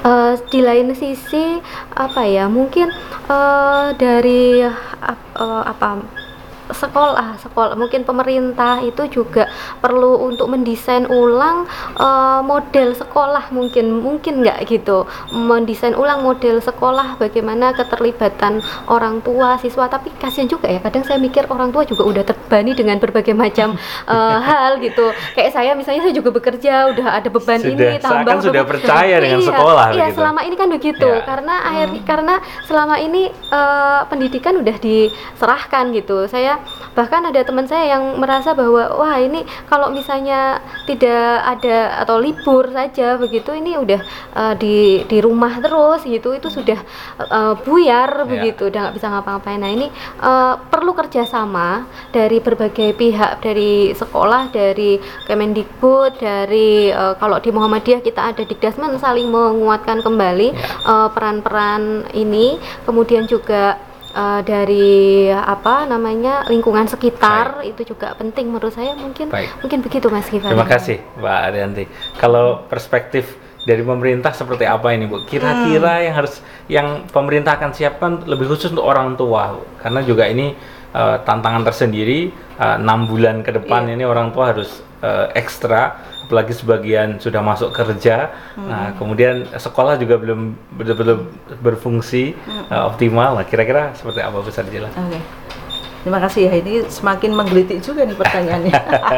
Uh, 0.00 0.38
di 0.48 0.62
lain 0.62 0.94
sisi 0.94 1.58
apa 1.92 2.22
ya 2.22 2.46
mungkin 2.46 2.88
uh, 3.26 3.90
dari 3.98 4.62
uh, 4.62 5.62
apa 5.66 6.00
sekolah 6.70 7.40
sekolah. 7.40 7.74
Mungkin 7.78 8.04
pemerintah 8.04 8.80
itu 8.84 9.08
juga 9.08 9.48
perlu 9.80 10.28
untuk 10.28 10.50
mendesain 10.50 11.08
ulang 11.08 11.64
uh, 11.96 12.40
model 12.44 12.94
sekolah 12.94 13.50
mungkin. 13.54 14.00
Mungkin 14.00 14.44
nggak 14.44 14.68
gitu? 14.68 15.08
Mendesain 15.32 15.96
ulang 15.96 16.22
model 16.24 16.60
sekolah 16.60 17.16
bagaimana 17.16 17.72
keterlibatan 17.74 18.60
orang 18.88 19.20
tua 19.24 19.56
siswa. 19.60 19.88
Tapi 19.88 20.12
kasihan 20.16 20.48
juga 20.48 20.68
ya 20.68 20.80
kadang 20.82 21.04
saya 21.04 21.18
mikir 21.18 21.48
orang 21.48 21.72
tua 21.72 21.84
juga 21.88 22.04
udah 22.04 22.24
terbani 22.24 22.72
dengan 22.76 23.00
berbagai 23.00 23.32
macam 23.32 23.76
uh, 24.06 24.38
hal 24.48 24.80
gitu. 24.82 25.12
Kayak 25.32 25.50
saya 25.54 25.72
misalnya 25.72 26.04
saya 26.08 26.14
juga 26.14 26.30
bekerja 26.34 26.92
udah 26.94 27.06
ada 27.18 27.28
beban 27.28 27.60
sudah, 27.60 27.72
ini 27.72 27.98
tambah 28.00 28.32
kan 28.32 28.38
sudah 28.44 28.62
percaya 28.64 29.16
dengan 29.20 29.40
iya, 29.40 29.48
sekolah 29.48 29.86
iya 29.94 30.06
selama 30.12 30.40
ini 30.44 30.56
kan 30.56 30.68
begitu. 30.68 31.08
Ya. 31.08 31.24
karena 31.24 31.54
hmm. 31.54 31.68
akhir 31.68 31.88
karena 32.04 32.34
selama 32.66 32.96
ini 33.00 33.32
uh, 33.50 34.04
pendidikan 34.10 34.54
udah 34.58 34.76
diserahkan 34.78 35.90
gitu. 35.94 36.26
Saya 36.28 36.57
bahkan 36.98 37.22
ada 37.26 37.40
teman 37.46 37.66
saya 37.70 37.94
yang 37.94 38.18
merasa 38.18 38.58
bahwa 38.58 38.98
wah 38.98 39.16
ini 39.22 39.46
kalau 39.70 39.90
misalnya 39.94 40.58
tidak 40.82 41.46
ada 41.46 42.02
atau 42.02 42.18
libur 42.18 42.70
saja 42.74 43.14
begitu 43.14 43.54
ini 43.54 43.78
udah 43.78 44.00
uh, 44.34 44.54
di 44.58 45.06
di 45.06 45.18
rumah 45.22 45.62
terus 45.62 46.02
gitu 46.02 46.34
itu 46.34 46.50
sudah 46.50 46.78
uh, 47.22 47.54
buyar 47.62 48.24
yeah. 48.24 48.28
begitu 48.28 48.66
udah 48.66 48.88
nggak 48.88 48.96
bisa 48.98 49.06
ngapa-ngapain 49.14 49.60
nah 49.62 49.70
ini 49.70 49.86
uh, 50.22 50.58
perlu 50.58 50.94
kerjasama 50.94 51.86
dari 52.10 52.42
berbagai 52.42 52.94
pihak 52.98 53.42
dari 53.42 53.94
sekolah 53.94 54.50
dari 54.50 54.98
Kemendikbud 55.26 56.18
dari 56.18 56.90
uh, 56.90 57.14
kalau 57.18 57.38
di 57.38 57.54
Muhammadiyah 57.54 58.02
kita 58.02 58.34
ada 58.34 58.42
Dikdasmen 58.42 58.98
saling 58.98 59.30
menguatkan 59.30 60.02
kembali 60.02 60.48
yeah. 60.50 60.82
uh, 60.82 61.08
peran-peran 61.14 62.10
ini 62.14 62.58
kemudian 62.82 63.30
juga 63.30 63.87
uh, 64.18 64.40
dari 64.42 65.30
apa 65.30 65.86
namanya 65.86 66.42
lingkungan 66.50 66.90
sekitar 66.90 67.62
Baik. 67.62 67.78
itu 67.78 67.94
juga 67.94 68.18
penting 68.18 68.50
menurut 68.50 68.74
saya 68.74 68.98
mungkin 68.98 69.30
Baik. 69.30 69.62
mungkin 69.62 69.78
begitu 69.86 70.06
Mas 70.10 70.26
Gifan. 70.26 70.50
Terima 70.50 70.66
kasih 70.66 70.98
Mbak 71.22 71.38
Arianti. 71.46 71.84
Kalau 72.18 72.66
perspektif 72.66 73.38
dari 73.62 73.84
pemerintah 73.84 74.34
seperti 74.34 74.66
apa 74.66 74.90
ini 74.90 75.06
Bu? 75.06 75.22
Kira-kira 75.28 76.02
hmm. 76.02 76.04
yang 76.10 76.14
harus 76.18 76.34
yang 76.66 76.88
pemerintah 77.08 77.54
akan 77.54 77.70
siapkan 77.70 78.26
lebih 78.26 78.50
khusus 78.50 78.74
untuk 78.74 78.88
orang 78.88 79.14
tua 79.14 79.62
karena 79.78 80.00
juga 80.02 80.26
ini 80.26 80.56
uh, 80.92 81.22
tantangan 81.22 81.62
tersendiri 81.62 82.32
enam 82.58 83.04
uh, 83.04 83.06
bulan 83.06 83.46
ke 83.46 83.54
depan 83.54 83.86
yeah. 83.86 83.94
ini 83.94 84.04
orang 84.08 84.34
tua 84.34 84.50
harus 84.50 84.82
uh, 85.04 85.30
ekstra 85.36 86.00
apalagi 86.28 86.52
sebagian 86.52 87.16
sudah 87.16 87.40
masuk 87.40 87.72
kerja. 87.72 88.36
Hmm. 88.52 88.68
Nah, 88.68 88.92
kemudian 89.00 89.48
sekolah 89.48 89.96
juga 89.96 90.20
belum 90.20 90.52
betul-betul 90.76 91.24
berfungsi 91.64 92.36
hmm. 92.36 92.68
uh, 92.68 92.84
optimal. 92.92 93.40
Nah, 93.40 93.48
kira-kira 93.48 93.96
seperti 93.96 94.20
apa 94.20 94.44
bisa 94.44 94.60
dijelaskan? 94.60 95.00
Okay. 95.08 95.22
Terima 96.04 96.20
kasih 96.20 96.42
ya. 96.52 96.52
Ini 96.60 96.74
semakin 96.92 97.32
menggelitik 97.32 97.80
juga 97.80 98.04
nih 98.04 98.12
pertanyaannya. 98.12 98.76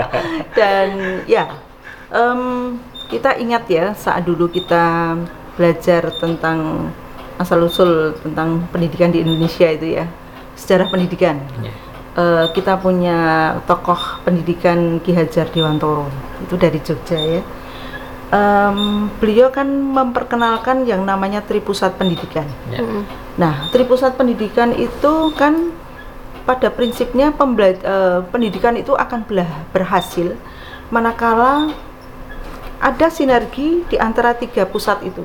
Dan 0.58 0.88
ya, 1.26 1.50
um, 2.14 2.78
kita 3.10 3.34
ingat 3.42 3.66
ya 3.66 3.90
saat 3.98 4.22
dulu 4.22 4.46
kita 4.46 5.18
belajar 5.58 6.14
tentang 6.22 6.88
asal 7.42 7.66
usul 7.66 8.14
tentang 8.22 8.70
pendidikan 8.70 9.10
di 9.10 9.26
Indonesia 9.26 9.66
itu 9.66 9.98
ya 9.98 10.06
sejarah 10.54 10.92
pendidikan 10.92 11.40
yeah. 11.64 11.89
Uh, 12.20 12.52
kita 12.52 12.76
punya 12.76 13.18
tokoh 13.64 14.20
pendidikan 14.28 15.00
Ki 15.00 15.16
Hajar 15.16 15.48
Dewantoro 15.48 16.12
itu 16.44 16.60
dari 16.60 16.76
Jogja 16.84 17.16
ya 17.16 17.40
um, 18.28 19.08
beliau 19.16 19.48
kan 19.48 19.66
memperkenalkan 19.66 20.84
yang 20.84 21.08
namanya 21.08 21.40
Tripusat 21.40 21.96
Pendidikan 21.96 22.44
yeah. 22.68 22.84
nah 23.40 23.72
Tripusat 23.72 24.20
Pendidikan 24.20 24.76
itu 24.76 25.32
kan 25.40 25.72
pada 26.44 26.68
prinsipnya 26.72 27.32
uh, 27.32 28.20
pendidikan 28.28 28.74
itu 28.76 28.92
akan 28.96 29.24
berhasil 29.72 30.36
manakala 30.90 31.70
ada 32.80 33.06
sinergi 33.12 33.84
di 33.86 33.96
antara 34.00 34.32
tiga 34.32 34.64
pusat 34.64 35.04
itu. 35.04 35.22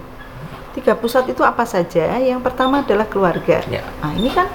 Tiga 0.76 0.92
pusat 0.92 1.32
itu 1.32 1.40
apa 1.42 1.64
saja? 1.64 2.20
Yang 2.20 2.44
pertama 2.44 2.84
adalah 2.84 3.08
keluarga. 3.08 3.64
Ya. 3.72 3.82
Nah, 4.04 4.12
ini 4.12 4.28
kan 4.28 4.52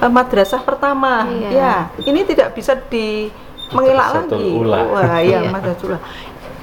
uh, 0.00 0.10
madrasah 0.12 0.62
pertama. 0.62 1.28
Iya. 1.30 1.50
Ya, 1.50 1.74
ini 2.04 2.24
tidak 2.26 2.56
bisa 2.56 2.76
di 2.76 3.30
mengelak 3.72 4.24
lagi. 4.24 4.46
Wah, 4.62 5.20
ya, 5.20 5.42
iya. 5.44 5.50
madrasah 5.54 6.00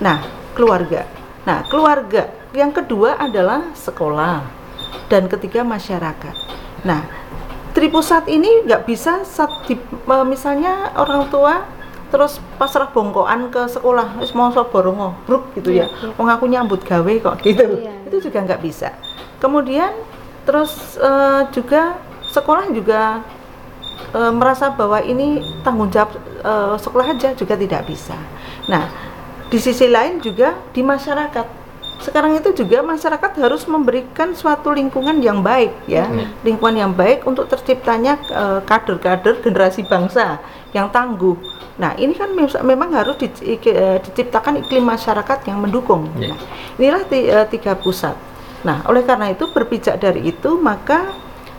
Nah, 0.03 0.17
keluarga. 0.55 1.07
Nah, 1.43 1.65
keluarga. 1.67 2.29
Yang 2.53 2.83
kedua 2.83 3.17
adalah 3.19 3.73
sekolah. 3.75 4.45
Dan 5.09 5.29
ketiga 5.29 5.61
masyarakat. 5.61 6.35
Nah, 6.87 7.05
tripusat 7.73 8.29
ini 8.29 8.65
nggak 8.65 8.85
bisa 8.85 9.25
saat 9.25 9.65
di, 9.65 9.75
misalnya 10.25 10.93
orang 10.95 11.27
tua 11.33 11.65
terus 12.13 12.37
pasrah 12.61 12.93
bongkoan 12.93 13.49
ke 13.49 13.65
sekolah 13.65 14.21
wis 14.21 14.37
mau 14.37 14.53
borongo 14.53 15.17
bruk 15.25 15.49
gitu 15.57 15.73
ya 15.73 15.89
yeah. 15.89 16.13
Iya. 16.13 16.29
aku 16.37 16.45
nyambut 16.45 16.85
gawe 16.85 17.13
kok 17.17 17.41
gitu 17.41 17.81
itu 18.05 18.17
juga 18.29 18.45
nggak 18.45 18.61
bisa 18.61 18.93
kemudian 19.41 19.89
terus 20.45 21.01
uh, 21.01 21.49
juga 21.49 21.97
sekolah 22.33 22.73
juga 22.73 23.21
uh, 24.17 24.33
merasa 24.33 24.73
bahwa 24.73 24.97
ini 25.05 25.45
tanggung 25.61 25.93
jawab 25.93 26.17
uh, 26.41 26.73
sekolah 26.81 27.13
aja 27.13 27.37
juga 27.37 27.53
tidak 27.53 27.85
bisa 27.85 28.17
nah 28.65 28.89
di 29.53 29.61
sisi 29.61 29.85
lain 29.85 30.17
juga 30.17 30.57
di 30.73 30.81
masyarakat 30.81 31.61
sekarang 32.01 32.35
itu 32.35 32.51
juga 32.65 32.83
masyarakat 32.83 33.31
harus 33.39 33.63
memberikan 33.69 34.33
suatu 34.33 34.73
lingkungan 34.73 35.21
yang 35.21 35.45
baik 35.45 35.71
ya 35.85 36.09
hmm. 36.09 36.41
lingkungan 36.41 36.75
yang 36.75 36.91
baik 36.91 37.23
untuk 37.23 37.47
terciptanya 37.47 38.19
kader-kader 38.65 39.39
uh, 39.39 39.41
generasi 39.45 39.85
bangsa 39.87 40.41
yang 40.75 40.89
tangguh 40.89 41.37
Nah, 41.73 41.97
ini 41.97 42.13
kan 42.13 42.29
memang 42.61 42.93
harus 42.93 43.17
eh, 43.41 43.97
diciptakan 43.97 44.61
iklim 44.61 44.85
masyarakat 44.85 45.39
yang 45.49 45.57
mendukung. 45.57 46.05
Yeah. 46.21 46.37
Nah, 46.37 46.39
inilah 46.77 47.03
tiga 47.49 47.73
pusat. 47.73 48.13
Nah, 48.61 48.85
oleh 48.85 49.01
karena 49.01 49.33
itu 49.33 49.49
berpijak 49.49 49.97
dari 49.97 50.29
itu, 50.29 50.53
maka 50.61 51.09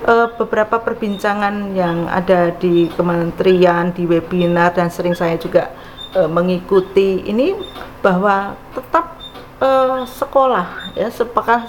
uh, 0.04 0.28
beberapa 0.36 0.80
perbincangan 0.80 1.72
yang 1.72 2.06
ada 2.06 2.52
di 2.54 2.88
kementerian, 2.92 3.90
di 3.90 4.04
webinar 4.04 4.76
dan 4.76 4.92
sering 4.92 5.16
saya 5.16 5.40
juga 5.40 5.72
uh, 6.14 6.28
mengikuti 6.28 7.24
ini 7.24 7.56
bahwa 8.04 8.54
tetap 8.76 9.16
uh, 9.64 10.04
sekolah 10.04 10.94
ya, 10.94 11.08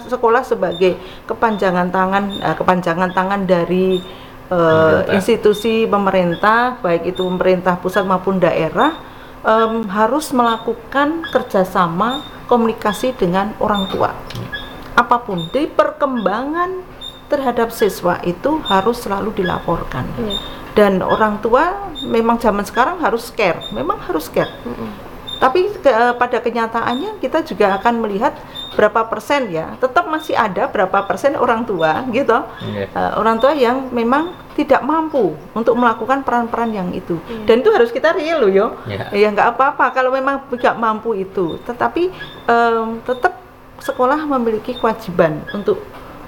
sekolah 0.07 0.43
sebagai 0.43 0.99
kepanjangan 1.25 1.87
tangan 1.89 2.23
uh, 2.43 2.55
kepanjangan 2.55 3.09
tangan 3.15 3.41
dari 3.47 4.03
uh, 4.51 5.07
institusi 5.15 5.87
pemerintah 5.87 6.77
baik 6.83 7.15
itu 7.15 7.23
pemerintah 7.23 7.79
pusat 7.79 8.03
maupun 8.03 8.37
daerah 8.37 8.99
um, 9.47 9.87
harus 9.87 10.35
melakukan 10.35 11.23
kerjasama 11.31 12.21
komunikasi 12.51 13.15
dengan 13.15 13.55
orang 13.63 13.87
tua 13.89 14.11
hmm. 14.11 14.99
apa 14.99 15.17
pun 15.23 15.47
di 15.49 15.65
perkembangan 15.65 16.94
terhadap 17.31 17.73
siswa 17.73 18.21
itu 18.23 18.61
harus 18.65 19.01
selalu 19.01 19.33
dilaporkan 19.33 20.05
hmm. 20.17 20.37
dan 20.77 21.01
orang 21.01 21.41
tua 21.41 21.93
memang 22.05 22.37
zaman 22.37 22.65
sekarang 22.65 23.01
harus 23.01 23.33
care 23.33 23.61
memang 23.73 23.97
harus 24.05 24.29
care 24.29 24.51
hmm 24.63 25.15
tapi 25.35 25.67
ke, 25.67 25.91
pada 26.15 26.37
kenyataannya 26.39 27.19
kita 27.19 27.43
juga 27.43 27.75
akan 27.79 28.07
melihat 28.07 28.33
berapa 28.75 29.07
persen 29.07 29.51
ya 29.51 29.75
tetap 29.79 30.07
masih 30.07 30.35
ada 30.35 30.67
berapa 30.71 31.03
persen 31.03 31.35
orang 31.35 31.67
tua 31.67 32.07
gitu 32.11 32.35
yeah. 32.71 32.87
Iya. 32.87 32.87
uh, 32.95 33.11
orang 33.19 33.37
tua 33.39 33.51
yang 33.55 33.91
memang 33.91 34.35
tidak 34.55 34.83
mampu 34.83 35.35
untuk 35.51 35.75
melakukan 35.75 36.23
peran-peran 36.23 36.71
yang 36.71 36.89
itu 36.95 37.19
yeah. 37.27 37.45
dan 37.47 37.63
itu 37.63 37.69
harus 37.71 37.91
kita 37.91 38.15
real 38.15 38.47
loh 38.47 38.51
yo 38.51 38.67
yeah. 38.87 39.11
ya 39.11 39.27
nggak 39.31 39.55
apa-apa 39.55 39.91
kalau 39.91 40.11
memang 40.15 40.47
tidak 40.55 40.75
mampu 40.79 41.19
itu 41.19 41.59
tetapi 41.67 42.11
um, 42.47 43.03
tetap 43.03 43.35
sekolah 43.83 44.23
memiliki 44.23 44.71
kewajiban 44.75 45.43
untuk 45.51 45.83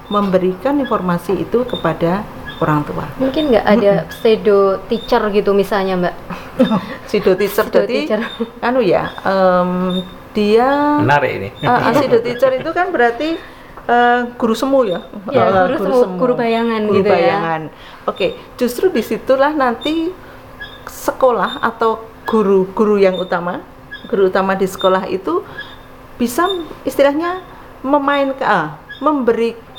memberikan 0.08 0.80
informasi 0.80 1.36
itu 1.36 1.68
kepada 1.68 2.24
orang 2.64 2.82
tua. 2.88 3.06
Mungkin 3.22 3.54
nggak 3.54 3.66
ada 3.66 3.94
pseudo 4.10 4.82
teacher 4.90 5.22
gitu 5.30 5.52
misalnya 5.54 5.94
mbak? 6.00 6.16
pseudo 7.08 7.38
teacher 7.38 7.66
jadi, 7.70 8.18
anu 8.64 8.82
ya, 8.82 9.14
um, 9.22 10.02
dia. 10.34 11.02
Menarik 11.02 11.32
ini. 11.38 11.50
Uh, 11.62 11.94
pseudo 11.94 12.20
teacher 12.24 12.52
itu 12.58 12.70
kan 12.74 12.90
berarti 12.90 13.38
uh, 13.86 14.32
guru 14.36 14.56
semu 14.58 14.80
ya? 14.90 15.00
Ya 15.30 15.44
uh, 15.48 15.66
guru, 15.70 15.78
guru 15.78 15.98
semu, 16.02 16.16
guru 16.18 16.34
bayangan 16.34 16.82
guru 16.86 16.96
gitu 17.02 17.10
ya. 17.10 17.16
bayangan. 17.16 17.62
ya. 17.70 17.74
Oke, 17.74 18.18
okay. 18.18 18.30
justru 18.58 18.86
di 18.90 19.02
situlah 19.06 19.52
nanti 19.54 20.12
sekolah 20.88 21.62
atau 21.62 22.04
guru-guru 22.28 23.00
yang 23.00 23.16
utama, 23.16 23.64
guru 24.12 24.28
utama 24.28 24.58
di 24.58 24.68
sekolah 24.68 25.08
itu 25.08 25.46
bisa 26.20 26.50
istilahnya 26.84 27.40
memainkan, 27.86 28.44
uh, 28.44 28.68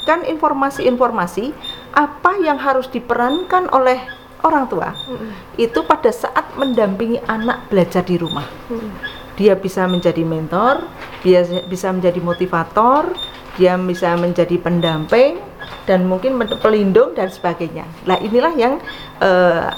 memberikan 0.09 0.25
informasi-informasi 0.25 1.53
apa 1.93 2.41
yang 2.41 2.57
harus 2.57 2.89
diperankan 2.89 3.69
oleh 3.69 4.01
orang 4.41 4.65
tua 4.65 4.97
hmm. 4.97 5.61
itu 5.61 5.85
pada 5.85 6.09
saat 6.09 6.57
mendampingi 6.57 7.21
anak 7.29 7.69
belajar 7.69 8.01
di 8.01 8.17
rumah. 8.17 8.49
Hmm. 8.73 8.89
Dia 9.37 9.53
bisa 9.53 9.85
menjadi 9.85 10.25
mentor, 10.25 10.81
dia 11.21 11.45
bisa 11.69 11.93
menjadi 11.93 12.25
motivator, 12.25 13.13
dia 13.61 13.77
bisa 13.77 14.17
menjadi 14.17 14.57
pendamping 14.57 15.45
dan 15.85 16.09
mungkin 16.09 16.41
pelindung 16.59 17.13
dan 17.13 17.29
sebagainya. 17.29 17.85
Nah 18.09 18.17
inilah 18.17 18.57
yang 18.57 18.81
uh, 19.21 19.77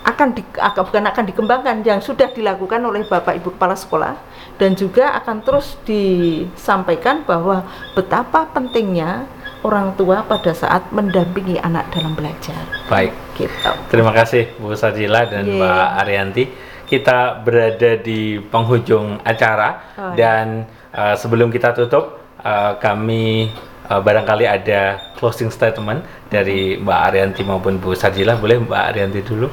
akan 0.00 0.28
di, 0.32 0.42
bukan 0.56 1.04
akan 1.12 1.24
dikembangkan 1.28 1.76
yang 1.84 2.00
sudah 2.00 2.32
dilakukan 2.32 2.80
oleh 2.80 3.04
Bapak 3.04 3.36
Ibu 3.36 3.56
kepala 3.56 3.76
sekolah 3.76 4.14
dan 4.56 4.72
juga 4.76 5.12
akan 5.20 5.44
terus 5.44 5.76
disampaikan 5.84 7.24
bahwa 7.24 7.64
betapa 7.92 8.48
pentingnya 8.52 9.28
orang 9.60 9.92
tua 9.96 10.24
pada 10.24 10.56
saat 10.56 10.88
mendampingi 10.88 11.60
anak 11.60 11.92
dalam 11.92 12.16
belajar. 12.16 12.56
Baik. 12.88 13.12
Gitu. 13.36 13.70
Terima 13.92 14.12
kasih 14.12 14.56
Bu 14.56 14.72
Sajila 14.72 15.28
dan 15.28 15.44
yeah. 15.48 15.56
Mbak 15.56 15.88
Arianti. 16.04 16.44
Kita 16.90 17.38
berada 17.46 18.02
di 18.02 18.42
penghujung 18.42 19.22
acara 19.22 19.94
oh, 19.94 20.10
dan 20.18 20.66
uh, 20.90 21.14
sebelum 21.14 21.46
kita 21.54 21.70
tutup 21.70 22.18
uh, 22.42 22.74
kami 22.82 23.46
uh, 23.90 23.98
barangkali 23.98 24.46
ada 24.46 25.02
closing 25.18 25.50
statement 25.50 26.06
dari 26.30 26.78
Mbak 26.78 27.00
Arianti 27.10 27.42
maupun 27.42 27.82
Bu 27.82 27.92
Sajila. 27.98 28.38
Boleh 28.38 28.62
Mbak 28.62 28.82
Arianti 28.94 29.20
dulu? 29.26 29.50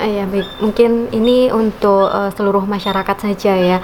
Uh, 0.00 0.24
baik, 0.32 0.48
mungkin 0.64 1.12
ini 1.12 1.52
untuk 1.52 2.08
uh, 2.08 2.32
seluruh 2.32 2.64
masyarakat 2.64 3.16
saja 3.20 3.52
ya. 3.54 3.78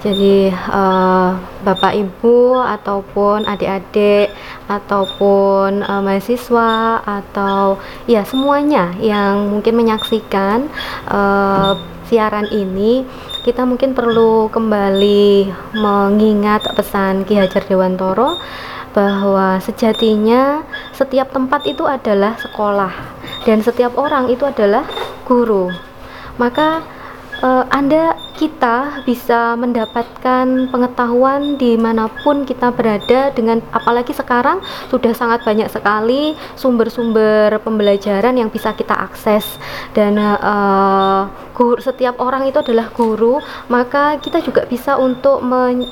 Jadi 0.00 0.54
uh, 0.54 1.34
Bapak 1.66 1.92
Ibu 1.98 2.62
ataupun 2.62 3.44
adik-adik 3.50 4.30
ataupun 4.70 5.82
uh, 5.82 6.00
mahasiswa 6.00 7.02
atau 7.02 7.82
ya 8.06 8.22
semuanya 8.22 8.94
yang 9.02 9.50
mungkin 9.50 9.74
menyaksikan 9.74 10.70
uh, 11.10 11.74
siaran 12.06 12.46
ini 12.52 13.02
kita 13.42 13.66
mungkin 13.66 13.96
perlu 13.96 14.46
kembali 14.52 15.50
mengingat 15.74 16.62
pesan 16.78 17.26
Ki 17.26 17.34
Hajar 17.34 17.66
Dewantoro 17.66 18.38
bahwa 18.92 19.56
sejatinya 19.60 20.64
setiap 20.92 21.32
tempat 21.32 21.64
itu 21.64 21.84
adalah 21.88 22.36
sekolah 22.36 22.92
dan 23.48 23.64
setiap 23.64 23.96
orang 23.96 24.28
itu 24.28 24.44
adalah 24.44 24.84
guru. 25.24 25.72
Maka 26.36 26.84
uh, 27.44 27.64
Anda 27.72 28.16
kita 28.36 29.04
bisa 29.04 29.54
mendapatkan 29.58 30.68
pengetahuan 30.72 31.60
di 31.60 31.76
mana 31.76 32.08
pun 32.22 32.44
kita 32.48 32.72
berada 32.72 33.30
dengan 33.34 33.60
apalagi 33.72 34.16
sekarang 34.16 34.60
sudah 34.88 35.12
sangat 35.12 35.44
banyak 35.44 35.68
sekali 35.68 36.34
sumber-sumber 36.56 37.60
pembelajaran 37.60 38.36
yang 38.36 38.48
bisa 38.48 38.72
kita 38.72 38.94
akses. 38.96 39.58
Dan 39.92 40.16
uh, 40.16 41.28
guru, 41.52 41.78
setiap 41.78 42.18
orang 42.18 42.48
itu 42.48 42.58
adalah 42.58 42.88
guru 42.90 43.38
maka 43.68 44.18
kita 44.18 44.40
juga 44.40 44.64
bisa 44.66 44.96
untuk 44.96 45.44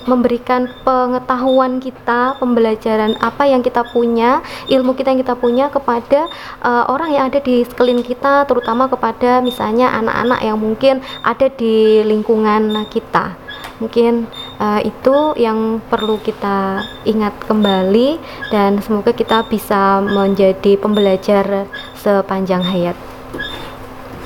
memberikan 0.08 0.66
pengetahuan 0.82 1.78
kita 1.78 2.40
pembelajaran 2.40 3.14
apa 3.20 3.46
yang 3.46 3.60
kita 3.60 3.84
punya 3.92 4.40
ilmu 4.66 4.96
kita 4.96 5.12
yang 5.12 5.20
kita 5.22 5.36
punya 5.36 5.68
kepada 5.68 6.26
uh, 6.64 6.88
orang 6.88 7.12
yang 7.14 7.24
ada 7.28 7.38
di 7.38 7.62
sekeliling 7.62 8.04
kita 8.04 8.48
terutama 8.48 8.88
kepada 8.88 9.44
misalnya 9.44 9.92
anak-anak 9.94 10.40
yang 10.42 10.58
mungkin 10.58 11.04
ada 11.22 11.46
di 11.52 12.02
lingkungan 12.30 12.86
kita 12.86 13.34
Mungkin 13.80 14.28
uh, 14.60 14.80
itu 14.84 15.32
yang 15.40 15.80
perlu 15.88 16.20
kita 16.20 16.84
ingat 17.08 17.32
kembali 17.48 18.20
dan 18.52 18.76
semoga 18.84 19.16
kita 19.16 19.48
bisa 19.48 20.04
menjadi 20.04 20.76
pembelajar 20.76 21.64
sepanjang 21.96 22.60
hayat. 22.60 22.92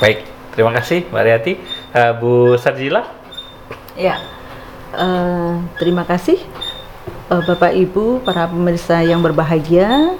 Baik, 0.02 0.26
terima 0.58 0.74
kasih 0.74 1.06
Mbak 1.06 1.22
Riati. 1.22 1.52
Uh, 1.94 2.12
Bu 2.18 2.32
Sarjila? 2.58 3.06
Ya, 3.94 4.18
uh, 4.98 5.62
terima 5.78 6.02
kasih 6.02 6.42
uh, 7.30 7.42
Bapak 7.46 7.78
Ibu, 7.78 8.26
para 8.26 8.50
pemirsa 8.50 9.06
yang 9.06 9.22
berbahagia. 9.22 10.18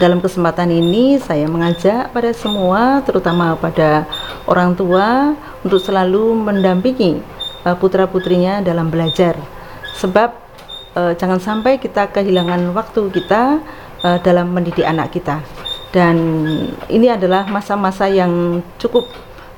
Dalam 0.00 0.24
kesempatan 0.24 0.72
ini 0.72 1.20
saya 1.20 1.44
mengajak 1.44 2.08
pada 2.16 2.32
semua, 2.32 3.04
terutama 3.04 3.52
pada 3.60 4.08
orang 4.48 4.72
tua, 4.72 5.36
untuk 5.60 5.76
selalu 5.76 6.40
mendampingi 6.40 7.20
uh, 7.68 7.76
putra-putrinya 7.76 8.64
dalam 8.64 8.88
belajar. 8.88 9.36
Sebab 10.00 10.32
uh, 10.96 11.12
jangan 11.20 11.36
sampai 11.36 11.76
kita 11.76 12.08
kehilangan 12.16 12.72
waktu 12.72 13.12
kita 13.12 13.60
uh, 14.00 14.18
dalam 14.24 14.56
mendidik 14.56 14.88
anak 14.88 15.12
kita. 15.12 15.44
Dan 15.92 16.16
ini 16.88 17.12
adalah 17.12 17.44
masa-masa 17.44 18.08
yang 18.08 18.64
cukup 18.80 19.04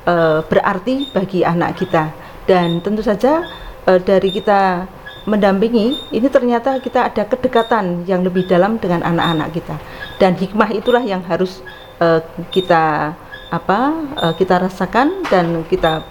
uh, 0.03 0.43
berarti 0.43 1.07
bagi 1.15 1.47
anak 1.47 1.79
kita. 1.79 2.11
Dan 2.43 2.83
tentu 2.83 2.99
saja 2.99 3.47
uh, 3.87 3.99
dari 4.03 4.27
kita 4.27 4.91
mendampingi 5.23 6.11
ini 6.11 6.27
ternyata 6.27 6.79
kita 6.83 7.11
ada 7.11 7.23
kedekatan 7.23 8.03
yang 8.03 8.23
lebih 8.27 8.43
dalam 8.43 8.75
dengan 8.75 9.03
anak-anak 9.03 9.49
kita 9.55 9.75
dan 10.19 10.35
hikmah 10.35 10.69
itulah 10.75 11.03
yang 11.03 11.23
harus 11.23 11.63
uh, 12.03 12.19
kita 12.51 13.15
apa 13.53 13.79
uh, 14.17 14.33
kita 14.35 14.59
rasakan 14.59 15.23
dan 15.29 15.63
kita 15.69 16.03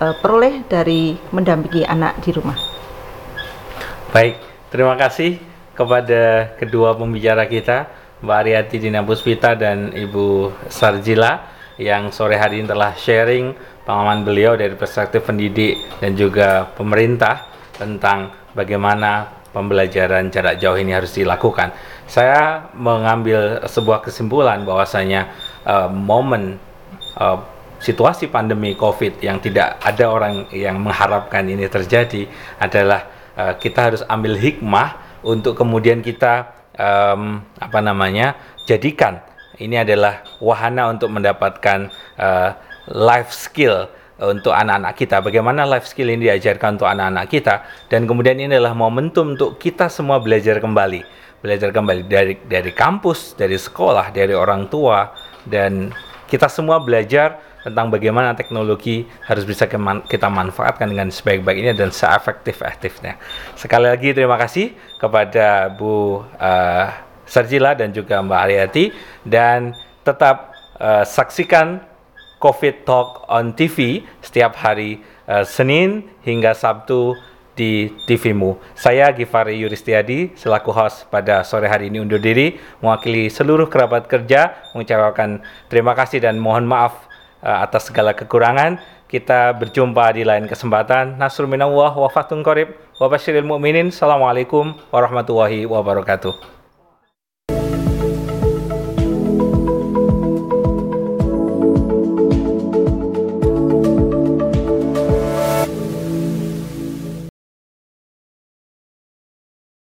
uh, 0.00 0.14
peroleh 0.22 0.62
dari 0.64 1.18
mendampingi 1.34 1.82
anak 1.84 2.22
di 2.22 2.30
rumah. 2.32 2.56
Baik, 4.14 4.38
terima 4.70 4.94
kasih 4.94 5.42
kepada 5.74 6.54
kedua 6.54 6.94
pembicara 6.94 7.50
kita, 7.50 7.90
Mbak 8.22 8.36
Ariati 8.46 8.76
Dina 8.78 9.02
Puspita 9.02 9.58
dan 9.58 9.90
Ibu 9.90 10.54
Sarjila 10.70 11.50
yang 11.74 12.14
sore 12.14 12.38
hari 12.38 12.62
ini 12.62 12.70
telah 12.70 12.94
sharing 12.94 13.50
pengalaman 13.82 14.22
beliau 14.22 14.54
dari 14.54 14.78
perspektif 14.78 15.26
pendidik 15.26 15.98
dan 15.98 16.14
juga 16.14 16.70
pemerintah 16.78 17.53
tentang 17.76 18.32
bagaimana 18.54 19.42
pembelajaran 19.54 20.34
jarak 20.34 20.58
jauh 20.58 20.74
ini 20.74 20.90
harus 20.90 21.14
dilakukan. 21.14 21.70
Saya 22.10 22.68
mengambil 22.74 23.62
sebuah 23.70 24.02
kesimpulan 24.02 24.66
bahwasanya 24.66 25.30
uh, 25.62 25.86
momen 25.86 26.58
uh, 27.18 27.38
situasi 27.78 28.32
pandemi 28.32 28.74
COVID 28.74 29.22
yang 29.22 29.38
tidak 29.38 29.78
ada 29.78 30.10
orang 30.10 30.50
yang 30.50 30.82
mengharapkan 30.82 31.46
ini 31.46 31.70
terjadi 31.70 32.26
adalah 32.58 33.06
uh, 33.38 33.54
kita 33.54 33.80
harus 33.92 34.02
ambil 34.10 34.34
hikmah 34.34 35.20
untuk 35.22 35.54
kemudian 35.54 36.02
kita 36.02 36.50
um, 36.74 37.44
apa 37.60 37.78
namanya 37.84 38.34
jadikan 38.66 39.22
ini 39.58 39.78
adalah 39.78 40.26
wahana 40.42 40.90
untuk 40.90 41.14
mendapatkan 41.14 41.92
uh, 42.18 42.50
life 42.90 43.30
skill 43.30 43.86
untuk 44.20 44.54
anak-anak 44.54 44.94
kita. 44.94 45.18
Bagaimana 45.18 45.66
life 45.66 45.90
skill 45.90 46.12
ini 46.14 46.30
diajarkan 46.30 46.78
untuk 46.78 46.86
anak-anak 46.86 47.26
kita 47.26 47.54
dan 47.90 48.06
kemudian 48.06 48.38
ini 48.38 48.54
adalah 48.54 48.76
momentum 48.76 49.34
untuk 49.34 49.58
kita 49.58 49.90
semua 49.90 50.22
belajar 50.22 50.62
kembali, 50.62 51.02
belajar 51.42 51.74
kembali 51.74 52.02
dari 52.06 52.34
dari 52.46 52.70
kampus, 52.70 53.34
dari 53.34 53.58
sekolah, 53.58 54.14
dari 54.14 54.34
orang 54.36 54.70
tua 54.70 55.10
dan 55.42 55.90
kita 56.30 56.46
semua 56.46 56.78
belajar 56.78 57.42
tentang 57.64 57.88
bagaimana 57.88 58.36
teknologi 58.36 59.08
harus 59.24 59.48
bisa 59.48 59.64
kita 60.04 60.28
manfaatkan 60.28 60.84
dengan 60.84 61.08
sebaik-baiknya 61.08 61.72
dan 61.72 61.88
seefektif-efektifnya. 61.88 63.16
Sekali 63.56 63.88
lagi 63.88 64.12
terima 64.12 64.36
kasih 64.36 64.76
kepada 65.00 65.72
Bu 65.72 66.20
uh, 66.20 66.86
Sarjila 67.24 67.72
dan 67.72 67.96
juga 67.96 68.20
Mbak 68.20 68.40
Ariati 68.44 68.92
dan 69.24 69.72
tetap 70.04 70.52
uh, 70.76 71.08
saksikan 71.08 71.93
COVID 72.44 72.84
Talk 72.84 73.24
on 73.32 73.56
TV 73.56 74.04
setiap 74.20 74.52
hari 74.60 75.00
uh, 75.24 75.48
Senin 75.48 76.04
hingga 76.20 76.52
Sabtu 76.52 77.16
di 77.56 77.88
TVmu. 78.04 78.60
Saya 78.76 79.08
Gifari 79.16 79.56
Yuristiadi 79.56 80.36
selaku 80.36 80.68
host 80.68 81.08
pada 81.08 81.40
sore 81.40 81.72
hari 81.72 81.88
ini 81.88 82.04
undur 82.04 82.20
diri 82.20 82.60
mewakili 82.84 83.32
seluruh 83.32 83.72
kerabat 83.72 84.04
kerja 84.04 84.52
mengucapkan 84.76 85.40
terima 85.72 85.96
kasih 85.96 86.20
dan 86.20 86.36
mohon 86.36 86.68
maaf 86.68 87.08
uh, 87.40 87.64
atas 87.64 87.88
segala 87.88 88.12
kekurangan. 88.12 88.76
Kita 89.08 89.56
berjumpa 89.56 90.12
di 90.12 90.26
lain 90.26 90.44
kesempatan. 90.44 91.16
Nasrul 91.16 91.48
minallah 91.48 91.96
wa 91.96 92.10
fatun 92.12 92.44
qarib 92.44 92.76
wa 93.00 93.08
mu'minin. 93.08 93.88
Assalamualaikum 93.88 94.76
warahmatullahi 94.92 95.64
wabarakatuh. 95.64 96.63